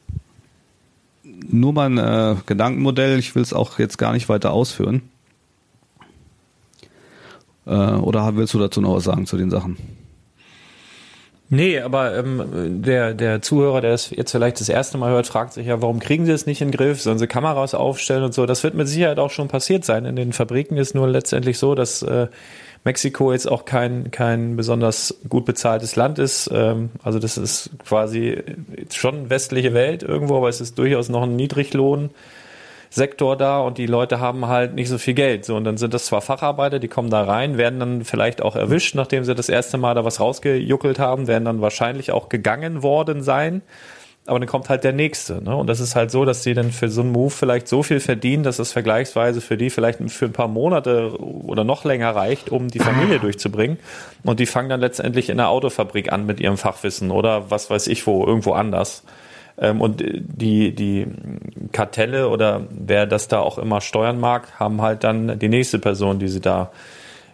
nur 1.24 1.74
mein 1.74 1.98
äh, 1.98 2.36
Gedankenmodell, 2.46 3.20
ich 3.20 3.36
will 3.36 3.44
es 3.44 3.54
auch 3.54 3.78
jetzt 3.78 3.98
gar 3.98 4.14
nicht 4.14 4.30
weiter 4.30 4.52
ausführen. 4.52 5.02
Äh, 7.66 7.72
oder 7.72 8.36
willst 8.38 8.54
du 8.54 8.60
dazu 8.60 8.80
noch 8.80 8.96
was 8.96 9.04
sagen 9.04 9.26
zu 9.26 9.36
den 9.36 9.50
Sachen? 9.50 9.78
Nee, 11.52 11.80
aber 11.80 12.16
ähm, 12.16 12.84
der, 12.84 13.16
der 13.16 13.42
Zuhörer, 13.42 13.82
der 13.82 13.94
es 13.94 14.12
jetzt 14.12 14.32
vielleicht 14.32 14.60
das 14.60 14.70
erste 14.70 15.00
Mal 15.00 15.10
hört, 15.10 15.26
fragt 15.26 15.54
sich 15.54 15.66
ja, 15.66 15.82
warum 15.82 16.00
kriegen 16.00 16.28
sie 16.28 16.32
es 16.32 16.46
nicht 16.46 16.62
in 16.62 16.70
den 16.70 16.78
Griff? 16.78 17.02
Sollen 17.02 17.18
sie 17.18 17.26
Kameras 17.26 17.74
aufstellen 17.74 18.24
und 18.24 18.36
so? 18.36 18.46
Das 18.46 18.64
wird 18.64 18.76
mit 18.76 18.88
Sicherheit 18.88 19.18
auch 19.18 19.32
schon 19.32 19.48
passiert 19.48 19.84
sein. 19.84 20.06
In 20.06 20.16
den 20.16 20.32
Fabriken 20.32 20.78
ist 20.78 20.94
nur 20.94 21.08
letztendlich 21.08 21.58
so, 21.58 21.74
dass 21.74 22.04
äh, 22.04 22.28
Mexiko 22.84 23.32
jetzt 23.34 23.50
auch 23.50 23.66
kein, 23.66 24.12
kein 24.12 24.58
besonders 24.58 25.16
gut 25.28 25.46
bezahltes 25.46 25.96
Land 25.96 26.20
ist. 26.20 26.52
Ähm, 26.54 26.92
also 27.02 27.18
das 27.18 27.40
ist 27.40 27.72
quasi 27.84 28.44
schon 28.94 29.32
westliche 29.32 29.74
Welt 29.74 30.04
irgendwo, 30.04 30.38
aber 30.38 30.50
es 30.50 30.62
ist 30.62 30.78
durchaus 30.78 31.10
noch 31.10 31.24
ein 31.24 31.36
Niedriglohn. 31.36 32.12
Sektor 32.90 33.38
da 33.38 33.60
und 33.60 33.78
die 33.78 33.86
Leute 33.86 34.20
haben 34.20 34.48
halt 34.48 34.74
nicht 34.74 34.90
so 34.90 34.98
viel 34.98 35.14
Geld. 35.14 35.46
So, 35.46 35.56
und 35.56 35.64
dann 35.64 35.78
sind 35.78 35.94
das 35.94 36.06
zwar 36.06 36.22
Facharbeiter, 36.22 36.80
die 36.80 36.88
kommen 36.88 37.10
da 37.10 37.24
rein, 37.24 37.58
werden 37.58 37.80
dann 37.80 38.04
vielleicht 38.04 38.42
auch 38.42 38.56
erwischt, 38.56 38.96
nachdem 38.96 39.24
sie 39.24 39.36
das 39.36 39.50
erste 39.50 39.78
Mal 39.78 39.94
da 39.94 40.06
was 40.06 40.20
rausgejuckelt 40.20 40.98
haben, 41.00 41.28
werden 41.28 41.46
dann 41.46 41.62
wahrscheinlich 41.62 42.12
auch 42.12 42.30
gegangen 42.30 42.82
worden 42.82 43.22
sein. 43.22 43.62
Aber 44.26 44.38
dann 44.38 44.48
kommt 44.48 44.70
halt 44.70 44.84
der 44.84 44.94
nächste. 44.94 45.44
Ne? 45.44 45.56
Und 45.56 45.68
das 45.68 45.80
ist 45.80 45.96
halt 45.96 46.12
so, 46.12 46.24
dass 46.24 46.44
sie 46.44 46.54
dann 46.54 46.72
für 46.72 46.90
so 46.90 47.02
einen 47.02 47.12
Move 47.12 47.32
vielleicht 47.32 47.68
so 47.68 47.82
viel 47.82 48.00
verdienen, 48.00 48.44
dass 48.44 48.60
es 48.60 48.72
vergleichsweise 48.72 49.42
für 49.42 49.58
die 49.58 49.72
vielleicht 49.72 50.00
für 50.12 50.26
ein 50.26 50.34
paar 50.34 50.48
Monate 50.48 51.18
oder 51.20 51.64
noch 51.64 51.84
länger 51.84 52.16
reicht, 52.16 52.50
um 52.52 52.68
die 52.68 52.80
Familie 52.80 53.20
durchzubringen. 53.22 53.80
Und 54.24 54.40
die 54.40 54.46
fangen 54.46 54.70
dann 54.70 54.82
letztendlich 54.82 55.30
in 55.30 55.38
der 55.38 55.50
Autofabrik 55.50 56.12
an 56.12 56.28
mit 56.28 56.40
ihrem 56.40 56.58
Fachwissen 56.58 57.10
oder 57.10 57.50
was 57.50 57.72
weiß 57.72 57.88
ich 57.88 58.06
wo, 58.06 58.24
irgendwo 58.24 58.52
anders. 58.52 59.04
Ähm, 59.60 59.82
und 59.82 60.04
die, 60.04 60.74
die 60.74 61.08
Kartelle 61.72 62.30
oder 62.30 62.68
wer 62.70 63.06
das 63.06 63.28
da 63.28 63.40
auch 63.40 63.58
immer 63.58 63.82
steuern 63.82 64.20
mag, 64.20 64.60
haben 64.60 64.82
halt 64.82 65.04
dann 65.04 65.38
die 65.40 65.50
nächste 65.50 65.80
Person, 65.80 66.20
die 66.20 66.30
sie 66.30 66.42
da 66.42 66.72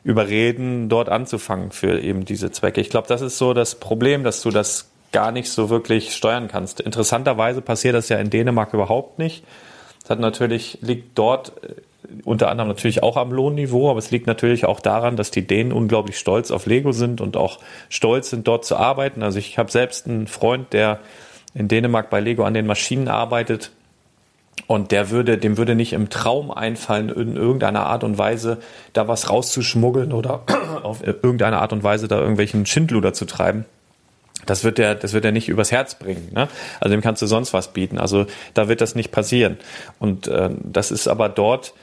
überreden, 0.03 0.87
dort 0.89 1.09
anzufangen 1.09 1.71
für 1.71 1.99
eben 1.99 2.25
diese 2.25 2.51
Zwecke. 2.51 2.81
Ich 2.81 2.89
glaube, 2.89 3.07
das 3.07 3.21
ist 3.21 3.37
so 3.37 3.53
das 3.53 3.75
Problem, 3.75 4.23
dass 4.23 4.41
du 4.41 4.51
das 4.51 4.89
gar 5.11 5.31
nicht 5.31 5.49
so 5.49 5.69
wirklich 5.69 6.13
steuern 6.13 6.47
kannst. 6.47 6.79
Interessanterweise 6.79 7.61
passiert 7.61 7.95
das 7.95 8.09
ja 8.09 8.17
in 8.17 8.29
Dänemark 8.29 8.73
überhaupt 8.73 9.17
nicht. 9.17 9.43
Das 10.01 10.11
hat 10.11 10.19
natürlich, 10.19 10.79
liegt 10.81 11.17
dort 11.17 11.53
äh, 11.63 11.73
unter 12.23 12.49
anderem 12.49 12.67
natürlich 12.67 13.01
auch 13.01 13.17
am 13.17 13.31
Lohnniveau, 13.31 13.89
aber 13.89 13.97
es 13.97 14.11
liegt 14.11 14.27
natürlich 14.27 14.65
auch 14.65 14.79
daran, 14.79 15.15
dass 15.15 15.31
die 15.31 15.47
Dänen 15.47 15.71
unglaublich 15.71 16.19
stolz 16.19 16.51
auf 16.51 16.67
Lego 16.67 16.91
sind 16.91 17.21
und 17.21 17.35
auch 17.35 17.59
stolz 17.89 18.29
sind, 18.29 18.47
dort 18.47 18.65
zu 18.65 18.75
arbeiten. 18.75 19.23
Also 19.23 19.39
ich 19.39 19.57
habe 19.57 19.71
selbst 19.71 20.05
einen 20.05 20.27
Freund, 20.27 20.71
der 20.73 20.99
in 21.55 21.67
Dänemark 21.67 22.09
bei 22.11 22.19
Lego 22.19 22.43
an 22.43 22.53
den 22.53 22.67
Maschinen 22.67 23.07
arbeitet. 23.07 23.71
Und 24.67 24.91
der 24.91 25.09
würde, 25.09 25.37
dem 25.37 25.57
würde 25.57 25.75
nicht 25.75 25.93
im 25.93 26.09
Traum 26.09 26.51
einfallen, 26.51 27.09
in 27.09 27.35
irgendeiner 27.35 27.85
Art 27.85 28.03
und 28.03 28.17
Weise 28.17 28.59
da 28.93 29.07
was 29.07 29.29
rauszuschmuggeln 29.29 30.11
oder 30.11 30.43
auf 30.83 31.05
irgendeine 31.05 31.59
Art 31.59 31.73
und 31.73 31.83
Weise 31.83 32.07
da 32.07 32.19
irgendwelchen 32.19 32.65
Schindluder 32.65 33.13
zu 33.13 33.25
treiben. 33.25 33.65
Das 34.45 34.63
wird 34.63 34.77
der, 34.77 34.95
das 34.95 35.13
wird 35.13 35.25
er 35.25 35.31
nicht 35.31 35.49
übers 35.49 35.71
Herz 35.71 35.95
bringen. 35.95 36.29
Ne? 36.33 36.47
Also 36.79 36.93
dem 36.93 37.01
kannst 37.01 37.21
du 37.21 37.27
sonst 37.27 37.53
was 37.53 37.73
bieten. 37.73 37.97
Also 37.97 38.27
da 38.53 38.67
wird 38.67 38.81
das 38.81 38.95
nicht 38.95 39.11
passieren. 39.11 39.57
Und 39.99 40.27
äh, 40.27 40.49
das 40.63 40.91
ist 40.91 41.07
aber 41.07 41.29
dort 41.29 41.73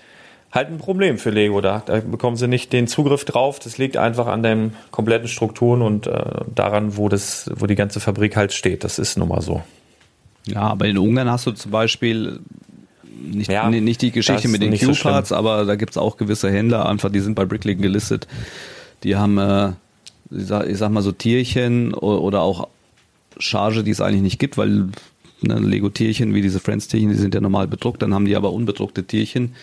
halt 0.53 0.69
ein 0.69 0.79
Problem 0.79 1.19
für 1.19 1.31
Lego. 1.31 1.61
Da, 1.61 1.83
da 1.85 2.01
bekommen 2.01 2.37
sie 2.37 2.47
nicht 2.47 2.73
den 2.73 2.87
Zugriff 2.87 3.25
drauf. 3.25 3.59
Das 3.59 3.79
liegt 3.79 3.97
einfach 3.97 4.27
an 4.27 4.43
den 4.43 4.75
kompletten 4.91 5.29
Strukturen 5.29 5.83
und 5.83 6.07
äh, 6.07 6.23
daran, 6.55 6.97
wo 6.97 7.09
das, 7.09 7.51
wo 7.57 7.67
die 7.67 7.75
ganze 7.75 8.01
Fabrik 8.01 8.37
halt 8.37 8.53
steht. 8.53 8.85
Das 8.85 8.99
ist 8.99 9.17
nun 9.17 9.29
mal 9.29 9.41
so. 9.41 9.63
Ja, 10.47 10.63
aber 10.63 10.87
in 10.87 10.99
Ungarn 10.99 11.31
hast 11.31 11.47
du 11.47 11.53
zum 11.53 11.71
Beispiel 11.71 12.41
nicht, 13.23 13.51
Ja, 13.51 13.71
nicht 13.71 14.03
die 14.03 14.11
Geschichte 14.11 14.49
mit 14.49 14.63
den 14.63 14.71
nicht 14.71 14.85
so 14.85 14.93
Q-Parts, 14.93 15.33
aber 15.33 15.65
da 15.65 15.77
gibt's 15.77 15.97
auch 15.97 16.17
gewisse 16.17 16.51
Händler, 16.51 16.89
einfach 16.89 17.11
die 17.11 17.21
sind 17.21 17.35
bei 17.35 17.45
Bricklink 17.45 17.81
gelistet. 17.81 18.27
Die 19.05 19.17
haben, 19.17 19.39
äh, 19.39 19.69
ich, 20.31 20.47
sag, 20.47 20.69
ich 20.69 20.79
sag 20.79 20.91
mal 20.91 21.03
so 21.03 21.13
Tierchen 21.13 21.95
oder 21.95 22.43
auch 22.43 22.69
Charge, 23.39 23.85
die 23.85 23.91
es 23.91 24.01
eigentlich 24.01 24.23
nicht 24.23 24.39
gibt, 24.39 24.59
weil 24.59 24.89
ne, 25.41 25.59
Lego-Tierchen 25.59 26.35
wie 26.35 26.43
diese 26.43 26.61
Friends-Tierchen, 26.61 27.11
die 27.11 27.17
sind 27.17 27.35
ja 27.35 27.41
normal 27.41 27.69
bedruckt, 27.69 28.03
dann 28.03 28.13
haben 28.13 28.25
die 28.25 28.37
aber 28.37 28.53
unbedruckte 28.53 29.05
Tierchen 29.05 29.55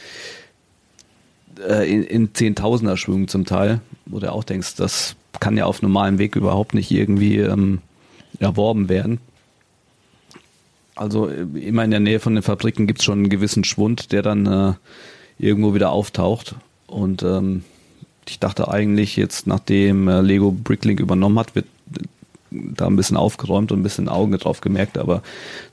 äh, 1.68 1.92
in, 1.92 2.04
in 2.04 2.34
Zehntausender 2.34 2.98
Schwüngen 2.98 3.28
zum 3.28 3.46
Teil, 3.46 3.82
wo 4.06 4.20
du 4.20 4.32
auch 4.32 4.44
denkst, 4.44 4.76
das 4.76 5.16
kann 5.40 5.58
ja 5.58 5.66
auf 5.66 5.82
normalem 5.82 6.18
Weg 6.20 6.36
überhaupt 6.36 6.74
nicht 6.74 6.92
irgendwie 6.92 7.38
ähm, 7.38 7.80
erworben 8.40 8.90
werden. 8.90 9.20
Also 10.96 11.30
äh, 11.30 11.46
immer 11.60 11.84
in 11.84 11.92
der 11.92 12.00
Nähe 12.00 12.20
von 12.20 12.34
den 12.36 12.44
Fabriken 12.44 12.88
gibt's 12.88 13.04
schon 13.04 13.20
einen 13.20 13.30
gewissen 13.30 13.64
Schwund, 13.64 14.12
der 14.12 14.22
dann 14.22 14.46
äh, 14.46 14.74
irgendwo 15.38 15.74
wieder 15.74 15.92
auftaucht. 15.92 16.56
Und 16.88 17.24
ähm, 17.24 17.64
ich 18.28 18.40
dachte 18.40 18.68
eigentlich 18.70 19.16
jetzt, 19.16 19.48
nachdem 19.48 20.08
äh, 20.08 20.22
Lego 20.22 20.52
Bricklink 20.52 21.00
übernommen 21.00 21.40
hat, 21.40 21.56
wird 21.56 21.66
äh, 21.96 22.04
da 22.52 22.88
ein 22.88 22.96
bisschen 22.96 23.18
aufgeräumt 23.18 23.72
und 23.72 23.80
ein 23.80 23.84
bisschen 23.84 24.10
Augen 24.10 24.38
drauf 24.38 24.60
gemerkt, 24.62 24.98
aber 24.98 25.22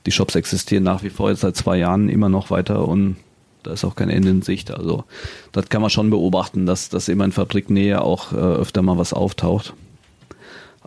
die 0.05 0.11
Shops 0.11 0.35
existieren 0.35 0.83
nach 0.83 1.03
wie 1.03 1.09
vor 1.09 1.29
jetzt 1.29 1.41
seit 1.41 1.55
zwei 1.55 1.77
Jahren 1.77 2.07
immer 2.07 2.29
noch 2.29 2.51
weiter 2.51 2.87
und 2.87 3.17
da 3.63 3.71
ist 3.73 3.83
auch 3.83 3.95
kein 3.95 4.09
Ende 4.09 4.29
in 4.29 4.41
Sicht. 4.41 4.71
Also 4.71 5.03
das 5.51 5.69
kann 5.69 5.81
man 5.81 5.89
schon 5.89 6.09
beobachten, 6.09 6.65
dass, 6.65 6.89
dass 6.89 7.07
immer 7.09 7.25
in 7.25 7.31
Fabriknähe 7.31 8.01
auch 8.01 8.31
äh, 8.33 8.35
öfter 8.35 8.81
mal 8.81 8.97
was 8.97 9.13
auftaucht. 9.13 9.73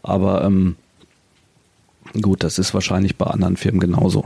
Aber 0.03 0.45
ähm, 0.45 0.77
gut, 2.21 2.43
das 2.43 2.59
ist 2.59 2.73
wahrscheinlich 2.75 3.16
bei 3.16 3.27
anderen 3.27 3.57
Firmen 3.57 3.81
genauso. 3.81 4.25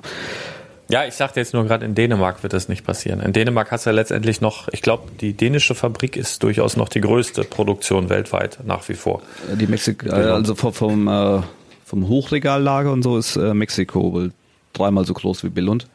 Ja, 0.90 1.06
ich 1.06 1.14
sagte 1.14 1.40
jetzt 1.40 1.54
nur 1.54 1.64
gerade, 1.64 1.86
in 1.86 1.94
Dänemark 1.94 2.42
wird 2.42 2.52
das 2.52 2.68
nicht 2.68 2.84
passieren. 2.84 3.20
In 3.20 3.32
Dänemark 3.32 3.70
hast 3.72 3.86
du 3.86 3.90
ja 3.90 3.94
letztendlich 3.96 4.42
noch, 4.42 4.68
ich 4.68 4.82
glaube, 4.82 5.04
die 5.20 5.32
dänische 5.32 5.74
Fabrik 5.74 6.16
ist 6.16 6.42
durchaus 6.42 6.76
noch 6.76 6.90
die 6.90 7.00
größte 7.00 7.42
Produktion 7.44 8.10
weltweit, 8.10 8.58
nach 8.66 8.86
wie 8.90 8.94
vor. 8.94 9.22
Die 9.58 9.66
Mexik 9.66 10.02
äh, 10.04 10.08
Genau. 10.10 10.34
also 10.34 10.54
vom, 10.54 10.74
vom, 10.74 11.08
äh, 11.08 11.40
vom 11.86 12.06
Hochregallager 12.08 12.92
und 12.92 13.02
so 13.02 13.16
ist 13.16 13.36
äh, 13.36 13.54
Mexiko 13.54 14.12
wohl 14.12 14.32
dreimal 14.74 15.06
so 15.06 15.14
groß 15.14 15.42
wie 15.44 15.48
Billund. 15.48 15.88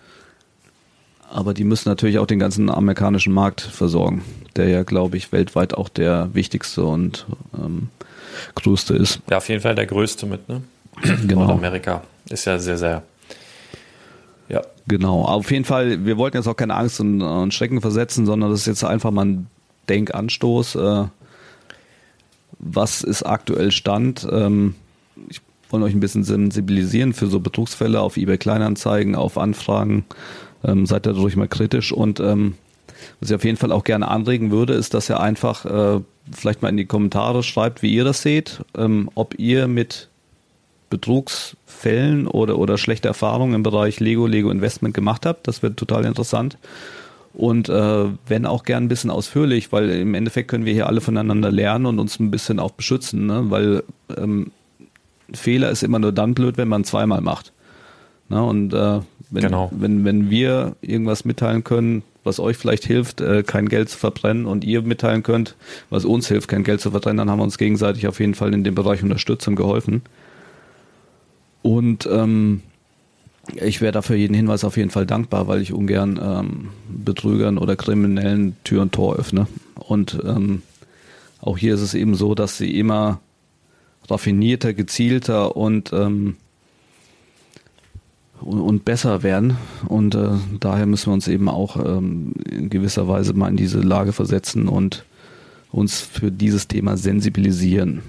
Aber 1.32 1.54
die 1.54 1.64
müssen 1.64 1.90
natürlich 1.90 2.18
auch 2.20 2.26
den 2.26 2.40
ganzen 2.40 2.70
amerikanischen 2.70 3.34
Markt 3.34 3.62
versorgen, 3.62 4.24
der 4.56 4.68
ja, 4.70 4.84
glaube 4.84 5.18
ich, 5.18 5.32
weltweit 5.32 5.76
auch 5.76 5.90
der 5.90 6.34
wichtigste 6.34 6.84
und 6.84 7.28
ähm, 7.56 7.90
größte 8.56 8.96
ist. 8.96 9.22
Ja, 9.30 9.38
auf 9.38 9.48
jeden 9.48 9.62
Fall 9.62 9.76
der 9.76 9.86
größte 9.86 10.26
mit, 10.26 10.48
ne? 10.50 10.62
Genau. 11.28 11.42
Nordamerika 11.42 12.02
ist 12.30 12.46
ja 12.46 12.58
sehr, 12.58 12.78
sehr. 12.78 13.04
Ja, 14.50 14.62
Genau, 14.90 15.22
auf 15.22 15.52
jeden 15.52 15.66
Fall, 15.66 16.04
wir 16.04 16.18
wollten 16.18 16.38
jetzt 16.38 16.48
auch 16.48 16.56
keine 16.56 16.74
Angst 16.74 17.00
und, 17.00 17.22
und 17.22 17.54
Schrecken 17.54 17.80
versetzen, 17.80 18.26
sondern 18.26 18.50
das 18.50 18.62
ist 18.62 18.66
jetzt 18.66 18.84
einfach 18.84 19.12
mal 19.12 19.26
ein 19.26 19.48
Denkanstoß. 19.88 20.76
Äh, 20.76 21.04
was 22.58 23.04
ist 23.04 23.22
aktuell 23.24 23.72
Stand? 23.72 24.28
Ähm, 24.32 24.74
ich 25.30 25.42
wollte 25.70 25.86
euch 25.86 25.94
ein 25.94 26.00
bisschen 26.00 26.24
sensibilisieren 26.24 27.14
für 27.14 27.28
so 27.28 27.40
Betrugsfälle 27.40 28.02
auf 28.02 28.18
eBay 28.18 28.40
Kleinanzeigen, 28.40 29.16
auf 29.16 29.38
Anfragen. 29.38 30.06
Ähm, 30.64 30.86
seid 30.86 31.05
da 31.05 31.14
durch 31.14 31.36
mal 31.36 31.47
kritisch 31.47 31.91
und 31.91 32.20
ähm, 32.20 32.55
was 33.20 33.30
ich 33.30 33.36
auf 33.36 33.45
jeden 33.45 33.57
Fall 33.57 33.72
auch 33.72 33.84
gerne 33.84 34.07
anregen 34.07 34.51
würde, 34.51 34.74
ist, 34.74 34.93
dass 34.93 35.10
ihr 35.10 35.20
einfach 35.20 35.66
äh, 35.66 36.01
vielleicht 36.32 36.62
mal 36.62 36.70
in 36.70 36.78
die 36.78 36.86
Kommentare 36.86 37.43
schreibt, 37.43 37.82
wie 37.82 37.93
ihr 37.93 38.03
das 38.03 38.22
seht, 38.22 38.62
ähm, 38.78 39.10
ob 39.16 39.38
ihr 39.39 39.68
mit 39.68 40.10
Betrugsfällen 40.89 42.28
oder, 42.28 42.57
oder 42.57 42.78
schlechte 42.78 43.07
Erfahrungen 43.07 43.53
im 43.53 43.64
Bereich 43.64 43.99
Lego, 43.99 44.28
Lego 44.28 44.49
Investment 44.49 44.93
gemacht 44.93 45.26
habt. 45.26 45.47
Das 45.47 45.62
wird 45.62 45.78
total 45.78 46.05
interessant. 46.05 46.57
Und 47.34 47.70
äh, 47.70 48.05
wenn 48.28 48.45
auch 48.45 48.64
gern 48.64 48.86
ein 48.86 48.88
bisschen 48.88 49.12
ausführlich, 49.12 49.72
weil 49.72 49.89
im 49.91 50.16
Endeffekt 50.16 50.49
können 50.49 50.66
wir 50.66 50.74
hier 50.74 50.88
alle 50.88 50.99
voneinander 50.99 51.51
lernen 51.51 51.86
und 51.86 51.99
uns 51.99 52.20
ein 52.20 52.32
bisschen 52.32 52.60
auch 52.60 52.72
beschützen, 52.72 53.28
ne? 53.28 53.45
weil 53.49 53.84
ähm, 54.18 54.51
Fehler 55.32 55.70
ist 55.70 55.84
immer 55.84 55.99
nur 55.99 56.12
dann 56.12 56.34
blöd, 56.34 56.57
wenn 56.57 56.68
man 56.68 56.84
zweimal 56.84 57.22
macht. 57.22 57.53
Ne? 58.30 58.44
Und 58.44 58.74
äh, 58.74 59.00
wenn, 59.32 59.44
Genau. 59.44 59.72
wenn, 59.74 60.06
wenn 60.06 60.30
wir 60.30 60.76
irgendwas 60.82 61.26
mitteilen 61.26 61.64
können, 61.64 62.04
was 62.24 62.40
euch 62.40 62.58
vielleicht 62.58 62.86
hilft, 62.86 63.22
äh, 63.22 63.44
kein 63.44 63.70
Geld 63.70 63.90
zu 63.90 63.98
verbrennen 63.98 64.46
und 64.46 64.64
ihr 64.64 64.82
mitteilen 64.82 65.24
könnt, 65.24 65.56
was 65.90 66.06
uns 66.06 66.28
hilft, 66.28 66.48
kein 66.48 66.64
Geld 66.64 66.82
zu 66.82 66.92
verbrennen, 66.92 67.18
dann 67.18 67.30
haben 67.30 67.40
wir 67.40 67.44
uns 67.44 67.58
gegenseitig 67.58 68.08
auf 68.08 68.20
jeden 68.20 68.36
Fall 68.36 68.54
in 68.54 68.64
dem 68.64 68.76
Bereich 68.76 69.04
unterstützt 69.04 69.48
und 69.48 69.56
geholfen. 69.56 70.02
Und 71.62 72.08
ähm, 72.12 72.62
ich 73.56 73.82
wäre 73.82 73.92
dafür 73.92 74.16
jeden 74.16 74.34
Hinweis 74.34 74.64
auf 74.64 74.78
jeden 74.78 74.92
Fall 74.92 75.06
dankbar, 75.06 75.48
weil 75.48 75.62
ich 75.62 75.74
ungern 75.74 76.20
ähm, 76.22 76.70
Betrügern 76.88 77.58
oder 77.58 77.76
Kriminellen 77.76 78.56
Tür 78.64 78.82
und 78.82 78.92
Tor 78.92 79.16
öffne. 79.16 79.48
Und 79.76 80.20
ähm, 80.26 80.62
auch 81.42 81.58
hier 81.58 81.74
ist 81.74 81.82
es 81.82 81.94
eben 81.94 82.16
so, 82.16 82.36
dass 82.36 82.58
sie 82.58 82.78
immer 82.78 83.20
raffinierter, 84.10 84.74
gezielter 84.74 85.56
und 85.56 85.92
ähm, 85.94 86.38
und, 88.42 88.86
besser 88.86 89.24
werden. 89.24 89.58
Und 89.88 90.16
äh, 90.16 90.30
daher 90.60 90.86
müssen 90.86 91.08
wir 91.08 91.14
uns 91.14 91.28
eben 91.28 91.50
auch 91.50 91.76
ähm, 91.78 92.34
in 92.50 92.70
gewisser 92.70 93.08
Weise 93.08 93.34
mal 93.34 93.50
in 93.50 93.58
diese 93.58 93.80
Lage 93.80 94.14
versetzen 94.14 94.68
und 94.68 95.06
uns 95.72 96.02
für 96.02 96.32
dieses 96.32 96.68
Thema 96.68 96.98
sensibilisieren. 96.98 98.02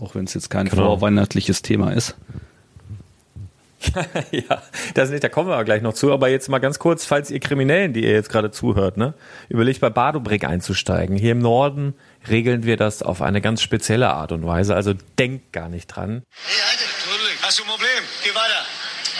Auch 0.00 0.14
wenn 0.14 0.24
es 0.24 0.34
jetzt 0.34 0.50
kein 0.50 0.66
Genau. 0.68 0.84
vorweihnachtliches 0.96 1.62
Thema 1.62 1.90
ist. 1.92 2.16
ja, 4.30 4.62
das 4.94 5.10
nicht, 5.10 5.24
da 5.24 5.28
kommen 5.28 5.48
wir 5.48 5.54
aber 5.54 5.64
gleich 5.64 5.82
noch 5.82 5.92
zu. 5.92 6.12
Aber 6.12 6.28
jetzt 6.28 6.48
mal 6.48 6.60
ganz 6.60 6.78
kurz, 6.78 7.04
falls 7.04 7.30
ihr 7.32 7.40
Kriminellen, 7.40 7.92
die 7.92 8.04
ihr 8.04 8.12
jetzt 8.12 8.28
gerade 8.30 8.50
zuhört, 8.52 8.96
ne, 8.96 9.14
überlegt 9.48 9.80
bei 9.80 9.90
Badobrick 9.90 10.44
einzusteigen. 10.44 11.16
Hier 11.16 11.32
im 11.32 11.40
Norden 11.40 11.94
regeln 12.28 12.62
wir 12.64 12.76
das 12.76 13.02
auf 13.02 13.22
eine 13.22 13.40
ganz 13.40 13.60
spezielle 13.60 14.10
Art 14.10 14.30
und 14.30 14.46
Weise. 14.46 14.76
Also 14.76 14.94
denkt 15.18 15.52
gar 15.52 15.68
nicht 15.68 15.88
dran. 15.88 16.22
Hey, 16.46 16.62
Alte, 16.70 16.84
hast 17.42 17.58
du 17.58 17.64
ein 17.64 17.68
Problem? 17.70 17.88
Geh 18.22 18.30
weiter. 18.30 18.62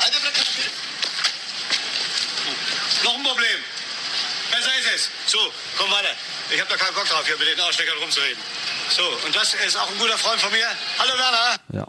Alte, 0.01 0.17
bleib 0.23 0.35
da 0.35 0.45
stehen. 0.45 0.71
Noch 3.05 3.17
ein 3.19 3.25
Problem. 3.25 3.59
Besser 4.53 4.71
ist 4.79 4.91
es. 4.95 5.11
So, 5.33 5.39
komm 5.77 5.91
weiter. 5.91 6.15
Ich 6.52 6.52
habe 6.63 6.71
da 6.71 6.77
keinen 6.85 6.95
Bock 6.95 7.07
drauf, 7.07 7.25
hier 7.27 7.37
mit 7.39 7.49
den 7.49 7.61
Aussteckern 7.65 7.95
rumzureden. 8.01 8.39
So, 8.89 9.03
und 9.27 9.35
das 9.35 9.55
ist 9.67 9.77
auch 9.77 9.91
ein 9.91 9.99
guter 9.99 10.17
Freund 10.17 10.41
von 10.41 10.51
mir. 10.53 10.67
Hallo 10.99 11.13
Werner. 11.19 11.47
Ja. 11.73 11.87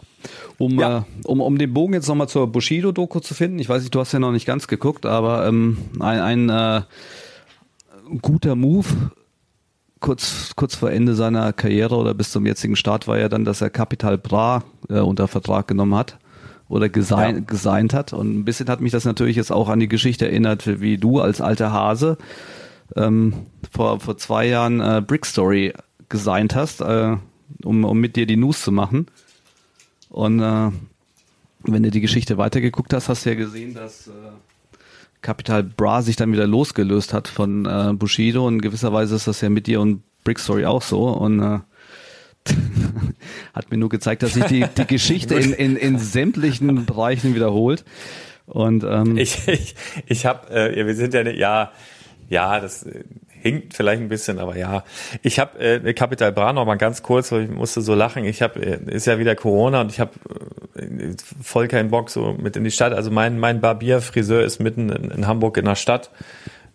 Um, 0.58 0.78
Ja. 0.78 0.98
Äh, 0.98 1.02
um, 1.24 1.40
um 1.40 1.58
den 1.58 1.72
Bogen 1.72 1.94
jetzt 1.94 2.08
nochmal 2.08 2.28
zur 2.28 2.46
Bushido-Doku 2.50 3.20
zu 3.20 3.34
finden, 3.34 3.58
ich 3.58 3.68
weiß 3.68 3.82
nicht, 3.82 3.94
du 3.94 4.00
hast 4.00 4.12
ja 4.12 4.18
noch 4.18 4.32
nicht 4.32 4.46
ganz 4.46 4.66
geguckt, 4.66 5.06
aber 5.06 5.46
ähm, 5.46 5.78
ein, 6.00 6.20
ein 6.20 6.48
äh, 6.50 6.82
guter 8.20 8.54
Move 8.56 8.86
kurz, 10.00 10.52
kurz 10.56 10.74
vor 10.74 10.90
Ende 10.90 11.14
seiner 11.14 11.52
Karriere 11.52 11.94
oder 11.96 12.12
bis 12.14 12.30
zum 12.30 12.44
jetzigen 12.44 12.76
Start 12.76 13.06
war 13.08 13.18
ja 13.18 13.28
dann, 13.28 13.44
dass 13.44 13.60
er 13.60 13.70
Capital 13.70 14.18
Bra 14.18 14.64
äh, 14.88 14.98
unter 14.98 15.28
Vertrag 15.28 15.68
genommen 15.68 15.94
hat 15.94 16.18
oder 16.68 16.88
gesign, 16.88 17.36
Ja. 17.36 17.42
gesigned 17.46 17.94
hat. 17.94 18.12
Und 18.12 18.34
ein 18.38 18.44
bisschen 18.44 18.68
hat 18.68 18.80
mich 18.80 18.92
das 18.92 19.04
natürlich 19.04 19.36
jetzt 19.36 19.52
auch 19.52 19.68
an 19.68 19.80
die 19.80 19.88
Geschichte 19.88 20.26
erinnert, 20.26 20.80
wie 20.80 20.98
du 20.98 21.20
als 21.20 21.40
alter 21.40 21.72
Hase 21.72 22.18
ähm, 22.96 23.46
vor, 23.72 24.00
vor 24.00 24.16
zwei 24.16 24.46
Jahren 24.46 24.80
äh, 24.80 25.02
Brick 25.06 25.26
Story 25.26 25.72
gesigned 26.08 26.54
hast, 26.54 26.80
äh, 26.80 27.16
um, 27.62 27.84
um 27.84 27.98
mit 27.98 28.16
dir 28.16 28.26
die 28.26 28.36
News 28.36 28.62
zu 28.62 28.72
machen. 28.72 29.06
Und 30.10 30.40
äh, 30.40 30.70
wenn 31.64 31.82
du 31.82 31.90
die 31.90 32.00
Geschichte 32.00 32.38
weitergeguckt 32.38 32.92
hast, 32.92 33.08
hast 33.08 33.24
du 33.24 33.30
ja 33.30 33.36
gesehen, 33.36 33.74
dass 33.74 34.08
äh, 34.08 34.10
Capital 35.22 35.62
Bra 35.62 36.02
sich 36.02 36.16
dann 36.16 36.32
wieder 36.32 36.46
losgelöst 36.46 37.12
hat 37.14 37.28
von 37.28 37.64
äh, 37.66 37.92
Bushido 37.94 38.46
und 38.46 38.54
in 38.54 38.60
gewisser 38.60 38.92
Weise 38.92 39.16
ist 39.16 39.26
das 39.26 39.40
ja 39.40 39.48
mit 39.48 39.66
dir 39.66 39.80
und 39.80 40.02
Brick 40.22 40.38
Story 40.38 40.66
auch 40.66 40.82
so 40.82 41.08
und 41.08 41.40
äh, 41.40 41.58
hat 43.54 43.70
mir 43.70 43.78
nur 43.78 43.88
gezeigt, 43.88 44.22
dass 44.22 44.34
sich 44.34 44.44
die, 44.44 44.66
die 44.76 44.86
Geschichte 44.86 45.34
in, 45.34 45.52
in, 45.52 45.76
in 45.76 45.98
sämtlichen 45.98 46.84
Bereichen 46.84 47.34
wiederholt. 47.34 47.84
Und 48.46 48.84
ähm, 48.84 49.16
Ich, 49.16 49.48
ich, 49.48 49.74
ich 50.06 50.26
habe, 50.26 50.50
äh, 50.50 50.86
wir 50.86 50.94
sind 50.94 51.14
ja, 51.14 51.22
ja, 51.22 51.72
ja, 52.28 52.60
das 52.60 52.84
äh, 52.84 53.04
hinkt 53.44 53.74
vielleicht 53.74 54.00
ein 54.00 54.08
bisschen, 54.08 54.38
aber 54.38 54.56
ja. 54.56 54.84
Ich 55.22 55.38
habe 55.38 55.58
äh, 55.58 55.92
Capital 55.92 56.32
Bra 56.32 56.52
noch 56.52 56.64
mal 56.64 56.76
ganz 56.76 57.02
kurz, 57.02 57.30
weil 57.30 57.44
ich 57.44 57.50
musste 57.50 57.82
so 57.82 57.94
lachen. 57.94 58.24
Ich 58.24 58.40
habe, 58.40 58.60
äh, 58.60 58.78
ist 58.94 59.06
ja 59.06 59.18
wieder 59.18 59.36
Corona 59.36 59.82
und 59.82 59.90
ich 59.90 60.00
habe 60.00 60.12
äh, 60.78 61.14
voll 61.42 61.68
keinen 61.68 61.90
Bock 61.90 62.08
so 62.08 62.32
mit 62.32 62.56
in 62.56 62.64
die 62.64 62.70
Stadt. 62.70 62.94
Also 62.94 63.10
mein 63.10 63.38
mein 63.38 63.60
Barbier 63.60 64.00
Friseur 64.00 64.42
ist 64.42 64.60
mitten 64.60 64.88
in, 64.88 65.10
in 65.10 65.26
Hamburg 65.26 65.58
in 65.58 65.66
der 65.66 65.74
Stadt. 65.74 66.10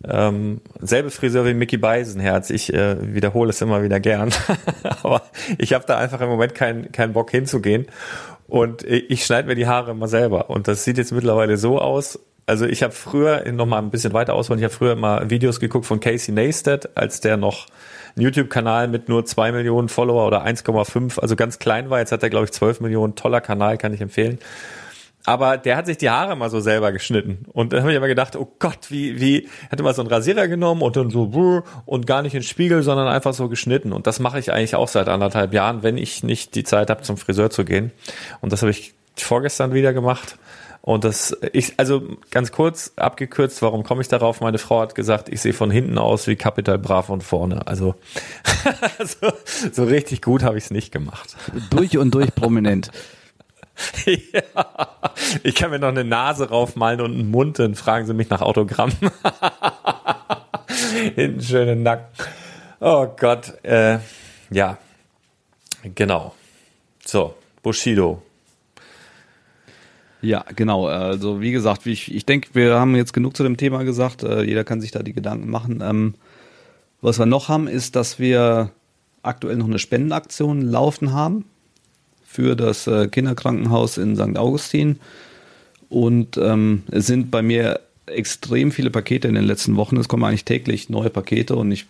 Ähm, 0.08 0.60
selbe 0.80 1.10
Friseur 1.10 1.44
wie 1.44 1.54
Mickey 1.54 1.76
Beisenherz. 1.76 2.50
Ich 2.50 2.72
äh, 2.72 3.14
wiederhole 3.14 3.50
es 3.50 3.60
immer 3.60 3.82
wieder 3.82 4.00
gern, 4.00 4.30
aber 5.02 5.22
ich 5.58 5.74
habe 5.74 5.84
da 5.86 5.98
einfach 5.98 6.20
im 6.20 6.28
Moment 6.28 6.54
keinen 6.54 6.92
keinen 6.92 7.12
Bock 7.12 7.30
hinzugehen 7.32 7.86
und 8.46 8.82
ich, 8.82 9.10
ich 9.10 9.26
schneide 9.26 9.48
mir 9.48 9.56
die 9.56 9.66
Haare 9.66 9.90
immer 9.90 10.08
selber 10.08 10.48
und 10.48 10.68
das 10.68 10.84
sieht 10.84 10.96
jetzt 10.96 11.12
mittlerweile 11.12 11.56
so 11.58 11.80
aus, 11.80 12.18
Also 12.50 12.66
ich 12.66 12.82
habe 12.82 12.92
früher, 12.92 13.44
noch 13.52 13.64
mal 13.64 13.78
ein 13.78 13.90
bisschen 13.90 14.12
weiter 14.12 14.34
ausholen, 14.34 14.58
ich 14.58 14.64
habe 14.64 14.74
früher 14.74 14.96
mal 14.96 15.30
Videos 15.30 15.60
geguckt 15.60 15.86
von 15.86 16.00
Casey 16.00 16.34
Neistat, 16.34 16.96
als 16.96 17.20
der 17.20 17.36
noch 17.36 17.68
ein 18.16 18.22
YouTube-Kanal 18.22 18.88
mit 18.88 19.08
nur 19.08 19.24
zwei 19.24 19.52
Millionen 19.52 19.88
Follower 19.88 20.26
oder 20.26 20.44
1,5, 20.44 21.20
also 21.20 21.36
ganz 21.36 21.60
klein 21.60 21.90
war. 21.90 22.00
Jetzt 22.00 22.10
hat 22.10 22.24
er, 22.24 22.28
glaube 22.28 22.46
ich, 22.46 22.50
12 22.50 22.80
Millionen. 22.80 23.14
Toller 23.14 23.40
Kanal, 23.40 23.78
kann 23.78 23.94
ich 23.94 24.00
empfehlen. 24.00 24.40
Aber 25.24 25.58
der 25.58 25.76
hat 25.76 25.86
sich 25.86 25.98
die 25.98 26.10
Haare 26.10 26.34
mal 26.34 26.50
so 26.50 26.58
selber 26.58 26.90
geschnitten. 26.90 27.46
Und 27.52 27.72
dann 27.72 27.82
habe 27.82 27.92
ich 27.92 27.96
immer 27.96 28.08
gedacht, 28.08 28.34
oh 28.34 28.52
Gott, 28.58 28.90
wie, 28.90 29.20
wie, 29.20 29.48
hat 29.70 29.78
immer 29.78 29.94
so 29.94 30.02
einen 30.02 30.10
Rasierer 30.10 30.48
genommen 30.48 30.82
und 30.82 30.96
dann 30.96 31.08
so 31.10 31.62
und 31.86 32.06
gar 32.08 32.22
nicht 32.22 32.34
in 32.34 32.42
Spiegel, 32.42 32.82
sondern 32.82 33.06
einfach 33.06 33.32
so 33.32 33.48
geschnitten. 33.48 33.92
Und 33.92 34.08
das 34.08 34.18
mache 34.18 34.40
ich 34.40 34.52
eigentlich 34.52 34.74
auch 34.74 34.88
seit 34.88 35.08
anderthalb 35.08 35.54
Jahren, 35.54 35.84
wenn 35.84 35.96
ich 35.96 36.24
nicht 36.24 36.56
die 36.56 36.64
Zeit 36.64 36.90
habe, 36.90 37.02
zum 37.02 37.16
Friseur 37.16 37.50
zu 37.50 37.64
gehen. 37.64 37.92
Und 38.40 38.52
das 38.52 38.62
habe 38.62 38.72
ich 38.72 38.92
vorgestern 39.14 39.72
wieder 39.72 39.92
gemacht. 39.92 40.36
Und 40.82 41.04
das, 41.04 41.36
ich, 41.52 41.78
also 41.78 42.02
ganz 42.30 42.52
kurz 42.52 42.92
abgekürzt, 42.96 43.60
warum 43.60 43.84
komme 43.84 44.00
ich 44.00 44.08
darauf? 44.08 44.40
Meine 44.40 44.58
Frau 44.58 44.80
hat 44.80 44.94
gesagt, 44.94 45.28
ich 45.28 45.42
sehe 45.42 45.52
von 45.52 45.70
hinten 45.70 45.98
aus 45.98 46.26
wie 46.26 46.36
Capital 46.36 46.78
Bra 46.78 47.02
von 47.02 47.20
vorne. 47.20 47.66
Also 47.66 47.96
so, 48.98 49.32
so 49.72 49.84
richtig 49.84 50.22
gut 50.22 50.42
habe 50.42 50.56
ich 50.56 50.64
es 50.64 50.70
nicht 50.70 50.90
gemacht. 50.90 51.36
Durch 51.68 51.98
und 51.98 52.14
durch 52.14 52.34
prominent. 52.34 52.90
ja, 54.06 54.42
ich 55.42 55.54
kann 55.54 55.70
mir 55.70 55.78
noch 55.78 55.88
eine 55.88 56.04
Nase 56.04 56.48
raufmalen 56.48 57.00
und 57.00 57.12
einen 57.12 57.30
Mund, 57.30 57.58
dann 57.58 57.74
fragen 57.74 58.06
sie 58.06 58.14
mich 58.14 58.30
nach 58.30 58.40
Autogramm. 58.40 58.92
Hinten 61.14 61.42
schönen 61.42 61.82
Nacken. 61.82 62.06
Oh 62.80 63.06
Gott, 63.18 63.64
äh, 63.64 63.98
ja, 64.50 64.78
genau. 65.94 66.34
So, 67.04 67.34
Bushido. 67.62 68.22
Ja, 70.22 70.44
genau. 70.54 70.86
Also 70.86 71.40
wie 71.40 71.52
gesagt, 71.52 71.86
ich, 71.86 72.14
ich 72.14 72.26
denke, 72.26 72.50
wir 72.52 72.78
haben 72.78 72.94
jetzt 72.94 73.12
genug 73.12 73.36
zu 73.36 73.42
dem 73.42 73.56
Thema 73.56 73.84
gesagt. 73.84 74.22
Äh, 74.22 74.42
jeder 74.42 74.64
kann 74.64 74.80
sich 74.80 74.90
da 74.90 75.02
die 75.02 75.12
Gedanken 75.12 75.50
machen. 75.50 75.82
Ähm, 75.82 76.14
was 77.00 77.18
wir 77.18 77.26
noch 77.26 77.48
haben, 77.48 77.66
ist, 77.66 77.96
dass 77.96 78.18
wir 78.18 78.70
aktuell 79.22 79.56
noch 79.56 79.66
eine 79.66 79.78
Spendenaktion 79.78 80.62
laufen 80.62 81.12
haben 81.12 81.44
für 82.26 82.54
das 82.54 82.86
äh, 82.86 83.08
Kinderkrankenhaus 83.08 83.98
in 83.98 84.16
St. 84.16 84.36
Augustin. 84.36 85.00
Und 85.88 86.36
ähm, 86.36 86.82
es 86.90 87.06
sind 87.06 87.30
bei 87.30 87.42
mir 87.42 87.80
extrem 88.06 88.72
viele 88.72 88.90
Pakete 88.90 89.28
in 89.28 89.34
den 89.34 89.44
letzten 89.44 89.76
Wochen. 89.76 89.96
Es 89.96 90.08
kommen 90.08 90.24
eigentlich 90.24 90.44
täglich 90.44 90.88
neue 90.90 91.10
Pakete 91.10 91.56
und 91.56 91.72
ich 91.72 91.86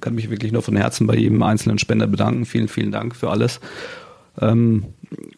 kann 0.00 0.14
mich 0.14 0.30
wirklich 0.30 0.52
nur 0.52 0.62
von 0.62 0.76
Herzen 0.76 1.06
bei 1.06 1.16
jedem 1.16 1.42
einzelnen 1.42 1.78
Spender 1.78 2.06
bedanken. 2.06 2.46
Vielen, 2.46 2.68
vielen 2.68 2.92
Dank 2.92 3.16
für 3.16 3.30
alles. 3.30 3.60
Ähm, 4.40 4.84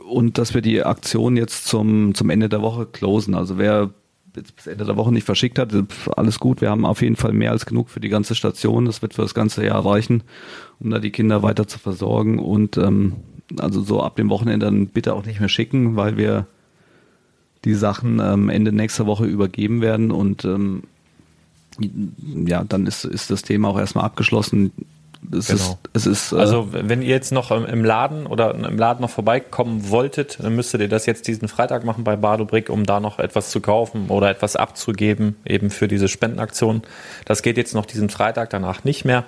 und 0.08 0.38
dass 0.38 0.54
wir 0.54 0.62
die 0.62 0.82
Aktion 0.82 1.36
jetzt 1.36 1.66
zum, 1.66 2.14
zum 2.14 2.30
Ende 2.30 2.48
der 2.48 2.62
Woche 2.62 2.86
closen. 2.86 3.34
Also 3.34 3.58
wer 3.58 3.90
bis 4.32 4.66
Ende 4.66 4.84
der 4.84 4.96
Woche 4.96 5.12
nicht 5.12 5.24
verschickt 5.24 5.58
hat, 5.58 5.74
alles 6.16 6.38
gut. 6.38 6.60
Wir 6.60 6.70
haben 6.70 6.86
auf 6.86 7.02
jeden 7.02 7.16
Fall 7.16 7.32
mehr 7.32 7.50
als 7.50 7.66
genug 7.66 7.90
für 7.90 8.00
die 8.00 8.08
ganze 8.08 8.34
Station. 8.34 8.86
Das 8.86 9.02
wird 9.02 9.14
für 9.14 9.22
das 9.22 9.34
ganze 9.34 9.64
Jahr 9.64 9.84
reichen, 9.84 10.22
um 10.80 10.90
da 10.90 10.98
die 10.98 11.10
Kinder 11.10 11.42
weiter 11.42 11.66
zu 11.66 11.78
versorgen. 11.78 12.38
Und 12.38 12.76
ähm, 12.78 13.16
also 13.58 13.82
so 13.82 14.02
ab 14.02 14.16
dem 14.16 14.30
Wochenende 14.30 14.66
dann 14.66 14.86
bitte 14.86 15.14
auch 15.14 15.26
nicht 15.26 15.40
mehr 15.40 15.48
schicken, 15.48 15.96
weil 15.96 16.16
wir 16.16 16.46
die 17.64 17.74
Sachen 17.74 18.20
ähm, 18.20 18.48
Ende 18.48 18.72
nächster 18.72 19.06
Woche 19.06 19.26
übergeben 19.26 19.80
werden 19.80 20.10
und 20.10 20.44
ähm, 20.44 20.82
ja, 22.46 22.64
dann 22.64 22.86
ist, 22.86 23.04
ist 23.04 23.30
das 23.30 23.42
Thema 23.42 23.68
auch 23.68 23.78
erstmal 23.78 24.04
abgeschlossen. 24.04 24.72
Es 25.30 25.46
genau. 25.46 25.78
ist, 25.92 26.06
es 26.06 26.06
ist, 26.06 26.32
äh 26.32 26.36
also 26.36 26.68
wenn 26.72 27.00
ihr 27.00 27.08
jetzt 27.08 27.30
noch 27.30 27.50
im 27.50 27.84
Laden 27.84 28.26
oder 28.26 28.54
im 28.54 28.76
Laden 28.76 29.02
noch 29.02 29.10
vorbeikommen 29.10 29.88
wolltet, 29.90 30.38
dann 30.42 30.56
müsstet 30.56 30.80
ihr 30.80 30.88
das 30.88 31.06
jetzt 31.06 31.28
diesen 31.28 31.48
Freitag 31.48 31.84
machen 31.84 32.02
bei 32.02 32.16
Badobrick, 32.16 32.68
um 32.68 32.84
da 32.84 32.98
noch 32.98 33.18
etwas 33.18 33.50
zu 33.50 33.60
kaufen 33.60 34.08
oder 34.08 34.30
etwas 34.30 34.56
abzugeben, 34.56 35.36
eben 35.44 35.70
für 35.70 35.86
diese 35.86 36.08
Spendenaktion. 36.08 36.82
Das 37.24 37.42
geht 37.42 37.56
jetzt 37.56 37.74
noch 37.74 37.86
diesen 37.86 38.10
Freitag, 38.10 38.50
danach 38.50 38.84
nicht 38.84 39.04
mehr. 39.04 39.24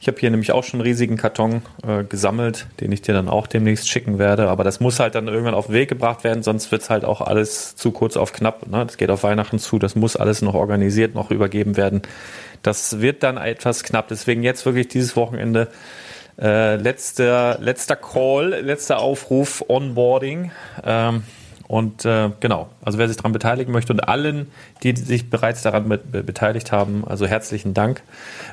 Ich 0.00 0.08
habe 0.08 0.18
hier 0.18 0.30
nämlich 0.30 0.52
auch 0.52 0.64
schon 0.64 0.80
einen 0.80 0.86
riesigen 0.86 1.16
Karton 1.16 1.62
äh, 1.86 2.04
gesammelt, 2.04 2.66
den 2.80 2.92
ich 2.92 3.00
dir 3.00 3.14
dann 3.14 3.28
auch 3.28 3.46
demnächst 3.46 3.88
schicken 3.88 4.18
werde. 4.18 4.48
Aber 4.48 4.62
das 4.62 4.80
muss 4.80 5.00
halt 5.00 5.14
dann 5.14 5.28
irgendwann 5.28 5.54
auf 5.54 5.66
den 5.66 5.74
Weg 5.74 5.88
gebracht 5.88 6.24
werden, 6.24 6.42
sonst 6.42 6.70
wird's 6.72 6.90
halt 6.90 7.04
auch 7.04 7.20
alles 7.20 7.74
zu 7.76 7.90
kurz 7.90 8.16
auf 8.16 8.32
knapp. 8.32 8.66
Ne? 8.66 8.84
Das 8.84 8.96
geht 8.96 9.10
auf 9.10 9.22
Weihnachten 9.22 9.58
zu, 9.58 9.78
das 9.78 9.94
muss 9.94 10.16
alles 10.16 10.42
noch 10.42 10.54
organisiert, 10.54 11.14
noch 11.14 11.30
übergeben 11.30 11.76
werden. 11.76 12.02
Das 12.64 13.00
wird 13.00 13.22
dann 13.22 13.36
etwas 13.36 13.84
knapp. 13.84 14.08
Deswegen 14.08 14.42
jetzt 14.42 14.66
wirklich 14.66 14.88
dieses 14.88 15.14
Wochenende 15.16 15.68
äh, 16.40 16.76
letzter, 16.76 17.58
letzter 17.60 17.94
Call, 17.94 18.48
letzter 18.62 18.98
Aufruf, 18.98 19.64
Onboarding. 19.68 20.50
Ähm, 20.82 21.22
und 21.68 22.04
äh, 22.04 22.30
genau, 22.40 22.68
also 22.82 22.98
wer 22.98 23.08
sich 23.08 23.16
daran 23.16 23.32
beteiligen 23.32 23.72
möchte 23.72 23.92
und 23.92 24.00
allen, 24.00 24.50
die 24.82 24.94
sich 24.96 25.30
bereits 25.30 25.62
daran 25.62 25.88
be 25.88 25.98
beteiligt 25.98 26.72
haben, 26.72 27.04
also 27.06 27.26
herzlichen 27.26 27.74
Dank. 27.74 28.02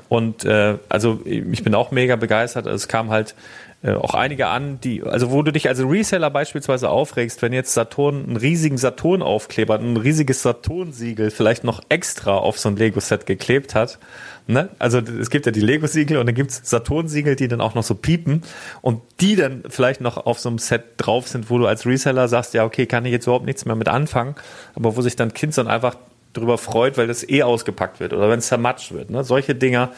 Und 0.09 0.45
äh, 0.45 0.77
also 0.89 1.21
ich 1.25 1.63
bin 1.63 1.75
auch 1.75 1.91
mega 1.91 2.15
begeistert. 2.15 2.67
Es 2.67 2.87
kam 2.87 3.09
halt 3.09 3.35
äh, 3.83 3.93
auch 3.93 4.13
einige 4.13 4.47
an, 4.47 4.79
die, 4.79 5.01
also 5.01 5.31
wo 5.31 5.41
du 5.41 5.51
dich 5.51 5.67
als 5.67 5.79
Reseller 5.79 6.29
beispielsweise 6.29 6.89
aufregst, 6.89 7.41
wenn 7.41 7.51
jetzt 7.51 7.73
Saturn 7.73 8.25
einen 8.27 8.37
riesigen 8.37 8.77
Saturn-Aufkleber, 8.77 9.79
ein 9.79 9.97
riesiges 9.97 10.43
Saturn-Siegel 10.43 11.31
vielleicht 11.31 11.63
noch 11.63 11.81
extra 11.89 12.37
auf 12.37 12.59
so 12.59 12.69
ein 12.69 12.75
Lego-Set 12.75 13.25
geklebt 13.25 13.73
hat. 13.73 13.97
Ne? 14.45 14.69
Also 14.77 14.99
es 14.99 15.31
gibt 15.31 15.47
ja 15.47 15.51
die 15.51 15.61
Lego-Siegel 15.61 16.17
und 16.17 16.27
dann 16.27 16.35
gibt's 16.35 16.61
Saturn-Siegel, 16.63 17.35
die 17.35 17.47
dann 17.47 17.59
auch 17.59 17.73
noch 17.73 17.83
so 17.83 17.95
piepen 17.95 18.43
und 18.81 19.01
die 19.19 19.35
dann 19.35 19.63
vielleicht 19.67 20.01
noch 20.01 20.25
auf 20.25 20.39
so 20.39 20.49
einem 20.49 20.59
Set 20.59 20.83
drauf 20.97 21.27
sind, 21.27 21.49
wo 21.49 21.57
du 21.57 21.65
als 21.65 21.87
Reseller 21.87 22.27
sagst, 22.27 22.53
ja, 22.53 22.65
okay, 22.65 22.85
kann 22.85 23.05
ich 23.05 23.11
jetzt 23.11 23.25
überhaupt 23.25 23.45
nichts 23.45 23.65
mehr 23.65 23.75
mit 23.75 23.87
anfangen, 23.87 24.35
aber 24.75 24.95
wo 24.95 25.01
sich 25.01 25.15
dann 25.15 25.33
Kind 25.33 25.57
dann 25.57 25.67
einfach 25.67 25.95
drüber 26.33 26.59
freut, 26.59 26.97
weil 26.99 27.07
das 27.07 27.27
eh 27.27 27.41
ausgepackt 27.41 27.99
wird 27.99 28.13
oder 28.13 28.29
wenn 28.29 28.39
es 28.39 28.47
zermatscht 28.47 28.91
wird. 28.91 29.09
Ne? 29.09 29.23
Solche 29.23 29.55
Dinger, 29.55 29.89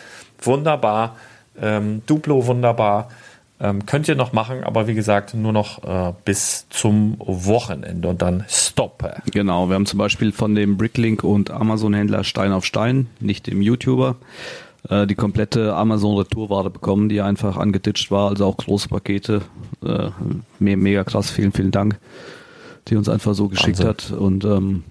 wunderbar. 0.41 1.17
Ähm, 1.61 2.01
Duplo 2.05 2.47
wunderbar. 2.47 3.09
Ähm, 3.59 3.85
könnt 3.85 4.07
ihr 4.07 4.15
noch 4.15 4.33
machen, 4.33 4.63
aber 4.63 4.87
wie 4.87 4.93
gesagt, 4.93 5.33
nur 5.35 5.53
noch 5.53 5.83
äh, 5.83 6.13
bis 6.25 6.67
zum 6.69 7.15
Wochenende 7.19 8.09
und 8.09 8.21
dann 8.21 8.43
stoppe. 8.49 9.15
Genau, 9.31 9.69
wir 9.69 9.75
haben 9.75 9.85
zum 9.85 9.99
Beispiel 9.99 10.31
von 10.31 10.55
dem 10.55 10.75
Bricklink 10.77 11.23
und 11.23 11.51
Amazon-Händler 11.51 12.23
Stein 12.23 12.51
auf 12.51 12.65
Stein, 12.65 13.07
nicht 13.19 13.47
dem 13.47 13.61
YouTuber, 13.61 14.15
äh, 14.89 15.07
die 15.07 15.15
komplette 15.15 15.75
Amazon-Retourware 15.75 16.71
bekommen, 16.71 17.09
die 17.09 17.21
einfach 17.21 17.55
angetitscht 17.55 18.11
war, 18.11 18.29
also 18.29 18.45
auch 18.45 18.57
große 18.57 18.89
Pakete. 18.89 19.43
Äh, 19.85 20.09
mega 20.59 21.03
krass, 21.03 21.29
vielen, 21.29 21.53
vielen 21.53 21.71
Dank, 21.71 21.99
die 22.87 22.95
uns 22.95 23.07
einfach 23.07 23.33
so 23.33 23.47
geschickt 23.47 23.79
Wahnsinn. 23.79 23.87
hat. 23.87 24.11
Und 24.11 24.45
ähm, 24.45 24.83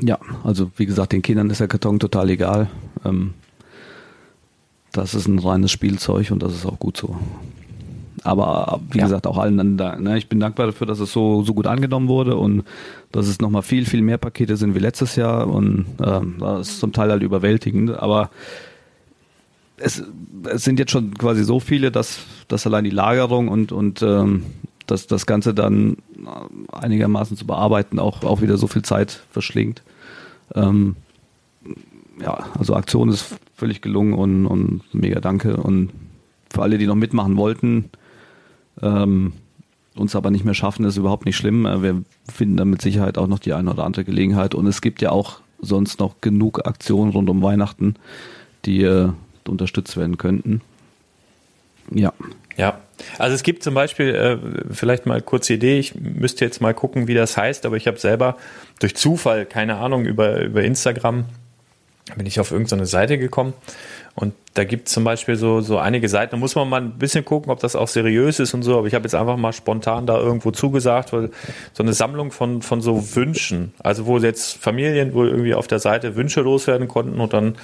ja, 0.00 0.18
also 0.44 0.70
wie 0.76 0.86
gesagt, 0.86 1.12
den 1.12 1.22
Kindern 1.22 1.48
ist 1.50 1.60
der 1.60 1.68
Karton 1.68 2.00
total 2.00 2.28
egal. 2.30 2.68
Ähm, 3.04 3.34
das 4.92 5.14
ist 5.14 5.26
ein 5.26 5.38
reines 5.38 5.70
Spielzeug 5.70 6.30
und 6.30 6.42
das 6.42 6.54
ist 6.54 6.66
auch 6.66 6.78
gut 6.78 6.96
so. 6.96 7.16
Aber 8.24 8.80
wie 8.90 8.98
ja. 8.98 9.04
gesagt, 9.04 9.26
auch 9.26 9.38
allen 9.38 9.76
dann, 9.76 10.02
ne, 10.02 10.16
ich 10.16 10.28
bin 10.28 10.38
dankbar 10.38 10.66
dafür, 10.66 10.86
dass 10.86 11.00
es 11.00 11.12
so, 11.12 11.42
so 11.42 11.54
gut 11.54 11.66
angenommen 11.66 12.08
wurde 12.08 12.36
und 12.36 12.62
dass 13.10 13.26
es 13.26 13.40
nochmal 13.40 13.62
viel, 13.62 13.84
viel 13.84 14.02
mehr 14.02 14.18
Pakete 14.18 14.56
sind 14.56 14.74
wie 14.74 14.78
letztes 14.78 15.16
Jahr 15.16 15.48
und 15.48 15.86
ähm, 16.04 16.36
das 16.38 16.68
ist 16.68 16.80
zum 16.80 16.92
Teil 16.92 17.10
halt 17.10 17.22
überwältigend, 17.22 17.90
aber 17.90 18.30
es, 19.76 20.04
es 20.44 20.62
sind 20.62 20.78
jetzt 20.78 20.92
schon 20.92 21.14
quasi 21.14 21.42
so 21.42 21.58
viele, 21.58 21.90
dass, 21.90 22.20
dass 22.46 22.66
allein 22.66 22.84
die 22.84 22.90
Lagerung 22.90 23.48
und, 23.48 23.72
und 23.72 24.02
ähm, 24.02 24.44
dass 24.86 25.08
das 25.08 25.26
Ganze 25.26 25.54
dann 25.54 25.96
einigermaßen 26.72 27.36
zu 27.36 27.46
bearbeiten 27.46 27.98
auch, 27.98 28.22
auch 28.22 28.40
wieder 28.40 28.56
so 28.56 28.68
viel 28.68 28.82
Zeit 28.82 29.22
verschlingt. 29.30 29.82
Ähm, 30.54 30.96
ja, 32.20 32.46
also 32.58 32.74
Aktion 32.74 33.08
ist 33.08 33.34
völlig 33.62 33.80
gelungen 33.80 34.14
und, 34.14 34.44
und 34.44 34.82
mega 34.92 35.20
danke. 35.20 35.56
Und 35.56 35.90
für 36.52 36.62
alle, 36.62 36.78
die 36.78 36.86
noch 36.88 36.96
mitmachen 36.96 37.36
wollten, 37.36 37.90
ähm, 38.82 39.34
uns 39.94 40.16
aber 40.16 40.32
nicht 40.32 40.44
mehr 40.44 40.54
schaffen, 40.54 40.84
ist 40.84 40.96
überhaupt 40.96 41.26
nicht 41.26 41.36
schlimm. 41.36 41.64
Äh, 41.64 41.80
wir 41.80 42.02
finden 42.28 42.56
da 42.56 42.64
mit 42.64 42.82
Sicherheit 42.82 43.18
auch 43.18 43.28
noch 43.28 43.38
die 43.38 43.52
eine 43.52 43.70
oder 43.70 43.84
andere 43.84 44.04
Gelegenheit. 44.04 44.56
Und 44.56 44.66
es 44.66 44.80
gibt 44.80 45.00
ja 45.00 45.10
auch 45.10 45.42
sonst 45.60 46.00
noch 46.00 46.20
genug 46.20 46.66
Aktionen 46.66 47.12
rund 47.12 47.30
um 47.30 47.40
Weihnachten, 47.40 47.94
die 48.64 48.82
äh, 48.82 49.10
unterstützt 49.46 49.96
werden 49.96 50.18
könnten. 50.18 50.60
Ja. 51.92 52.12
Ja, 52.56 52.80
also 53.18 53.36
es 53.36 53.44
gibt 53.44 53.62
zum 53.62 53.74
Beispiel, 53.74 54.08
äh, 54.08 54.38
vielleicht 54.72 55.06
mal 55.06 55.22
kurze 55.22 55.54
Idee, 55.54 55.78
ich 55.78 55.94
müsste 55.94 56.44
jetzt 56.44 56.60
mal 56.60 56.74
gucken, 56.74 57.06
wie 57.06 57.14
das 57.14 57.36
heißt, 57.36 57.64
aber 57.64 57.76
ich 57.76 57.86
habe 57.86 57.98
selber 57.98 58.36
durch 58.80 58.96
Zufall, 58.96 59.46
keine 59.46 59.76
Ahnung, 59.76 60.04
über, 60.04 60.40
über 60.40 60.64
Instagram 60.64 61.26
bin 62.16 62.26
ich 62.26 62.40
auf 62.40 62.50
irgendeine 62.50 62.86
Seite 62.86 63.16
gekommen 63.16 63.54
Und 64.14 64.34
da 64.54 64.64
gibt 64.64 64.88
es 64.88 64.94
zum 64.94 65.04
Beispiel 65.04 65.36
so, 65.36 65.60
so 65.60 65.78
einige 65.78 66.08
Seiten, 66.08 66.32
da 66.32 66.36
muss 66.36 66.54
man 66.54 66.68
mal 66.68 66.80
ein 66.80 66.98
bisschen 66.98 67.24
gucken, 67.24 67.50
ob 67.50 67.60
das 67.60 67.76
auch 67.76 67.88
seriös 67.88 68.40
ist 68.40 68.52
und 68.54 68.62
so. 68.62 68.76
Aber 68.76 68.86
ich 68.86 68.94
habe 68.94 69.04
jetzt 69.04 69.14
einfach 69.14 69.36
mal 69.36 69.52
spontan 69.52 70.06
da 70.06 70.18
irgendwo 70.18 70.50
zugesagt, 70.50 71.12
weil 71.12 71.30
so 71.72 71.82
eine 71.82 71.92
Sammlung 71.92 72.32
von, 72.32 72.60
von 72.60 72.80
so 72.80 73.14
Wünschen, 73.16 73.72
also 73.78 74.06
wo 74.06 74.18
jetzt 74.18 74.58
Familien 74.58 75.14
wohl 75.14 75.28
irgendwie 75.28 75.54
auf 75.54 75.68
der 75.68 75.78
Seite 75.78 76.16
Wünsche 76.16 76.40
loswerden 76.40 76.88
konnten 76.88 77.20
und 77.20 77.32
dann 77.32 77.56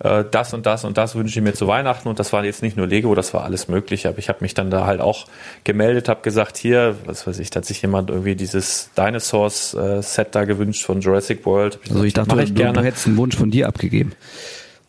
äh, 0.00 0.24
das 0.30 0.54
und 0.54 0.66
das 0.66 0.84
und 0.84 0.98
das 0.98 1.14
wünsche 1.14 1.38
ich 1.38 1.44
mir 1.44 1.54
zu 1.54 1.66
Weihnachten. 1.66 2.08
Und 2.08 2.18
das 2.18 2.32
war 2.32 2.44
jetzt 2.44 2.62
nicht 2.62 2.76
nur 2.76 2.86
Lego, 2.86 3.14
das 3.14 3.34
war 3.34 3.44
alles 3.44 3.68
Mögliche. 3.68 4.08
Aber 4.08 4.18
ich 4.18 4.28
habe 4.28 4.38
mich 4.40 4.54
dann 4.54 4.70
da 4.70 4.86
halt 4.86 5.00
auch 5.00 5.26
gemeldet, 5.64 6.08
habe 6.08 6.22
gesagt, 6.22 6.56
hier, 6.56 6.96
was 7.04 7.26
weiß 7.26 7.38
ich, 7.38 7.50
da 7.50 7.58
hat 7.58 7.64
sich 7.64 7.82
jemand 7.82 8.10
irgendwie 8.10 8.34
dieses 8.34 8.90
Dinosaurs-Set 8.96 10.34
da 10.34 10.44
gewünscht 10.44 10.84
von 10.84 11.00
Jurassic 11.00 11.44
World. 11.46 11.78
Also 11.88 12.04
ich 12.04 12.12
dachte, 12.12 12.34
mach 12.34 12.44
du, 12.44 12.52
du 12.72 12.82
hättest 12.82 13.06
einen 13.06 13.16
Wunsch 13.16 13.36
von 13.36 13.50
dir 13.50 13.68
abgegeben. 13.68 14.12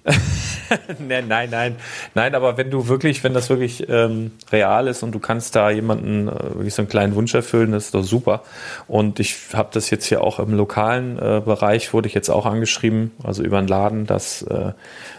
nein, 0.99 1.27
nein, 1.27 1.49
nein, 1.49 1.75
nein, 2.13 2.35
aber 2.35 2.57
wenn 2.57 2.69
du 2.69 2.87
wirklich, 2.87 3.23
wenn 3.23 3.33
das 3.33 3.49
wirklich 3.49 3.89
ähm, 3.89 4.31
real 4.51 4.87
ist 4.87 5.03
und 5.03 5.13
du 5.13 5.19
kannst 5.19 5.55
da 5.55 5.69
jemanden 5.71 6.27
äh, 6.27 6.55
wirklich 6.55 6.73
so 6.73 6.83
einen 6.83 6.89
kleinen 6.89 7.15
Wunsch 7.15 7.33
erfüllen, 7.33 7.71
das 7.71 7.85
ist 7.85 7.95
doch 7.95 8.03
super. 8.03 8.43
Und 8.87 9.19
ich 9.19 9.35
habe 9.53 9.69
das 9.71 9.89
jetzt 9.89 10.05
hier 10.05 10.23
auch 10.23 10.39
im 10.39 10.53
lokalen 10.53 11.17
äh, 11.17 11.41
Bereich, 11.43 11.93
wurde 11.93 12.07
ich 12.07 12.13
jetzt 12.13 12.29
auch 12.29 12.45
angeschrieben, 12.45 13.11
also 13.23 13.43
über 13.43 13.57
einen 13.57 13.67
Laden, 13.67 14.05
dass 14.05 14.43
äh, 14.43 14.73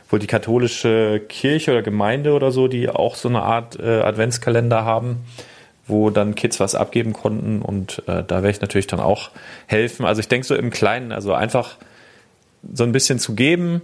wohl 0.09 0.19
die 0.19 0.29
katholische 0.29 1.21
Kirche 1.29 1.73
oder 1.73 1.83
Gemeinde 1.83 2.33
oder 2.33 2.53
so, 2.53 2.69
die 2.69 2.89
auch 2.89 3.17
so 3.17 3.29
eine 3.29 3.43
Art 3.43 3.79
äh, 3.81 4.01
Adventskalender 4.01 4.85
haben, 4.85 5.25
wo 5.89 6.11
dann 6.11 6.37
Kids 6.37 6.61
was 6.61 6.75
abgeben 6.77 7.13
konnten 7.13 7.61
und 7.61 8.03
äh, 8.07 8.23
da 8.25 8.37
werde 8.37 8.51
ich 8.51 8.61
natürlich 8.61 8.87
dann 8.87 9.01
auch 9.01 9.31
helfen. 9.67 10.07
Also 10.07 10.21
ich 10.21 10.29
denke 10.29 10.47
so 10.47 10.55
im 10.55 10.71
Kleinen, 10.71 11.11
also 11.11 11.33
einfach 11.33 11.77
so 12.73 12.85
ein 12.85 12.93
bisschen 12.93 13.19
zu 13.19 13.35
geben, 13.35 13.83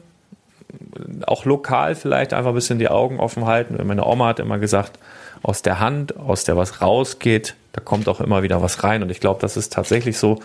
auch 1.26 1.44
lokal 1.44 1.94
vielleicht 1.94 2.32
einfach 2.32 2.50
ein 2.50 2.54
bisschen 2.54 2.78
die 2.78 2.88
Augen 2.88 3.20
offen 3.20 3.46
halten. 3.46 3.78
Meine 3.86 4.04
Oma 4.06 4.28
hat 4.28 4.40
immer 4.40 4.58
gesagt, 4.58 4.98
aus 5.42 5.62
der 5.62 5.80
Hand, 5.80 6.16
aus 6.16 6.44
der 6.44 6.56
was 6.56 6.80
rausgeht, 6.80 7.56
da 7.72 7.80
kommt 7.80 8.08
auch 8.08 8.20
immer 8.20 8.42
wieder 8.42 8.62
was 8.62 8.84
rein. 8.84 9.02
Und 9.02 9.10
ich 9.10 9.20
glaube, 9.20 9.40
das 9.40 9.56
ist 9.56 9.72
tatsächlich 9.72 10.18
so, 10.18 10.40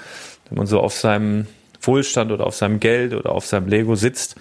wenn 0.49 0.57
man 0.57 0.67
so 0.67 0.79
auf 0.79 0.93
seinem 0.93 1.47
Wohlstand 1.81 2.31
oder 2.31 2.47
auf 2.47 2.55
seinem 2.55 2.79
Geld 2.79 3.13
oder 3.13 3.31
auf 3.31 3.45
seinem 3.45 3.67
Lego 3.67 3.95
sitzt, 3.95 4.35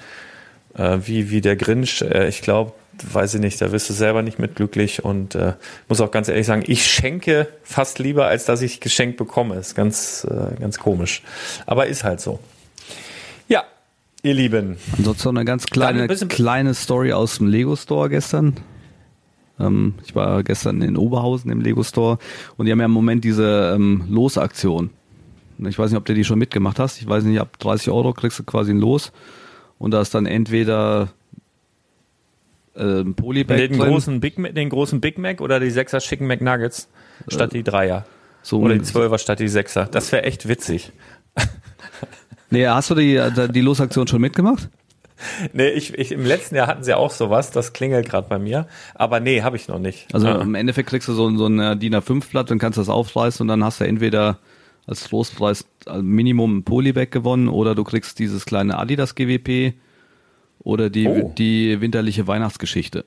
äh, 0.77 0.99
wie, 1.03 1.31
wie 1.31 1.41
der 1.41 1.57
Grinch, 1.57 2.03
äh, 2.03 2.29
ich 2.29 2.43
glaube, 2.43 2.72
weiß 3.03 3.35
ich 3.35 3.41
nicht, 3.41 3.61
da 3.61 3.72
wirst 3.72 3.91
du 3.91 3.93
selber 3.93 4.22
nicht 4.22 4.39
mit 4.39 4.57
glücklich 4.57 5.05
und 5.05 5.35
äh, 5.35 5.53
muss 5.89 6.01
auch 6.01 6.11
ganz 6.11 6.29
ehrlich 6.29 6.47
sagen, 6.47 6.64
ich 6.66 6.87
schenke 6.87 7.49
fast 7.62 7.99
lieber, 7.99 8.27
als 8.27 8.47
dass 8.47 8.62
ich 8.62 8.81
geschenkt 8.81 9.16
bekomme. 9.16 9.57
Ist 9.57 9.74
ganz, 9.74 10.27
äh, 10.31 10.59
ganz 10.59 10.79
komisch. 10.79 11.22
Aber 11.66 11.87
ist 11.87 12.05
halt 12.05 12.20
so. 12.20 12.39
Ja, 13.49 13.64
ihr 14.22 14.34
Lieben. 14.34 14.76
Ansonsten 14.96 15.28
noch 15.28 15.40
eine 15.40 15.44
ganz 15.44 15.66
kleine, 15.66 16.06
Kleine- 16.08 16.74
Story 16.74 17.12
aus 17.12 17.38
dem 17.38 17.48
Lego 17.48 17.76
Store 17.76 18.08
gestern. 18.08 18.54
Ähm, 19.58 19.94
ich 20.04 20.14
war 20.14 20.42
gestern 20.42 20.82
in 20.82 20.96
Oberhausen 20.96 21.50
im 21.50 21.60
Lego 21.60 21.82
Store 21.82 22.18
und 22.56 22.66
die 22.66 22.72
haben 22.72 22.80
ja 22.80 22.86
im 22.86 22.90
Moment 22.92 23.24
diese 23.24 23.72
ähm, 23.74 24.04
Losaktion. 24.08 24.90
Ich 25.58 25.78
weiß 25.78 25.90
nicht, 25.90 25.98
ob 25.98 26.04
du 26.04 26.12
die 26.12 26.24
schon 26.24 26.38
mitgemacht 26.38 26.78
hast. 26.78 27.00
Ich 27.00 27.08
weiß 27.08 27.24
nicht, 27.24 27.40
ab 27.40 27.58
30 27.58 27.90
Euro 27.90 28.12
kriegst 28.12 28.38
du 28.38 28.44
quasi 28.44 28.72
ein 28.72 28.78
Los 28.80 29.12
und 29.78 29.92
da 29.92 30.02
ist 30.02 30.14
dann 30.14 30.26
entweder 30.26 31.08
äh, 32.74 33.00
ein 33.00 33.14
Polybag 33.14 33.56
Den 33.56 33.78
drin, 33.78 33.88
großen, 33.90 34.20
Big 34.20 34.38
Mac, 34.38 34.54
den 34.54 34.68
großen 34.68 35.00
Big 35.00 35.16
Mac 35.18 35.40
oder 35.40 35.58
die 35.60 35.70
Sechser 35.70 35.98
Chicken 35.98 36.26
McNuggets 36.26 36.88
statt 37.28 37.54
die 37.54 37.62
Dreier. 37.62 38.04
so 38.42 38.60
Oder 38.60 38.74
die 38.74 38.82
Zwölfer 38.82 39.16
statt 39.16 39.40
die 39.40 39.48
Sechser. 39.48 39.86
Das 39.90 40.12
wäre 40.12 40.24
echt 40.24 40.46
witzig. 40.48 40.92
Nee, 42.51 42.66
hast 42.66 42.90
du 42.90 42.94
die, 42.94 43.20
die 43.51 43.61
Losaktion 43.61 44.07
schon 44.07 44.20
mitgemacht? 44.20 44.68
Nee, 45.55 45.70
ich, 45.70 45.94
ich, 45.94 46.12
im 46.12 46.24
letzten 46.26 46.57
Jahr 46.57 46.66
hatten 46.66 46.84
sie 46.84 46.92
auch 46.94 47.11
sowas, 47.11 47.51
das 47.51 47.72
klingelt 47.72 48.09
gerade 48.09 48.28
bei 48.28 48.38
mir. 48.38 48.66
Aber 48.94 49.18
nee, 49.18 49.42
habe 49.42 49.57
ich 49.57 49.66
noch 49.66 49.78
nicht. 49.78 50.14
Also 50.14 50.28
Ah. 50.28 50.42
im 50.42 50.55
Endeffekt 50.55 50.90
kriegst 50.90 51.09
du 51.09 51.14
so, 51.14 51.26
ein- 51.26 51.38
so 51.38 51.47
ein 51.47 51.59
äh, 51.59 51.76
DIN 51.76 51.94
A5-Blatt 51.94 52.51
und 52.51 52.59
kannst 52.59 52.78
das 52.78 52.88
aufreißen 52.90 53.42
und 53.42 53.49
dann 53.49 53.64
hast 53.64 53.80
du 53.80 53.84
entweder 53.84 54.38
als 54.86 55.11
Lospreis 55.11 55.64
äh, 55.86 56.03
Minimum 56.03 56.59
ein 56.59 56.64
Polybag 56.64 57.11
gewonnen 57.11 57.49
oder 57.49 57.74
du 57.74 57.82
kriegst 57.82 58.18
dieses 58.18 58.44
kleine 58.44 58.76
Adidas 58.78 59.14
GWP 59.14 59.72
oder 60.61 60.90
die, 60.90 61.09
Oh. 61.09 61.32
die 61.36 61.80
winterliche 61.80 62.26
Weihnachtsgeschichte. 62.26 63.05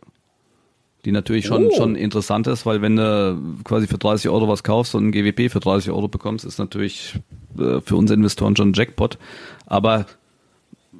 Die 1.06 1.12
natürlich 1.12 1.46
schon, 1.46 1.68
Oh. 1.68 1.76
schon 1.76 1.96
interessant 1.96 2.48
ist, 2.48 2.66
weil 2.66 2.82
wenn 2.82 2.96
du 2.98 3.40
quasi 3.64 3.88
für 3.88 3.98
30 3.98 4.30
Euro 4.30 4.48
was 4.50 4.64
kaufst 4.64 4.96
und 4.96 5.08
ein 5.08 5.12
GWP 5.12 5.50
für 5.52 5.60
30 5.62 5.92
Euro 5.92 6.08
bekommst, 6.10 6.44
ist 6.46 6.60
natürlich 6.60 7.16
äh, 7.58 7.80
für 7.82 7.96
uns 7.96 8.12
Investoren 8.12 8.56
schon 8.56 8.70
ein 8.72 8.74
Jackpot. 8.74 9.18
Aber 9.66 10.06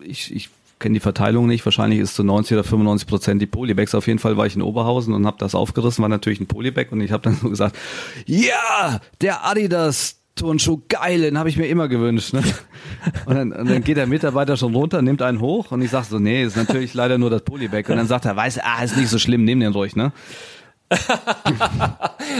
ich, 0.02 0.34
ich 0.34 0.50
kenne 0.80 0.94
die 0.94 1.00
Verteilung 1.02 1.48
nicht. 1.48 1.66
Wahrscheinlich 1.66 2.00
ist 2.00 2.16
zu 2.16 2.24
90 2.24 2.54
oder 2.54 2.64
95 2.64 3.08
Prozent 3.10 3.42
die 3.42 3.46
Polybags. 3.48 3.94
Auf 3.94 4.08
jeden 4.08 4.20
Fall 4.20 4.38
war 4.38 4.46
ich 4.46 4.56
in 4.56 4.62
Oberhausen 4.62 5.14
und 5.14 5.26
habe 5.28 5.36
das 5.38 5.54
aufgerissen. 5.54 6.02
War 6.02 6.08
natürlich 6.10 6.40
ein 6.40 6.48
Polybag 6.48 6.92
und 6.92 7.02
ich 7.02 7.12
habe 7.12 7.24
dann 7.24 7.36
so 7.36 7.50
gesagt, 7.50 7.76
ja, 8.26 9.02
der 9.20 9.46
Adidas 9.46 10.19
Turnschuh, 10.40 10.82
geil, 10.90 11.22
den 11.22 11.38
habe 11.38 11.50
ich 11.50 11.58
mir 11.58 11.68
immer 11.68 11.88
gewünscht. 11.88 12.34
Ne? 12.34 12.42
Und, 13.26 13.36
dann, 13.36 13.52
und 13.52 13.70
dann 13.70 13.84
geht 13.84 13.98
der 13.98 14.08
Mitarbeiter 14.08 14.58
schon 14.58 14.74
runter, 14.74 15.02
nimmt 15.02 15.22
einen 15.22 15.40
hoch 15.40 15.72
und 15.72 15.82
ich 15.82 15.92
sag 15.92 16.06
so, 16.06 16.18
nee, 16.20 16.44
ist 16.44 16.58
natürlich 16.58 16.94
leider 16.94 17.18
nur 17.18 17.30
das 17.30 17.44
Polybag. 17.44 17.90
Und 17.90 17.98
dann 17.98 18.08
sagt 18.08 18.26
er, 18.26 18.36
weiß, 18.36 18.60
ah, 18.64 18.84
ist 18.84 18.98
nicht 18.98 19.10
so 19.10 19.20
schlimm, 19.20 19.44
nimm 19.46 19.60
den 19.60 19.74
ruhig, 19.74 19.96
ne? 19.96 20.12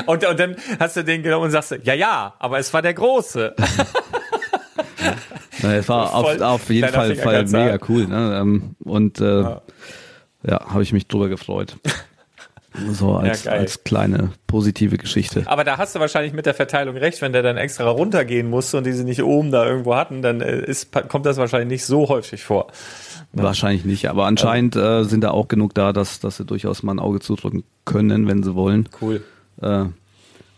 Und, 0.08 0.26
und 0.26 0.40
dann 0.40 0.56
hast 0.80 0.96
du 0.98 1.04
den 1.04 1.22
genommen 1.22 1.46
und 1.46 1.52
sagst, 1.52 1.78
ja, 1.84 1.94
ja, 1.94 2.34
aber 2.40 2.58
es 2.58 2.74
war 2.74 2.82
der 2.82 2.96
große. 2.96 3.54
Na, 5.62 5.76
Es 5.76 5.88
war 5.88 6.14
auf, 6.16 6.42
auf 6.42 6.70
jeden 6.70 6.90
Fall, 6.90 7.16
Fall 7.16 7.46
mega 7.46 7.78
cool. 7.88 8.08
Ne? 8.08 8.40
Ähm, 8.42 8.76
Und 8.80 9.22
äh, 9.22 9.42
ja, 9.42 9.62
habe 10.68 10.82
ich 10.84 10.94
mich 10.94 11.08
drüber 11.08 11.30
gefreut. 11.30 11.78
So 12.92 13.16
als, 13.16 13.44
geil. 13.44 13.60
als 13.60 13.84
kleine 13.84 14.32
positive 14.48 14.98
Geschichte. 14.98 15.44
Aber 15.46 15.64
da 15.64 15.78
hast 15.78 15.96
du 15.96 16.00
wahrscheinlich 16.00 16.34
mit 16.34 16.46
der 16.46 16.54
Verteilung 16.54 16.98
recht, 16.98 17.22
wenn 17.22 17.34
der 17.34 17.44
dann 17.44 17.58
extra 17.58 17.90
runtergehen 17.90 18.50
musste 18.50 18.78
und 18.78 18.86
die 18.86 18.94
sie 18.94 19.04
nicht 19.04 19.24
oben 19.24 19.52
da 19.52 19.66
irgendwo 19.66 19.96
hatten, 19.96 20.22
dann 20.22 20.42
äh, 20.42 20.60
ist, 20.66 20.92
kommt 21.10 21.26
das 21.26 21.38
wahrscheinlich 21.38 21.70
nicht 21.70 21.86
so 21.86 22.10
häufig 22.10 22.44
vor. 22.44 22.68
Wahrscheinlich 23.32 23.86
nicht, 23.86 24.10
aber 24.10 24.26
anscheinend 24.26 24.76
äh, 24.76 25.04
sind 25.04 25.22
da 25.22 25.32
auch 25.32 25.48
genug 25.48 25.76
da, 25.76 25.94
dass, 25.94 26.20
dass 26.20 26.38
sie 26.38 26.46
durchaus 26.46 26.82
mal 26.82 26.94
ein 26.94 27.00
Auge 27.00 27.20
zudrücken 27.20 27.64
können, 27.86 28.28
wenn 28.28 28.42
sie 28.42 28.56
wollen. 28.56 28.90
Cool. 29.02 29.24
Äh, 29.62 29.86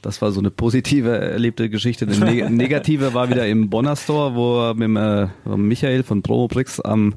das 0.01 0.21
war 0.21 0.31
so 0.31 0.39
eine 0.39 0.51
positive 0.51 1.15
erlebte 1.15 1.69
Geschichte. 1.69 2.07
Eine 2.07 2.25
neg 2.25 2.49
negative 2.49 3.13
war 3.13 3.29
wieder 3.29 3.47
im 3.47 3.69
Bonner 3.69 3.95
Store, 3.95 4.35
wo 4.35 4.55
wir 4.55 4.73
mit 4.73 4.83
dem, 4.83 4.97
äh, 4.97 5.57
Michael 5.57 6.03
von 6.03 6.21
Promobrix 6.23 6.79
am 6.79 7.15